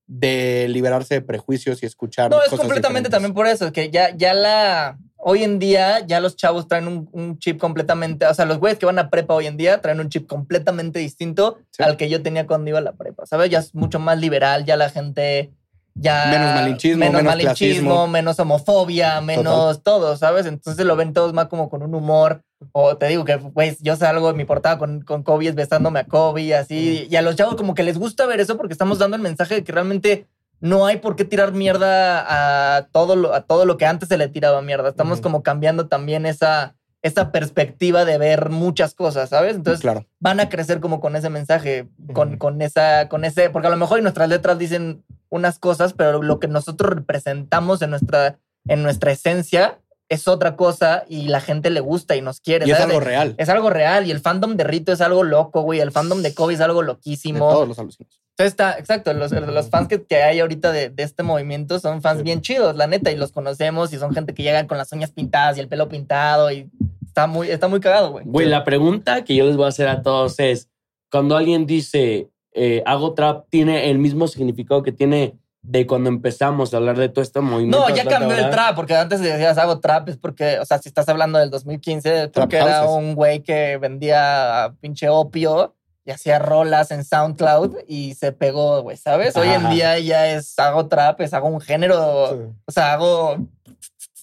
de 0.07 0.67
liberarse 0.69 1.15
de 1.15 1.21
prejuicios 1.21 1.81
y 1.81 1.85
escuchar 1.85 2.29
No, 2.31 2.37
es 2.37 2.49
cosas 2.49 2.59
completamente 2.59 3.09
diferentes? 3.09 3.11
también 3.11 3.33
por 3.33 3.47
eso, 3.47 3.71
que 3.73 3.89
ya, 3.89 4.15
ya 4.15 4.33
la. 4.33 4.97
Hoy 5.27 5.43
en 5.43 5.57
día, 5.57 6.05
ya 6.05 6.19
los 6.19 6.35
chavos 6.35 6.67
traen 6.67 6.87
un, 6.87 7.09
un 7.11 7.39
chip 7.39 7.59
completamente. 7.59 8.27
O 8.27 8.33
sea, 8.35 8.45
los 8.45 8.59
güeyes 8.59 8.77
que 8.77 8.85
van 8.85 8.99
a 8.99 9.09
prepa 9.09 9.33
hoy 9.33 9.47
en 9.47 9.57
día 9.57 9.81
traen 9.81 9.99
un 9.99 10.09
chip 10.09 10.27
completamente 10.27 10.99
distinto 10.99 11.57
Sí. 11.71 11.81
al 11.81 11.97
que 11.97 12.09
yo 12.09 12.21
tenía 12.21 12.45
cuando 12.45 12.69
iba 12.69 12.77
a 12.77 12.81
la 12.83 12.91
prepa. 12.91 13.25
¿sabes? 13.25 13.49
Ya 13.49 13.57
es 13.59 13.73
mucho 13.73 13.97
más 13.97 14.19
liberal, 14.19 14.65
ya 14.65 14.77
la 14.77 14.89
gente 14.91 15.49
ya 15.95 16.25
Menos 16.29 16.53
malinchismo, 16.53 16.99
menos, 16.99 17.13
menos 17.15 17.33
malinchismo, 17.33 17.89
clasismo. 17.89 18.07
menos 18.07 18.39
homofobia, 18.39 19.21
menos 19.21 19.81
todo, 19.81 20.17
¿sabes? 20.17 20.45
Entonces 20.45 20.85
lo 20.85 20.95
ven 20.97 21.13
todos 21.13 21.33
más 21.33 21.47
como 21.47 21.69
con 21.69 21.81
un 21.81 21.95
humor. 21.95 22.41
O 22.73 22.97
te 22.97 23.07
digo 23.07 23.23
que, 23.25 23.37
pues, 23.37 23.77
yo 23.79 23.95
salgo 23.95 24.29
en 24.29 24.37
mi 24.37 24.45
portada 24.45 24.77
con, 24.77 25.01
con 25.01 25.23
Kobe 25.23 25.47
es 25.47 25.55
besándome 25.55 25.99
a 26.01 26.05
Kobe, 26.05 26.55
así. 26.55 27.07
Y 27.09 27.15
a 27.15 27.21
los 27.21 27.35
chavos 27.35 27.55
como 27.55 27.73
que 27.75 27.83
les 27.83 27.97
gusta 27.97 28.25
ver 28.25 28.39
eso 28.39 28.57
porque 28.57 28.73
estamos 28.73 28.99
dando 28.99 29.15
el 29.15 29.21
mensaje 29.23 29.55
de 29.55 29.63
que 29.63 29.71
realmente 29.71 30.27
no 30.59 30.85
hay 30.85 30.97
por 30.97 31.15
qué 31.15 31.25
tirar 31.25 31.53
mierda 31.53 32.77
a 32.77 32.87
todo 32.87 33.15
lo, 33.15 33.33
a 33.33 33.41
todo 33.41 33.65
lo 33.65 33.77
que 33.77 33.85
antes 33.85 34.09
se 34.09 34.17
le 34.17 34.27
tiraba 34.27 34.61
mierda. 34.61 34.89
Estamos 34.89 35.19
Ujú. 35.19 35.23
como 35.23 35.43
cambiando 35.43 35.87
también 35.87 36.25
esa, 36.25 36.75
esa 37.03 37.31
perspectiva 37.31 38.03
de 38.03 38.17
ver 38.17 38.49
muchas 38.49 38.95
cosas, 38.95 39.29
¿sabes? 39.29 39.55
Entonces 39.55 39.81
claro. 39.81 40.05
van 40.19 40.39
a 40.39 40.49
crecer 40.49 40.79
como 40.79 40.99
con 40.99 41.15
ese 41.15 41.29
mensaje, 41.29 41.87
con, 42.13 42.29
Ujú. 42.29 42.37
con 42.39 42.61
esa, 42.61 43.07
con 43.09 43.25
ese, 43.25 43.49
porque 43.49 43.67
a 43.67 43.71
lo 43.71 43.77
mejor 43.77 44.01
nuestras 44.01 44.27
letras 44.27 44.57
dicen 44.57 45.03
unas 45.29 45.59
cosas, 45.59 45.93
pero 45.93 46.21
lo 46.21 46.39
que 46.39 46.47
nosotros 46.47 46.91
representamos 46.93 47.81
en 47.81 47.89
nuestra, 47.91 48.39
en 48.67 48.83
nuestra 48.83 49.11
esencia 49.11 49.79
es 50.07 50.27
otra 50.27 50.55
cosa 50.55 51.03
y 51.09 51.29
la 51.29 51.41
gente 51.41 51.71
le 51.71 51.79
gusta 51.79 52.15
y 52.15 52.21
nos 52.21 52.39
quiere. 52.39 52.67
Y 52.67 52.71
es 52.71 52.79
algo 52.79 52.99
real. 52.99 53.33
Es 53.37 53.49
algo 53.49 53.69
real 53.71 54.05
y 54.05 54.11
el 54.11 54.19
fandom 54.19 54.55
de 54.55 54.63
Rito 54.63 54.91
es 54.91 55.01
algo 55.01 55.23
loco, 55.23 55.61
güey. 55.63 55.79
El 55.79 55.91
fandom 55.91 56.21
de 56.21 56.33
Kobe 56.33 56.53
es 56.53 56.61
algo 56.61 56.81
De 56.81 56.87
loquísimo. 56.87 57.49
todos 57.49 57.67
los 57.67 57.79
alucinos. 57.79 58.21
Entonces 58.37 58.51
está, 58.51 58.77
exacto, 58.77 59.13
los, 59.13 59.31
los 59.31 59.69
fans 59.69 59.87
que, 59.87 60.03
que 60.03 60.17
hay 60.17 60.41
ahorita 60.41 60.71
de, 60.73 60.89
de 60.89 61.03
este 61.03 61.23
movimiento 61.23 61.79
son 61.79 62.01
fans 62.01 62.17
Sí. 62.19 62.23
bien 62.23 62.41
chidos, 62.41 62.75
la 62.75 62.85
neta, 62.85 63.09
y 63.09 63.15
los 63.15 63.31
conocemos 63.31 63.93
y 63.93 63.97
son 63.97 64.13
gente 64.13 64.33
que 64.33 64.43
llega 64.43 64.67
con 64.67 64.77
las 64.77 64.91
uñas 64.91 65.11
pintadas 65.11 65.57
y 65.57 65.61
el 65.61 65.69
pelo 65.69 65.87
pintado 65.87 66.51
y 66.51 66.69
está 67.07 67.27
muy, 67.27 67.49
está 67.49 67.67
muy 67.69 67.79
cagado, 67.79 68.11
güey. 68.11 68.25
Güey, 68.27 68.47
la 68.47 68.65
pregunta 68.65 69.23
que 69.23 69.35
yo 69.35 69.45
les 69.45 69.55
voy 69.55 69.65
a 69.65 69.69
hacer 69.69 69.87
a 69.87 70.01
todos 70.01 70.37
es, 70.39 70.69
cuando 71.09 71.37
alguien 71.37 71.65
dice, 71.65 72.29
eh, 72.55 72.81
hago 72.85 73.13
trap, 73.13 73.45
¿tiene 73.49 73.91
el 73.91 73.99
mismo 73.99 74.27
significado 74.27 74.81
que 74.81 74.93
tiene 74.93 75.37
de 75.61 75.85
cuando 75.85 76.09
empezamos 76.09 76.73
a 76.73 76.77
hablar 76.77 76.97
de 76.97 77.09
todo 77.09 77.21
este 77.21 77.41
movimiento? 77.41 77.77
No, 77.77 77.93
ya 77.93 78.05
cambió 78.05 78.37
el 78.37 78.49
trap, 78.49 78.75
porque 78.75 78.95
antes 78.95 79.19
decías 79.19 79.57
hago 79.57 79.79
trap, 79.81 80.07
es 80.07 80.17
porque, 80.17 80.59
o 80.59 80.65
sea, 80.65 80.77
si 80.77 80.87
estás 80.87 81.09
hablando 81.09 81.37
del 81.37 81.49
2015, 81.49 82.29
Trap 82.29 82.43
porque 82.43 82.57
era 82.57 82.85
un 82.85 83.13
güey 83.13 83.41
que 83.43 83.77
vendía 83.77 84.73
pinche 84.79 85.09
opio 85.09 85.75
y 86.05 86.11
hacía 86.11 86.39
rolas 86.39 86.91
en 86.91 87.03
SoundCloud 87.03 87.77
y 87.87 88.13
se 88.13 88.31
pegó, 88.31 88.81
güey, 88.83 88.95
¿sabes? 88.95 89.35
Hoy 89.35 89.49
en 89.49 89.69
día 89.69 89.99
ya 89.99 90.31
es 90.31 90.57
hago 90.57 90.87
trap, 90.87 91.19
es 91.21 91.33
hago 91.33 91.49
un 91.49 91.59
género, 91.59 92.29
Sí. 92.29 92.53
o 92.67 92.71
sea, 92.71 92.93
hago, 92.93 93.37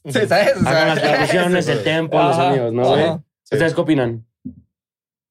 sí, 0.06 0.20
¿sabes? 0.26 0.56
O 0.56 0.60
sea, 0.60 0.70
Hagan 0.70 0.88
las 0.88 1.00
percusiones, 1.00 1.68
el 1.68 1.82
tempo, 1.82 2.18
los 2.18 2.36
sonidos, 2.36 2.72
¿no, 2.72 2.88
güey? 2.88 3.18
¿Ustedes 3.50 3.74
qué 3.74 3.80
opinan? 3.82 4.24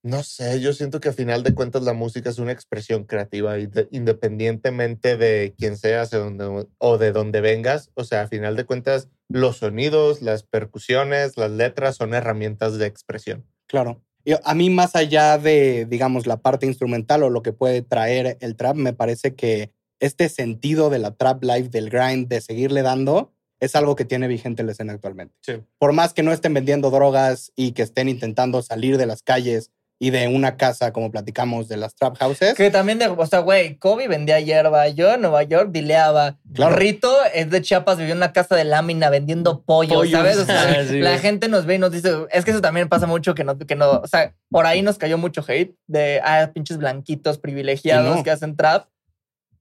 No 0.03 0.23
sé, 0.23 0.59
yo 0.59 0.73
siento 0.73 0.99
que 0.99 1.09
a 1.09 1.13
final 1.13 1.43
de 1.43 1.53
cuentas 1.53 1.83
la 1.83 1.93
música 1.93 2.31
es 2.31 2.39
una 2.39 2.51
expresión 2.51 3.03
creativa 3.03 3.55
independientemente 3.91 5.15
de 5.15 5.53
quién 5.55 5.77
seas 5.77 6.11
o, 6.13 6.97
de 6.97 7.11
dónde 7.11 7.41
vengas, 7.41 7.91
o 7.93 8.03
sea, 8.03 8.23
a 8.23 8.27
final 8.27 8.55
de 8.55 8.65
cuentas 8.65 9.09
los 9.29 9.57
sonidos, 9.57 10.23
las 10.23 10.41
percusiones, 10.41 11.37
las 11.37 11.51
letras 11.51 11.97
son 11.97 12.15
herramientas 12.15 12.79
de 12.79 12.87
expresión. 12.87 13.45
Claro. 13.67 14.01
A 14.43 14.55
mí, 14.55 14.69
más 14.69 14.95
allá 14.95 15.37
de, 15.37 15.85
digamos, 15.87 16.25
la 16.25 16.37
parte 16.37 16.65
instrumental 16.65 17.23
o 17.23 17.29
lo 17.29 17.43
que 17.43 17.53
puede 17.53 17.81
traer 17.81 18.37
el 18.41 18.55
trap, 18.55 18.75
me 18.75 18.93
parece 18.93 19.35
que 19.35 19.71
este 19.99 20.29
sentido 20.29 20.89
de 20.89 20.99
la 20.99 21.15
trap 21.15 21.43
life, 21.43 21.69
del 21.69 21.89
grind, 21.89 22.27
de 22.27 22.41
seguirle 22.41 22.81
dando, 22.81 23.33
es 23.59 23.75
algo 23.75 23.95
que 23.95 24.05
tiene 24.05 24.27
vigente 24.27 24.63
la 24.63 24.71
escena 24.71 24.93
actualmente. 24.93 25.35
Sí. 25.41 25.53
Por 25.77 25.93
más 25.93 26.13
que 26.13 26.23
no 26.23 26.33
estén 26.33 26.53
vendiendo 26.53 26.89
drogas 26.89 27.51
y 27.55 27.73
que 27.73 27.83
estén 27.83 28.09
intentando 28.09 28.63
salir 28.63 28.97
de 28.97 29.05
las 29.05 29.21
calles 29.21 29.69
y 30.03 30.09
de 30.09 30.27
una 30.27 30.57
casa, 30.57 30.91
como 30.91 31.11
platicamos, 31.11 31.67
de 31.67 31.77
las 31.77 31.93
trap 31.93 32.17
houses, 32.17 32.55
Que 32.55 32.71
también, 32.71 32.97
de, 32.97 33.05
o 33.07 33.25
sea, 33.27 33.37
güey, 33.37 33.75
Kobe 33.77 34.07
vendía 34.07 34.39
hierba, 34.39 34.87
yo 34.87 35.13
en 35.13 35.21
Nueva 35.21 35.43
York 35.43 35.69
dileaba. 35.71 36.39
Claro. 36.55 36.75
Rito 36.75 37.15
es 37.35 37.51
de 37.51 37.61
Chiapas, 37.61 37.97
vivió 37.99 38.13
en 38.13 38.17
una 38.17 38.33
casa 38.33 38.55
de 38.55 38.63
lámina 38.63 39.11
vendiendo 39.11 39.61
pollo, 39.61 39.93
Pollos. 39.93 40.11
¿sabes? 40.19 40.37
O 40.39 40.45
sea, 40.47 40.83
Sí, 40.87 40.99
la 41.01 41.11
güey. 41.11 41.21
gente 41.21 41.49
nos 41.49 41.67
ve 41.67 41.75
y 41.75 41.77
nos 41.77 41.91
dice, 41.91 42.09
es 42.31 42.43
que 42.45 42.49
eso 42.49 42.61
también 42.61 42.89
pasa 42.89 43.05
mucho 43.05 43.35
que 43.35 43.43
no, 43.43 43.59
que 43.59 43.75
no, 43.75 43.91
o 43.91 44.07
sea, 44.07 44.33
por 44.49 44.65
ahí 44.65 44.81
nos 44.81 44.97
cayó 44.97 45.19
mucho 45.19 45.45
hate 45.47 45.75
de, 45.85 46.19
ah, 46.23 46.49
pinches 46.51 46.79
blanquitos 46.79 47.37
privilegiados 47.37 48.15
no. 48.17 48.23
que 48.23 48.31
hacen 48.31 48.55
trap. 48.55 48.87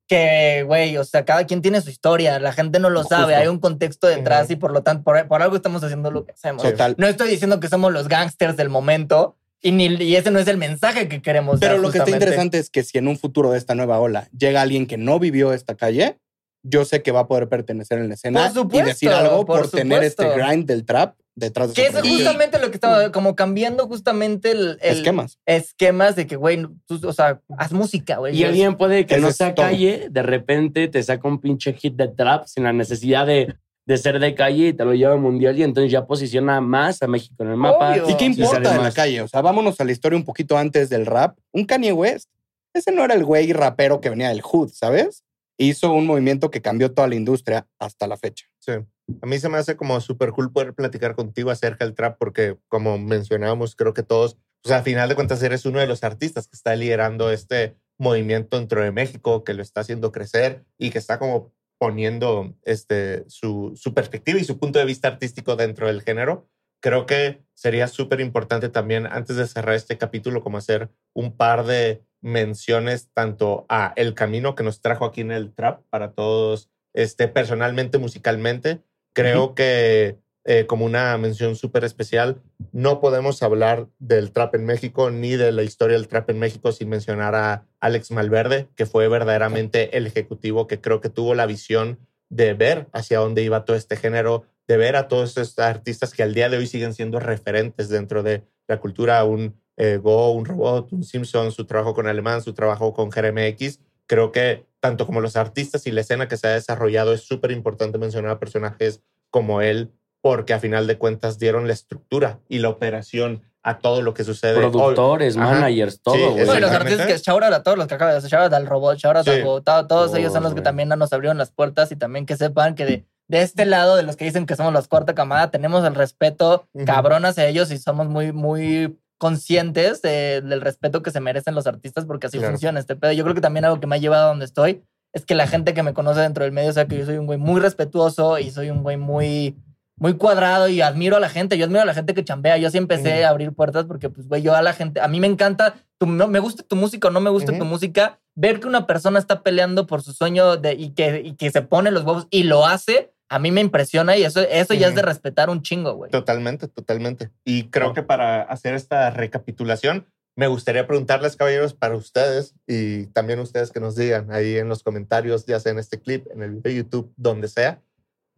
Que, 0.09 0.65
güey, 0.67 0.97
o 0.97 1.05
sea, 1.05 1.25
cada 1.25 1.45
quien 1.47 1.63
tiene 1.63 1.81
su 1.83 1.91
historia, 1.91 2.41
la 2.41 2.53
gente 2.53 2.81
no 2.81 2.91
lo 2.91 3.01
Justo. 3.03 3.15
sabe, 3.15 3.37
hay 3.37 3.47
un 3.47 3.61
contexto 3.61 4.09
detrás 4.09 4.45
Ujú. 4.47 4.55
y 4.55 4.57
por 4.57 4.73
lo 4.73 4.83
tanto, 4.83 5.05
por, 5.05 5.29
por 5.29 5.41
algo 5.41 5.55
estamos 5.55 5.85
haciendo 5.85 6.11
lo 6.11 6.25
que 6.25 6.33
hacemos. 6.33 6.63
total. 6.65 6.97
No 6.99 7.07
estoy 7.07 7.29
diciendo 7.29 7.61
que 7.61 7.69
somos 7.69 7.93
los 7.93 8.09
gangsters 8.09 8.57
del 8.57 8.71
momento 8.71 9.37
y, 9.63 9.73
ni, 9.73 9.87
y 9.87 10.17
ese 10.17 10.31
no 10.31 10.39
es 10.39 10.49
el 10.49 10.57
mensaje 10.57 11.09
que 11.09 11.21
queremos 11.23 11.61
Pero 11.61 11.75
dar, 11.75 11.81
lo 11.83 11.91
que 11.91 11.99
está 11.99 12.11
interesante 12.11 12.59
es 12.59 12.71
que 12.71 12.83
si 12.83 12.99
en 12.99 13.09
un 13.09 13.19
futuro 13.19 13.51
de 13.51 13.59
esta 13.59 13.75
nueva 13.75 13.99
ola 14.01 14.29
llega 14.37 14.63
alguien 14.63 14.87
que 14.87 14.97
no 14.97 15.19
vivió 15.19 15.53
esta 15.53 15.77
calle, 15.77 16.19
yo 16.63 16.85
sé 16.85 17.03
que 17.03 17.13
va 17.13 17.21
a 17.21 17.27
poder 17.27 17.49
pertenecer 17.49 17.99
en 17.99 18.09
la 18.09 18.15
escena 18.15 18.45
Por 18.45 18.55
supuesto, 18.55 18.87
y 18.87 18.91
decir 18.91 19.11
algo 19.11 19.45
por, 19.45 19.63
por 19.63 19.71
tener 19.71 20.03
este 20.05 20.29
grind 20.31 20.67
del 20.67 20.85
trap 20.85 21.17
detrás 21.35 21.69
de 21.69 21.75
Que 21.75 21.89
eso 21.89 21.99
es 21.99 22.09
justamente 22.09 22.59
lo 22.59 22.71
que 22.71 22.77
estaba 22.77 23.13
como 23.13 23.35
cambiando 23.35 23.87
justamente 23.87 24.51
el, 24.51 24.79
el- 24.83 24.97
esquemas. 24.99 25.39
esquemas 25.47 26.17
de 26.17 26.27
que, 26.27 26.37
güey, 26.37 26.67
tú, 26.87 27.01
o 27.07 27.13
sea, 27.13 27.41
haz 27.57 27.73
música, 27.73 28.19
güey. 28.19 28.37
Y 28.37 28.45
alguien 28.45 28.77
puede 28.77 29.07
que 29.07 29.15
Eso 29.15 29.27
no 29.27 29.33
sea 29.33 29.55
calle, 29.55 30.09
de 30.11 30.23
repente 30.23 30.89
te 30.89 31.03
saca 31.03 31.27
un 31.27 31.41
pinche 31.41 31.73
hit 31.73 31.95
de 31.97 32.09
trap 32.09 32.47
sin 32.47 32.65
la 32.65 32.73
necesidad 32.75 33.27
de, 33.27 33.55
de 33.87 33.99
ser 33.99 34.19
de 34.19 34.35
calle 34.35 34.69
y 34.69 34.73
te 34.73 34.85
lo 34.85 34.95
lleva 34.95 35.15
al 35.15 35.21
mundial 35.21 35.59
y 35.59 35.63
entonces 35.63 35.91
ya 35.91 36.07
posiciona 36.07 36.61
más 36.61 37.03
a 37.03 37.07
México 37.07 37.43
en 37.43 37.51
el 37.51 37.57
mapa. 37.57 37.93
Obvio. 37.93 38.11
¿Y 38.11 38.17
qué 38.17 38.27
importa 38.27 38.75
en 38.75 38.83
la 38.83 38.93
calle? 38.93 39.23
O 39.23 39.29
sea, 39.29 39.41
vámonos 39.43 39.81
a 39.81 39.85
la 39.85 39.93
historia 39.93 40.17
un 40.17 40.25
poquito 40.25 40.57
antes 40.57 40.89
del 40.91 41.07
rap. 41.07 41.39
Un 41.53 41.65
Kanye 41.65 41.93
West, 41.93 42.29
ese 42.73 42.93
no 42.93 43.05
era 43.05 43.15
el 43.15 43.25
güey 43.25 43.53
rapero 43.53 44.01
que 44.01 44.11
venía 44.11 44.29
del 44.29 44.43
hood, 44.43 44.71
¿sabes? 44.73 45.25
Hizo 45.59 45.93
un 45.93 46.07
movimiento 46.07 46.51
que 46.51 46.63
cambió 46.63 46.93
toda 46.93 47.09
la 47.09 47.17
industria 47.17 47.67
hasta 47.79 48.07
la 48.07 48.17
fecha. 48.17 48.47
Sí. 48.61 48.73
A 49.21 49.27
mí 49.27 49.39
se 49.39 49.49
me 49.49 49.59
hace 49.59 49.77
como 49.77 50.01
súper 50.01 50.31
cool 50.31 50.53
poder 50.53 50.73
platicar 50.75 51.15
contigo 51.15 51.51
acerca 51.51 51.85
del 51.85 51.95
trap 51.95 52.17
porque, 52.19 52.57
como 52.69 52.97
mencionábamos, 52.99 53.75
creo 53.75 53.93
que 53.93 54.03
todos, 54.03 54.37
o 54.65 54.69
sea, 54.69 54.79
a 54.79 54.83
final 54.83 55.09
de 55.09 55.17
cuentas 55.17 55.43
eres 55.43 55.67
uno 55.67 55.81
de 55.81 55.87
los 55.87 56.05
artistas 56.05 56.47
que 56.47 56.57
está 56.57 56.77
liderando 56.77 57.31
este 57.31 57.77
movimiento 57.99 58.59
dentro 58.59 58.83
de 58.83 58.93
México, 58.93 59.45
que 59.45 59.53
lo 59.53 59.63
está 59.63 59.81
haciendo 59.81 60.13
crecer 60.13 60.65
y 60.79 60.91
que 60.91 60.99
está 60.99 61.19
como 61.19 61.53
poniendo 61.81 62.55
este, 62.65 63.25
su, 63.29 63.73
su 63.75 63.95
perspectiva 63.95 64.39
y 64.39 64.45
su 64.45 64.59
punto 64.59 64.79
de 64.79 64.85
vista 64.85 65.09
artístico 65.09 65.57
dentro 65.57 65.87
del 65.87 66.03
género. 66.03 66.47
Creo 66.83 67.07
que 67.07 67.43
sería 67.55 67.89
súper 67.89 68.21
importante 68.21 68.69
también, 68.69 69.07
antes 69.07 69.37
de 69.37 69.47
cerrar 69.47 69.75
este 69.75 69.97
capítulo, 69.97 70.43
como 70.43 70.59
hacer 70.59 70.91
un 71.15 71.35
par 71.39 71.65
de 71.65 72.03
menciones 72.21 73.09
tanto 73.15 73.65
a 73.71 73.95
el 73.97 74.13
camino 74.13 74.55
que 74.55 74.63
nos 74.63 74.83
trajo 74.83 75.07
aquí 75.07 75.23
en 75.23 75.31
el 75.31 75.55
trap 75.55 75.83
para 75.89 76.13
todos, 76.13 76.69
este, 76.93 77.29
personalmente, 77.29 77.97
musicalmente. 77.97 78.83
Creo 79.15 79.55
que 79.55 80.19
eh, 80.45 80.67
como 80.67 80.87
una 80.87 81.17
mención 81.19 81.55
súper 81.55 81.85
especial, 81.85 82.41
no 82.73 83.01
podemos 83.01 83.43
hablar 83.43 83.89
del 83.99 84.33
trap 84.33 84.55
en 84.55 84.65
México 84.65 85.11
ni 85.11 85.37
de 85.37 85.53
la 85.53 85.63
historia 85.63 85.97
del 85.97 86.09
trap 86.09 86.31
en 86.31 86.39
México 86.39 86.73
sin 86.73 86.89
mencionar 86.89 87.35
a 87.35 87.67
Alex 87.81 88.11
Malverde, 88.11 88.69
que 88.75 88.87
fue 88.87 89.09
verdaderamente 89.09 89.97
el 89.97 90.07
ejecutivo 90.07 90.67
que 90.67 90.81
creo 90.81 91.01
que 91.01 91.11
tuvo 91.11 91.35
la 91.35 91.47
visión 91.47 91.99
de 92.31 92.55
ver 92.55 92.89
hacia 92.93 93.19
dónde 93.19 93.43
iba 93.43 93.65
todo 93.65 93.77
este 93.77 93.97
género, 93.97 94.45
de 94.67 94.77
ver 94.77 94.97
a 94.97 95.09
todos 95.09 95.37
estos 95.37 95.59
artistas 95.59 96.15
que 96.15 96.23
al 96.23 96.33
día 96.33 96.49
de 96.49 96.57
hoy 96.57 96.67
siguen 96.67 96.95
siendo 96.95 97.21
referentes 97.21 97.89
dentro 97.89 98.23
de 98.23 98.45
la 98.67 98.81
cultura, 98.81 99.25
un 99.25 99.61
eh, 99.77 99.97
Go, 99.97 100.33
un 100.33 100.45
Robot, 100.45 100.93
un 100.93 101.05
Simpson, 101.05 101.53
su 101.53 101.67
trabajo 101.67 101.93
con 101.93 102.07
Alemán, 102.07 102.43
su 102.43 102.55
trabajo 102.55 102.93
con 102.95 103.11
GRMX. 103.11 103.81
Creo 104.07 104.31
que 104.33 104.65
tanto 104.79 105.07
como 105.07 105.21
los 105.21 105.37
artistas 105.37 105.87
y 105.87 105.91
la 105.91 106.03
escena 106.03 106.29
que 106.29 106.37
se 106.37 106.47
ha 106.47 106.51
desarrollado 106.51 107.13
es 107.13 107.23
súper 107.23 107.51
importante 107.51 107.99
mencionar 107.99 108.31
a 108.31 108.39
personajes 108.39 109.03
como 109.31 109.61
él, 109.61 109.91
porque 110.23 110.53
a 110.55 110.59
final 110.61 110.87
de 110.87 110.99
cuentas 110.99 111.39
dieron 111.39 111.67
la 111.67 111.73
estructura 111.73 112.39
y 112.49 112.59
la 112.59 112.69
operación 112.69 113.43
a 113.63 113.79
todo 113.79 114.01
lo 114.03 114.15
que 114.15 114.25
sucede. 114.25 114.55
Productores, 114.57 115.37
Ajá. 115.37 115.51
managers, 115.53 116.01
todo, 116.03 116.15
Sí. 116.17 116.45
Bueno, 116.47 116.61
los 116.61 116.71
artistas 116.71 117.07
que 117.07 117.19
shout 117.19 117.43
out 117.43 117.53
a 117.53 117.63
todos 117.63 117.77
los 117.77 117.87
que 117.87 117.95
acabas 117.95 118.15
de 118.15 118.19
hacer, 118.19 118.31
shout 118.31 118.45
out 118.45 118.53
al 118.55 118.67
robot, 118.67 118.97
shout 118.99 119.17
out 119.17 119.27
Sí. 119.27 119.43
todos 119.89 120.15
ellos 120.15 120.33
son 120.33 120.43
los 120.43 120.55
que 120.55 120.63
también 120.63 120.89
nos 120.89 121.13
abrieron 121.13 121.37
las 121.39 121.51
puertas 121.51 121.93
y 121.93 121.97
también 121.97 122.25
que 122.27 122.37
sepan 122.37 122.75
que 122.75 122.87
de, 122.87 123.05
de 123.29 123.43
este 123.43 123.67
lado, 123.67 123.97
de 123.97 124.03
los 124.03 124.17
que 124.17 124.25
dicen 124.25 124.47
que 124.47 124.57
somos 124.57 124.73
la 124.73 124.83
cuarta 124.83 125.15
camada, 125.15 125.51
tenemos 125.51 125.85
el 125.85 125.95
respeto 125.95 126.67
cabrón 126.87 127.25
hacia 127.27 127.47
ellos 127.47 127.71
y 127.71 127.79
somos 127.79 128.09
muy, 128.09 128.33
muy 128.33 128.99
conscientes 129.19 130.01
de- 130.03 130.41
del 130.41 130.61
respeto 130.63 131.03
que 131.03 131.11
se 131.11 131.21
merecen 131.21 131.55
los 131.55 131.67
artistas 131.67 132.07
porque 132.07 132.27
así 132.29 132.39
Claro. 132.39 132.53
funciona 132.55 132.81
este 132.81 132.97
pedo. 132.97 133.13
Yo 133.13 133.23
creo 133.25 133.35
que 133.35 133.41
también 133.43 133.67
algo 133.67 133.79
que 133.79 133.87
me 133.87 133.97
ha 133.97 133.99
llevado 133.99 134.25
a 134.25 134.29
donde 134.29 134.47
estoy 134.47 134.83
es 135.13 135.25
que 135.27 135.35
la 135.35 135.47
gente 135.47 135.75
que 135.75 135.83
me 135.83 135.93
conoce 135.93 136.21
dentro 136.21 136.45
del 136.45 136.53
medio 136.53 136.73
sabe 136.73 136.89
que 136.89 136.99
yo 136.99 137.05
soy 137.07 137.19
un 137.19 137.27
güey 137.27 137.39
muy 137.39 137.61
respetuoso 137.61 138.39
y 138.39 138.51
soy 138.51 138.71
un 138.71 138.83
güey 138.83 138.97
muy 138.97 139.55
muy 140.01 140.15
cuadrado 140.15 140.69
y 140.69 140.81
admiro 140.81 141.17
a 141.17 141.21
la 141.21 141.29
gente. 141.29 141.59
Yo 141.59 141.67
admiro 141.67 141.83
a 141.83 141.85
la 141.85 141.95
gente 141.95 142.15
que 142.15 142.25
chambea. 142.25 142.57
Yo 142.57 142.71
sí 142.71 142.79
empecé 142.79 143.25
a 143.25 143.29
abrir 143.29 143.53
puertas 143.53 143.85
porque, 143.85 144.09
pues, 144.09 144.27
güey, 144.27 144.41
yo 144.43 144.57
a 144.57 144.63
la 144.63 144.73
gente, 144.73 144.99
a 145.01 145.09
mí 145.09 145.21
me 145.21 145.27
encanta, 145.27 145.75
tu, 145.99 146.07
no, 146.07 146.27
me 146.27 146.39
gusta 146.39 146.63
tu 146.63 146.75
música 146.75 147.09
o 147.09 147.11
no 147.11 147.21
me 147.21 147.29
gusta 147.29 147.57
tu 147.57 147.67
música, 147.67 148.19
ver 148.35 148.61
que 148.61 148.67
una 148.67 148.87
persona 148.87 149.19
está 149.19 149.43
peleando 149.43 149.87
por 149.87 150.03
su 150.03 150.15
sueño 150.15 150.57
de, 150.57 150.73
y, 150.73 150.91
que, 150.95 151.21
y 151.23 151.35
que 151.35 151.51
se 151.51 151.61
pone 151.61 151.91
los 151.91 152.05
huevos 152.05 152.27
y 152.31 152.45
lo 152.45 152.67
hace, 152.67 153.13
a 153.29 153.39
mí 153.39 153.51
me 153.51 153.61
impresiona 153.61 154.17
y 154.17 154.25
eso, 154.25 154.41
eso 154.41 154.73
ya 154.73 154.89
es 154.89 154.95
de 154.95 155.03
respetar 155.03 155.51
un 155.51 155.61
chingo, 155.61 155.93
güey. 155.93 156.11
Totalmente, 156.11 156.67
totalmente. 156.67 157.31
Y 157.45 157.65
creo 157.65 157.93
que 157.93 158.03
para 158.03 158.41
hacer 158.41 158.75
esta 158.75 159.11
recapitulación, 159.11 160.07
me 160.35 160.47
gustaría 160.47 160.87
preguntarles, 160.87 161.37
caballeros, 161.37 161.75
para 161.75 161.95
ustedes 161.95 162.55
y 162.67 163.07
también 163.09 163.39
ustedes 163.41 163.71
que 163.71 163.81
nos 163.81 163.97
digan 163.97 164.33
ahí 164.33 164.57
en 164.57 164.71
los 164.71 164.83
comentarios, 164.83 165.45
ya 165.45 165.61
sea 165.61 165.73
en 165.73 165.79
este 165.79 166.01
clip, 166.01 166.27
en 166.33 166.43
el 166.43 166.53
video 166.53 166.63
de 166.63 166.75
YouTube, 166.77 167.13
donde 167.19 167.49
sea. 167.49 167.83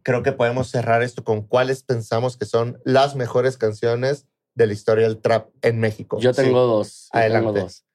Creo 0.03 0.21
que 0.23 0.31
podemos 0.31 0.67
cerrar 0.67 1.01
esto 1.01 1.23
con 1.23 1.41
cuáles 1.41 1.83
pensamos 1.83 2.37
que 2.37 2.45
son 2.45 2.79
las 2.83 3.15
mejores 3.15 3.57
canciones 3.57 4.27
de 4.55 4.67
la 4.67 4.73
historia 4.73 5.07
del 5.07 5.17
trap 5.17 5.47
en 5.61 5.79
México. 5.79 6.19
Yo 6.19 6.33
tengo 6.33 6.49
Sí, 6.49 6.53
dos. 6.71 7.09
Adelante. 7.11 7.47
tengo 7.47 7.59
dos. 7.63 7.85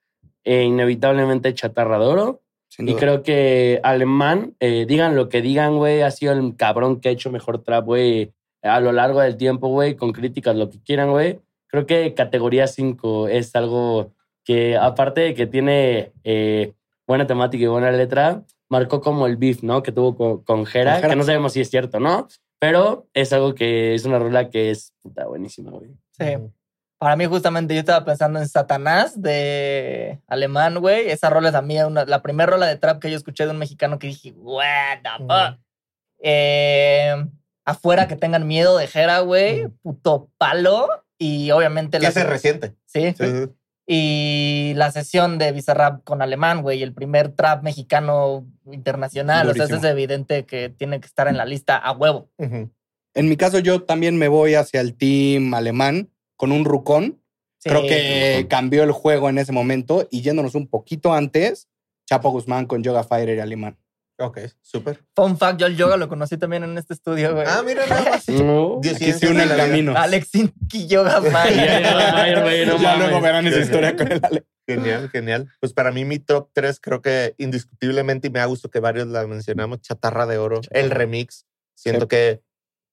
Eh, 0.44 0.64
inevitablemente 0.64 1.52
Chatarra 1.54 1.98
de 1.98 2.06
Oro. 2.06 2.42
Y 2.78 2.94
creo 2.94 3.22
que 3.22 3.80
Alemán, 3.82 4.54
eh, 4.60 4.84
digan 4.86 5.16
lo 5.16 5.28
que 5.28 5.40
digan, 5.42 5.76
güey, 5.78 6.02
ha 6.02 6.10
sido 6.10 6.32
el 6.32 6.54
cabrón 6.56 7.00
que 7.00 7.08
ha 7.08 7.12
hecho 7.12 7.30
mejor 7.30 7.62
trap, 7.62 7.84
güey, 7.86 8.32
a 8.62 8.78
lo 8.80 8.92
largo 8.92 9.20
del 9.20 9.36
tiempo, 9.36 9.68
güey, 9.68 9.94
con 9.96 10.12
críticas, 10.12 10.54
lo 10.54 10.68
que 10.70 10.80
quieran, 10.82 11.10
güey. 11.10 11.40
Creo 11.68 11.86
que 11.86 12.14
categoría 12.14 12.66
5 12.66 13.28
es 13.28 13.54
algo 13.56 14.12
que, 14.44 14.76
aparte 14.76 15.22
de 15.22 15.34
que 15.34 15.46
tiene 15.46 16.12
eh, 16.24 16.72
buena 17.06 17.26
temática 17.26 17.64
y 17.64 17.68
buena 17.68 17.90
letra, 17.90 18.42
marcó 18.68 19.00
como 19.00 19.26
el 19.26 19.36
beef, 19.36 19.62
¿no? 19.62 19.82
Que 19.82 19.92
tuvo 19.92 20.16
con, 20.16 20.42
con 20.44 20.66
Jera, 20.66 20.92
Con 20.92 21.00
Jera. 21.02 21.08
que 21.10 21.16
no 21.16 21.24
sabemos 21.24 21.52
si 21.52 21.60
es 21.60 21.70
cierto, 21.70 22.00
¿no? 22.00 22.28
Pero 22.60 23.06
es 23.14 23.32
algo 23.32 23.54
que 23.54 23.94
es 23.94 24.04
una 24.04 24.18
rola 24.18 24.50
que 24.50 24.70
es 24.70 24.92
puta 25.02 25.26
buenísima, 25.26 25.70
güey. 25.70 25.90
Sí. 26.18 26.24
Para 26.98 27.14
mí, 27.14 27.26
justamente, 27.26 27.74
yo 27.74 27.80
estaba 27.80 28.04
pensando 28.04 28.40
en 28.40 28.48
Satanás 28.48 29.22
de 29.22 30.20
Alemán, 30.26 30.80
güey. 30.80 31.08
Esa 31.10 31.30
rola 31.30 31.50
es 31.50 31.54
a 31.54 31.62
mí 31.62 31.80
una, 31.80 32.04
la 32.04 32.22
primera 32.22 32.50
rola 32.50 32.66
de 32.66 32.76
trap 32.76 33.00
que 33.00 33.10
yo 33.10 33.16
escuché 33.16 33.44
de 33.44 33.52
un 33.52 33.58
mexicano 33.58 34.00
que 34.00 34.08
dije, 34.08 34.32
what 34.36 34.98
the 35.04 35.24
fuck. 35.24 35.60
Eh, 36.20 37.14
afuera 37.64 38.08
que 38.08 38.16
tengan 38.16 38.46
miedo 38.48 38.76
de 38.76 38.88
Jera, 38.88 39.20
güey. 39.20 39.66
Ujú. 39.66 39.76
Puto 39.82 40.30
palo. 40.38 40.88
Y 41.18 41.50
obviamente 41.52 41.98
Que 41.98 42.02
la. 42.04 42.08
ese 42.10 42.24
reciente. 42.24 42.74
Sí. 42.86 43.12
Sí. 43.16 43.48
Y 43.90 44.74
la 44.76 44.92
sesión 44.92 45.38
de 45.38 45.50
Bizarrap 45.50 46.04
con 46.04 46.20
Alemán, 46.20 46.60
güey. 46.60 46.82
El 46.82 46.92
primer 46.92 47.30
trap 47.30 47.62
mexicano 47.62 48.46
internacional. 48.70 49.48
O 49.48 49.54
sea, 49.54 49.64
Durísimo. 49.64 49.78
eso 49.78 49.86
es 49.86 49.92
evidente 49.92 50.44
que 50.44 50.68
tiene 50.68 51.00
que 51.00 51.06
estar 51.06 51.26
en 51.26 51.38
la 51.38 51.46
lista 51.46 51.78
a 51.78 51.92
huevo. 51.92 52.28
En 52.38 53.28
mi 53.28 53.38
caso, 53.38 53.60
yo 53.60 53.84
también 53.84 54.18
me 54.18 54.28
voy 54.28 54.54
hacia 54.54 54.82
el 54.82 54.94
team 54.94 55.54
alemán 55.54 56.10
con 56.36 56.52
un 56.52 56.66
rucón. 56.66 57.22
Sí. 57.60 57.70
Creo 57.70 57.80
que 57.80 58.46
cambió 58.50 58.82
el 58.82 58.92
juego 58.92 59.30
en 59.30 59.38
ese 59.38 59.52
momento 59.52 60.06
y 60.10 60.20
yéndonos 60.20 60.54
un 60.54 60.68
poquito 60.68 61.14
antes, 61.14 61.66
Chapo 62.06 62.30
Guzmán 62.30 62.66
con 62.66 62.82
Yoga 62.82 63.04
Fire 63.04 63.34
y 63.36 63.40
Alemán. 63.40 63.78
Ok, 64.20 64.38
súper. 64.62 65.00
Fun 65.14 65.38
fact, 65.38 65.60
yo 65.60 65.66
el 65.66 65.76
yoga 65.76 65.96
lo 65.96 66.08
conocí 66.08 66.36
también 66.36 66.64
en 66.64 66.76
este 66.76 66.92
estudio, 66.94 67.34
güey. 67.34 67.46
Ah, 67.48 67.62
mira, 67.64 67.86
nada 67.86 68.10
más. 68.10 68.28
No. 68.28 68.78
Diez 68.82 68.96
Aquí 68.96 69.12
se 69.12 69.32
la 69.32 69.44
vida. 69.44 69.56
caminos. 69.56 69.96
Alex 69.96 70.34
Inky 70.34 70.86
Yoga 70.88 71.20
Ya, 71.22 71.30
Fire. 71.30 72.78
ya, 72.80 72.96
luego 72.96 73.20
verán 73.20 73.46
esa 73.46 73.60
historia 73.60 73.94
con 73.96 74.10
el 74.10 74.20
Ale. 74.24 74.44
Genial, 74.66 75.08
genial. 75.10 75.48
Pues 75.60 75.72
para 75.72 75.92
mí 75.92 76.04
mi 76.04 76.18
top 76.18 76.50
3 76.52 76.78
creo 76.80 77.00
que 77.00 77.34
indiscutiblemente, 77.38 78.28
y 78.28 78.30
me 78.30 78.40
ha 78.40 78.46
gustado 78.46 78.70
que 78.70 78.80
varios 78.80 79.06
la 79.06 79.26
mencionamos, 79.26 79.80
Chatarra 79.80 80.26
de 80.26 80.38
Oro, 80.38 80.60
el 80.70 80.90
remix. 80.90 81.46
Siento 81.74 82.02
Sí. 82.04 82.08
que 82.08 82.42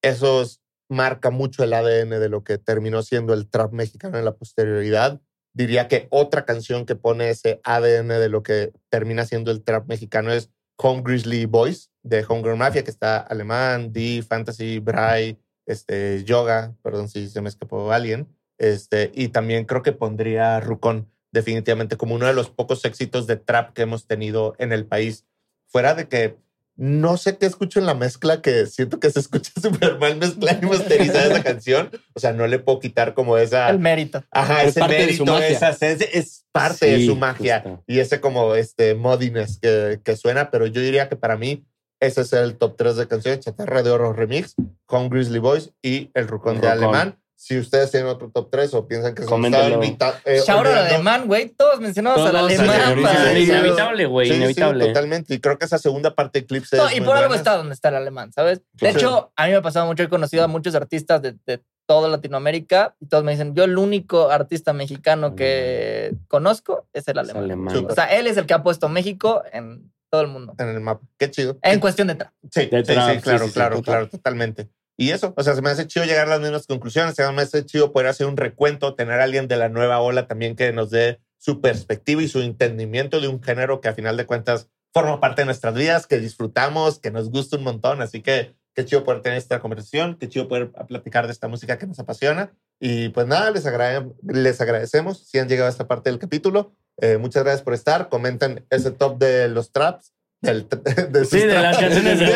eso 0.03 0.43
es- 0.43 0.61
marca 0.87 1.31
mucho 1.31 1.63
el 1.63 1.73
ADN 1.73 2.19
de 2.19 2.29
lo 2.29 2.43
que 2.43 2.59
terminó 2.59 3.01
siendo 3.01 3.33
el 3.33 3.49
trap 3.49 3.73
mexicano 3.73 4.19
en 4.19 4.25
la 4.25 4.35
posterioridad. 4.35 5.19
Diría 5.53 5.87
que 5.87 6.07
otra 6.11 6.45
canción 6.45 6.85
que 6.85 6.95
pone 6.95 7.31
ese 7.31 7.59
ADN 7.63 8.19
de 8.19 8.29
lo 8.29 8.43
que 8.43 8.71
termina 8.89 9.25
siendo 9.25 9.49
el 9.49 9.63
trap 9.63 9.87
mexicano 9.87 10.31
es 10.31 10.51
Home 10.77 11.01
Grizzly 11.03 11.45
Boys 11.45 11.91
de 12.03 12.25
Hunger 12.27 12.55
Mafia, 12.55 12.83
que 12.83 12.91
está 12.91 13.17
alemán, 13.17 13.91
D, 13.91 14.23
Fantasy, 14.27 14.79
Bray, 14.79 15.39
este, 15.65 16.23
Yoga, 16.23 16.75
perdón 16.83 17.09
si 17.09 17.27
se 17.29 17.41
me 17.41 17.49
escapó 17.49 17.91
alguien. 17.91 18.27
Este, 18.57 19.11
y 19.13 19.29
también 19.29 19.65
creo 19.65 19.81
que 19.81 19.91
pondría 19.91 20.59
Rucón 20.59 21.11
definitivamente 21.31 21.97
como 21.97 22.15
uno 22.15 22.27
de 22.27 22.33
los 22.33 22.49
pocos 22.49 22.85
éxitos 22.85 23.27
de 23.27 23.35
trap 23.35 23.73
que 23.73 23.81
hemos 23.81 24.07
tenido 24.07 24.55
en 24.57 24.71
el 24.71 24.85
país. 24.85 25.25
Fuera 25.67 25.93
de 25.93 26.07
que 26.07 26.37
no 26.77 27.17
sé 27.17 27.37
qué 27.37 27.45
escucho 27.45 27.79
en 27.79 27.85
la 27.85 27.93
mezcla 27.93 28.41
que 28.41 28.65
siento 28.65 28.99
que 28.99 29.09
se 29.09 29.19
escucha 29.19 29.51
súper 29.61 29.97
mal 29.99 30.17
mezclada 30.17 30.59
y 30.61 30.65
masterizada 30.65 31.25
esa 31.27 31.43
canción. 31.43 31.89
O 32.13 32.19
sea, 32.19 32.33
no 32.33 32.47
le 32.47 32.59
puedo 32.59 32.79
quitar 32.79 33.13
como 33.13 33.37
esa... 33.37 33.69
El 33.69 33.79
mérito. 33.79 34.23
Ajá, 34.31 34.63
Es 34.63 34.69
ese 34.69 34.79
parte 34.81 34.95
de 34.95 35.13
su 35.13 35.25
mérito, 35.25 35.33
magia. 35.33 35.47
esa- 35.49 35.69
es, 35.87 36.01
es 36.13 36.45
parte 36.51 36.85
de 36.87 37.05
su 37.05 37.15
magia. 37.15 37.61
justo. 37.61 37.83
Y 37.87 37.99
ese 37.99 38.19
como 38.19 38.55
este 38.55 38.93
modiness 38.95 39.57
que, 39.61 39.99
que 40.03 40.15
suena, 40.17 40.51
pero 40.51 40.65
yo 40.67 40.81
diría 40.81 41.07
que 41.09 41.15
para 41.15 41.37
mí 41.37 41.65
ese 42.01 42.21
es 42.21 42.33
el 42.33 42.57
top 42.57 42.75
3 42.77 42.97
de 42.97 43.07
canciones, 43.07 43.39
Chatarra 43.39 43.81
de 43.81 43.89
Oro 43.91 44.11
Remix, 44.11 44.53
con 44.85 45.09
Grizzly 45.09 45.39
Boys 45.39 45.71
y 45.81 46.11
El 46.13 46.27
Rucón 46.27 46.59
de 46.59 46.73
Rucón. 46.73 46.83
Alemán. 46.95 47.19
Si 47.37 47.57
ustedes 47.59 47.91
tienen 47.91 48.07
otro 48.09 48.31
top 48.33 48.49
3 48.49 48.73
o 48.73 48.87
piensan 48.87 49.13
que 49.13 49.21
nos 49.21 49.29
Coméntenlo. 49.29 49.75
invita- 49.75 50.19
eh, 50.25 50.41
Shout 50.45 50.65
out 50.65 50.75
alemán, 50.77 51.27
güey. 51.27 51.49
Todos 51.49 51.79
mencionamos 51.81 52.21
al 52.27 52.35
alemán. 52.35 52.69
al 52.69 53.01
para. 53.01 53.37
Inevitable, 53.39 54.05
güey, 54.05 54.27
Sí, 54.27 54.33
sí, 54.33 54.37
inevitable. 54.37 54.87
totalmente. 54.87 55.33
Y 55.35 55.39
creo 55.39 55.57
que 55.59 55.65
esa 55.65 55.77
segunda 55.77 56.15
parte 56.15 56.39
del 56.39 56.47
clip 56.47 56.63
se 56.65 56.77
No, 56.77 56.87
es 56.87 56.93
y 56.95 56.99
muy 57.01 57.07
por 57.07 57.17
algo 57.17 57.27
buena. 57.29 57.39
está 57.41 57.57
donde 57.57 57.73
está 57.73 57.89
el 57.89 57.95
alemán, 57.95 58.31
¿sabes? 58.31 58.61
De 58.73 58.91
Sí. 58.91 58.97
hecho, 58.97 59.31
a 59.35 59.45
mí 59.45 59.51
me 59.51 59.57
ha 59.57 59.61
pasado 59.61 59.85
mucho, 59.85 60.01
he 60.03 60.09
conocido 60.09 60.43
a 60.43 60.47
muchos 60.47 60.73
artistas 60.75 61.21
de, 61.21 61.35
de 61.45 61.61
toda 61.87 62.07
Latinoamérica 62.07 62.95
y 62.99 63.07
todos 63.07 63.23
me 63.23 63.33
dicen, 63.33 63.53
yo 63.53 63.63
el 63.65 63.77
único 63.77 64.31
artista 64.31 64.73
mexicano 64.73 65.35
que 65.35 66.13
conozco 66.29 66.87
es 66.93 67.07
el 67.09 67.17
Es 67.17 67.23
alemán. 67.25 67.43
alemán. 67.43 67.85
O 67.89 67.93
sea, 67.93 68.05
él 68.05 68.27
es 68.27 68.37
el 68.37 68.45
que 68.47 68.53
ha 68.55 68.63
puesto 68.63 68.89
México 68.89 69.43
en 69.51 69.91
todo 70.09 70.21
el 70.21 70.27
mundo. 70.27 70.53
En 70.57 70.69
el 70.69 70.79
mapa. 70.79 71.05
Qué 71.19 71.29
chido. 71.29 71.57
En 71.61 71.79
cuestión 71.79 72.07
de 72.07 72.15
trap. 72.15 72.31
Sí, 72.49 72.67
De 72.67 72.83
sí, 72.85 72.93
trap, 72.93 73.09
sí, 73.09 73.15
sí, 73.17 73.21
claro, 73.21 73.39
sí, 73.39 73.47
sí, 73.49 73.53
claro, 73.53 73.75
total. 73.75 73.83
claro, 73.93 74.09
totalmente. 74.09 74.69
Y 74.97 75.11
eso, 75.11 75.33
o 75.35 75.43
sea, 75.43 75.55
se 75.55 75.61
me 75.61 75.69
hace 75.69 75.87
chido 75.87 76.05
llegar 76.05 76.27
a 76.27 76.31
las 76.31 76.39
mismas 76.41 76.67
conclusiones, 76.67 77.15
se 77.15 77.29
me 77.31 77.41
hace 77.41 77.65
chido 77.65 77.91
poder 77.91 78.07
hacer 78.07 78.27
un 78.27 78.37
recuento, 78.37 78.95
tener 78.95 79.19
a 79.19 79.23
alguien 79.25 79.47
de 79.47 79.57
la 79.57 79.69
nueva 79.69 79.99
ola 79.99 80.27
también 80.27 80.55
que 80.55 80.71
nos 80.71 80.89
dé 80.89 81.19
su 81.37 81.59
perspectiva 81.61 82.23
y 82.23 82.27
su 82.27 82.41
entendimiento 82.41 83.19
de 83.19 83.27
un 83.27 83.43
género 83.43 83.81
que 83.81 83.89
a 83.89 83.93
final 83.93 84.15
de 84.17 84.25
cuentas 84.25 84.69
forma 84.93 85.19
parte 85.19 85.41
de 85.41 85.45
nuestras 85.47 85.73
vidas, 85.73 86.07
que 86.07 86.19
disfrutamos, 86.19 86.99
que 86.99 87.11
nos 87.11 87.29
gusta 87.29 87.57
un 87.57 87.63
montón. 87.63 88.01
Así 88.01 88.21
que 88.21 88.55
qué 88.73 88.85
chido 88.85 89.03
poder 89.03 89.21
tener 89.21 89.37
esta 89.37 89.59
conversación, 89.59 90.17
qué 90.17 90.29
chido 90.29 90.47
poder 90.47 90.71
platicar 90.87 91.25
de 91.27 91.33
esta 91.33 91.49
música 91.49 91.77
que 91.77 91.85
nos 91.87 91.99
apasiona. 91.99 92.53
Y 92.79 93.09
pues 93.09 93.27
nada, 93.27 93.51
les, 93.51 93.65
agrade- 93.65 94.13
les 94.23 94.59
agradecemos 94.61 95.27
si 95.27 95.37
han 95.37 95.49
llegado 95.49 95.67
a 95.67 95.71
esta 95.71 95.87
parte 95.87 96.09
del 96.09 96.19
capítulo. 96.19 96.73
Eh, 97.01 97.17
muchas 97.17 97.43
gracias 97.43 97.61
por 97.61 97.73
estar. 97.73 98.07
Comenten 98.07 98.65
ese 98.69 98.91
top 98.91 99.19
de 99.19 99.49
los 99.49 99.73
traps. 99.73 100.13
Del, 100.45 100.67
de 101.11 101.19
sus 101.21 101.29
Sí, 101.29 101.39
de 101.39 101.53
las 101.53 101.77
canciones 101.77 102.19
de 102.19 102.27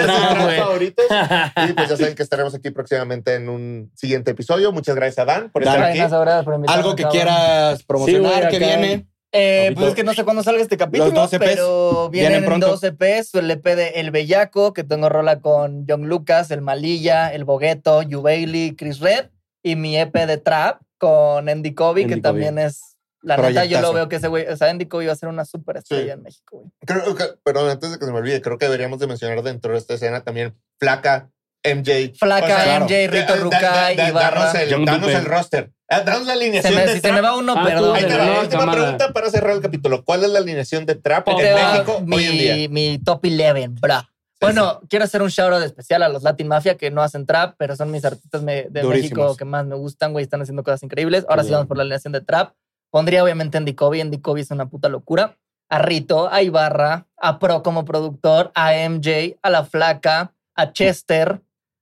favoritos. 0.57 1.05
Y 1.69 1.73
pues 1.73 1.89
ya 1.89 1.97
saben 1.97 2.15
que 2.15 2.23
estaremos 2.23 2.53
aquí 2.55 2.71
próximamente 2.71 3.35
en 3.35 3.49
un 3.49 3.91
siguiente 3.95 4.31
episodio. 4.31 4.71
Muchas 4.71 4.95
gracias 4.95 5.19
a 5.19 5.25
Dan 5.25 5.49
por 5.51 5.63
Dan. 5.63 5.93
estar 5.93 6.07
aquí. 6.07 6.45
por 6.45 6.69
Algo 6.69 6.95
que 6.95 7.03
quieras 7.05 7.83
promocionar, 7.83 8.43
Sí, 8.45 8.49
que 8.49 8.59
viene. 8.59 9.07
Eh, 9.31 9.73
pues 9.75 9.89
es 9.89 9.95
que 9.95 10.03
no 10.03 10.13
sé 10.13 10.23
cuándo 10.23 10.41
salga 10.41 10.61
este 10.61 10.75
capítulo, 10.75 11.11
dos 11.11 11.31
EPs 11.31 11.45
pero 11.45 12.09
vienen, 12.09 12.31
vienen 12.31 12.47
pronto. 12.47 12.67
dos 12.67 12.83
EPs. 12.83 13.35
El 13.35 13.51
EP 13.51 13.63
de 13.63 13.89
El 13.89 14.09
Bellaco, 14.11 14.73
que 14.73 14.83
tengo 14.83 15.07
rola 15.07 15.39
con 15.39 15.85
John 15.87 16.07
Lucas, 16.07 16.49
El 16.49 16.61
Malilla, 16.61 17.31
El 17.31 17.43
Bogueto, 17.43 18.01
Yu 18.01 18.21
Bailey, 18.21 18.75
Chris 18.75 18.99
Red. 18.99 19.27
Y 19.61 19.75
mi 19.75 19.97
EP 19.97 20.13
de 20.13 20.37
Trap 20.37 20.81
con 20.97 21.47
Andy 21.47 21.73
Kobe, 21.73 22.07
que 22.07 22.17
también 22.17 22.57
es... 22.57 22.97
La 23.21 23.35
neta, 23.37 23.65
yo 23.65 23.81
lo 23.81 23.91
veo 23.93 24.07
que 24.07 24.15
ese 24.17 24.27
güey... 24.29 24.47
O 24.47 24.55
sea, 24.55 24.69
Andy 24.69 24.85
va 24.85 25.11
a 25.11 25.15
ser 25.15 25.27
una 25.29 25.43
súper 25.45 25.77
estrella 25.77 26.03
Sí. 26.05 26.09
en 26.11 26.23
México, 26.23 26.57
güey. 26.59 26.71
Creo 26.85 27.15
que, 27.15 27.25
perdón, 27.43 27.69
antes 27.69 27.91
de 27.91 27.99
que 27.99 28.05
se 28.05 28.11
me 28.11 28.17
olvide, 28.19 28.41
creo 28.41 28.57
que 28.57 28.65
deberíamos 28.65 28.99
de 28.99 29.07
mencionar 29.07 29.41
dentro 29.43 29.73
de 29.73 29.77
esta 29.79 29.93
escena 29.95 30.21
también 30.23 30.55
Flaca, 30.79 31.29
MJ. 31.63 32.13
Flaca, 32.17 32.45
claro. 32.45 32.85
MJ, 32.85 33.07
Rito 33.09 33.49
da- 33.49 33.59
da- 33.61 33.93
da- 33.95 34.09
Ibarra. 34.09 34.45
Danos 34.53 34.55
el, 34.55 34.85
danos 34.85 35.23
roster. 35.25 35.71
Ah, 35.89 36.01
Danos 36.01 36.21
la 36.27 36.33
Se 36.33 36.39
alineación 36.39 36.75
me- 36.75 36.81
de 36.85 36.93
si 36.93 36.99
se 37.01 37.07
me 37.11 37.19
trap. 37.19 37.25
va 37.25 37.37
uno, 37.37 37.55
Ah, 37.57 37.63
perdón. 37.65 37.95
Ahí 37.95 38.05
te 38.05 38.15
va, 38.17 38.25
No, 38.25 38.39
última 38.41 38.59
cámara. 38.61 38.81
pregunta 38.81 39.11
para 39.11 39.29
cerrar 39.29 39.55
el 39.55 39.61
capítulo. 39.61 40.05
¿Cuál 40.05 40.23
es 40.23 40.29
la 40.29 40.39
alineación 40.39 40.85
de 40.85 40.95
trap 40.95 41.27
en 41.29 41.37
México 41.37 42.03
hoy 42.13 42.23
en 42.25 42.31
día? 42.37 42.55
mi, 42.55 42.67
mi 42.69 42.99
top 42.99 43.25
11, 43.25 43.67
bra. 43.81 44.07
Bueno, 44.39 44.79
quiero 44.87 45.03
hacer 45.03 45.21
un 45.21 45.27
shout 45.29 45.51
out 45.51 45.63
especial 45.63 46.01
a 46.03 46.07
los 46.07 46.23
Latin 46.23 46.47
Mafia 46.47 46.77
que 46.77 46.91
no 46.91 47.01
hacen 47.01 47.25
trap, 47.25 47.55
pero 47.57 47.75
son 47.75 47.91
mis 47.91 48.05
artistas 48.05 48.45
de 48.45 48.69
Durísimos. 48.69 48.93
México 48.93 49.35
que 49.35 49.43
más 49.43 49.65
me 49.65 49.75
gustan, 49.75 50.13
güey. 50.13 50.23
Están 50.23 50.41
haciendo 50.41 50.63
cosas 50.63 50.81
increíbles. 50.83 51.25
Ahora 51.27 51.41
Qué 51.41 51.47
sí 51.47 51.51
vamos 51.51 51.63
bien. 51.63 51.67
por 51.67 51.77
la 51.77 51.81
alineación 51.83 52.13
de 52.13 52.21
trap. 52.21 52.53
Pondría 52.91 53.23
obviamente 53.23 53.57
a 53.57 53.59
Andy 53.59 53.73
Kobe. 53.73 54.01
Andy 54.01 54.19
Kobe 54.19 54.41
es 54.41 54.51
una 54.51 54.69
puta 54.69 54.89
locura. 54.89 55.37
A 55.69 55.79
Rito, 55.79 56.31
a 56.31 56.41
Ibarra, 56.41 57.07
a 57.17 57.37
Pro 57.37 57.61
como 57.61 57.85
productor, 57.85 58.51
a 58.55 58.71
MJ, 58.89 59.37
a 59.43 59.51
La 59.51 59.65
Flaca, 59.65 60.33
a 60.55 60.73
Chester, 60.73 61.41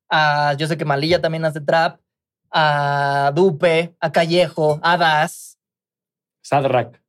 a 0.10 0.56
yo 0.56 0.68
sé 0.68 0.78
que 0.78 0.84
Malilla 0.84 1.22
también 1.22 1.46
hace 1.46 1.62
trap, 1.62 2.02
a 2.52 3.32
Dupe, 3.34 3.96
a 4.02 4.12
Callejo, 4.12 4.80
a 4.84 4.98
Das. 4.98 5.58
Sadrak. 6.42 7.02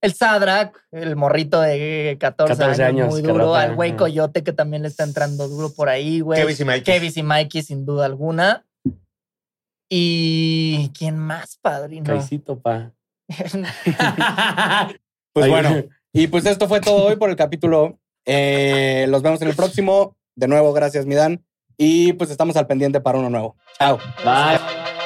El 0.00 0.14
Sadrak, 0.14 0.86
el 0.90 1.16
morrito 1.16 1.60
de 1.60 2.16
14, 2.20 2.54
14 2.56 2.84
años, 2.84 3.04
años 3.04 3.14
muy 3.14 3.22
duro. 3.22 3.54
Al 3.54 3.74
güey. 3.74 3.96
Coyote, 3.96 4.44
que 4.44 4.52
también 4.52 4.82
le 4.82 4.88
está 4.88 5.04
entrando 5.04 5.48
duro 5.48 5.72
por 5.72 5.88
ahí, 5.88 6.20
güey. 6.20 6.40
Kevin 6.40 6.56
y 6.58 6.64
Mikey. 6.64 6.82
Kevin 6.82 7.12
y 7.14 7.22
Mikey, 7.22 7.62
sin 7.62 7.86
duda 7.86 8.06
alguna. 8.06 8.64
Y 9.88 10.90
¿quién 10.96 11.18
más, 11.18 11.56
padrino? 11.56 12.04
Caicito, 12.04 12.60
pa. 12.60 12.92
Pues 15.32 15.50
bueno, 15.50 15.84
y 16.14 16.28
pues 16.28 16.46
esto 16.46 16.66
fue 16.66 16.80
todo 16.80 17.04
hoy 17.04 17.16
por 17.16 17.28
el 17.28 17.36
capítulo. 17.36 17.98
Eh, 18.24 19.04
los 19.10 19.20
vemos 19.20 19.42
en 19.42 19.48
el 19.48 19.54
próximo. 19.54 20.16
De 20.34 20.48
nuevo, 20.48 20.72
gracias, 20.72 21.04
Midan. 21.04 21.44
Y 21.76 22.14
pues 22.14 22.30
estamos 22.30 22.56
al 22.56 22.66
pendiente 22.66 23.02
para 23.02 23.18
uno 23.18 23.28
nuevo. 23.28 23.54
Chao. 23.78 23.98
Bye. 24.24 24.96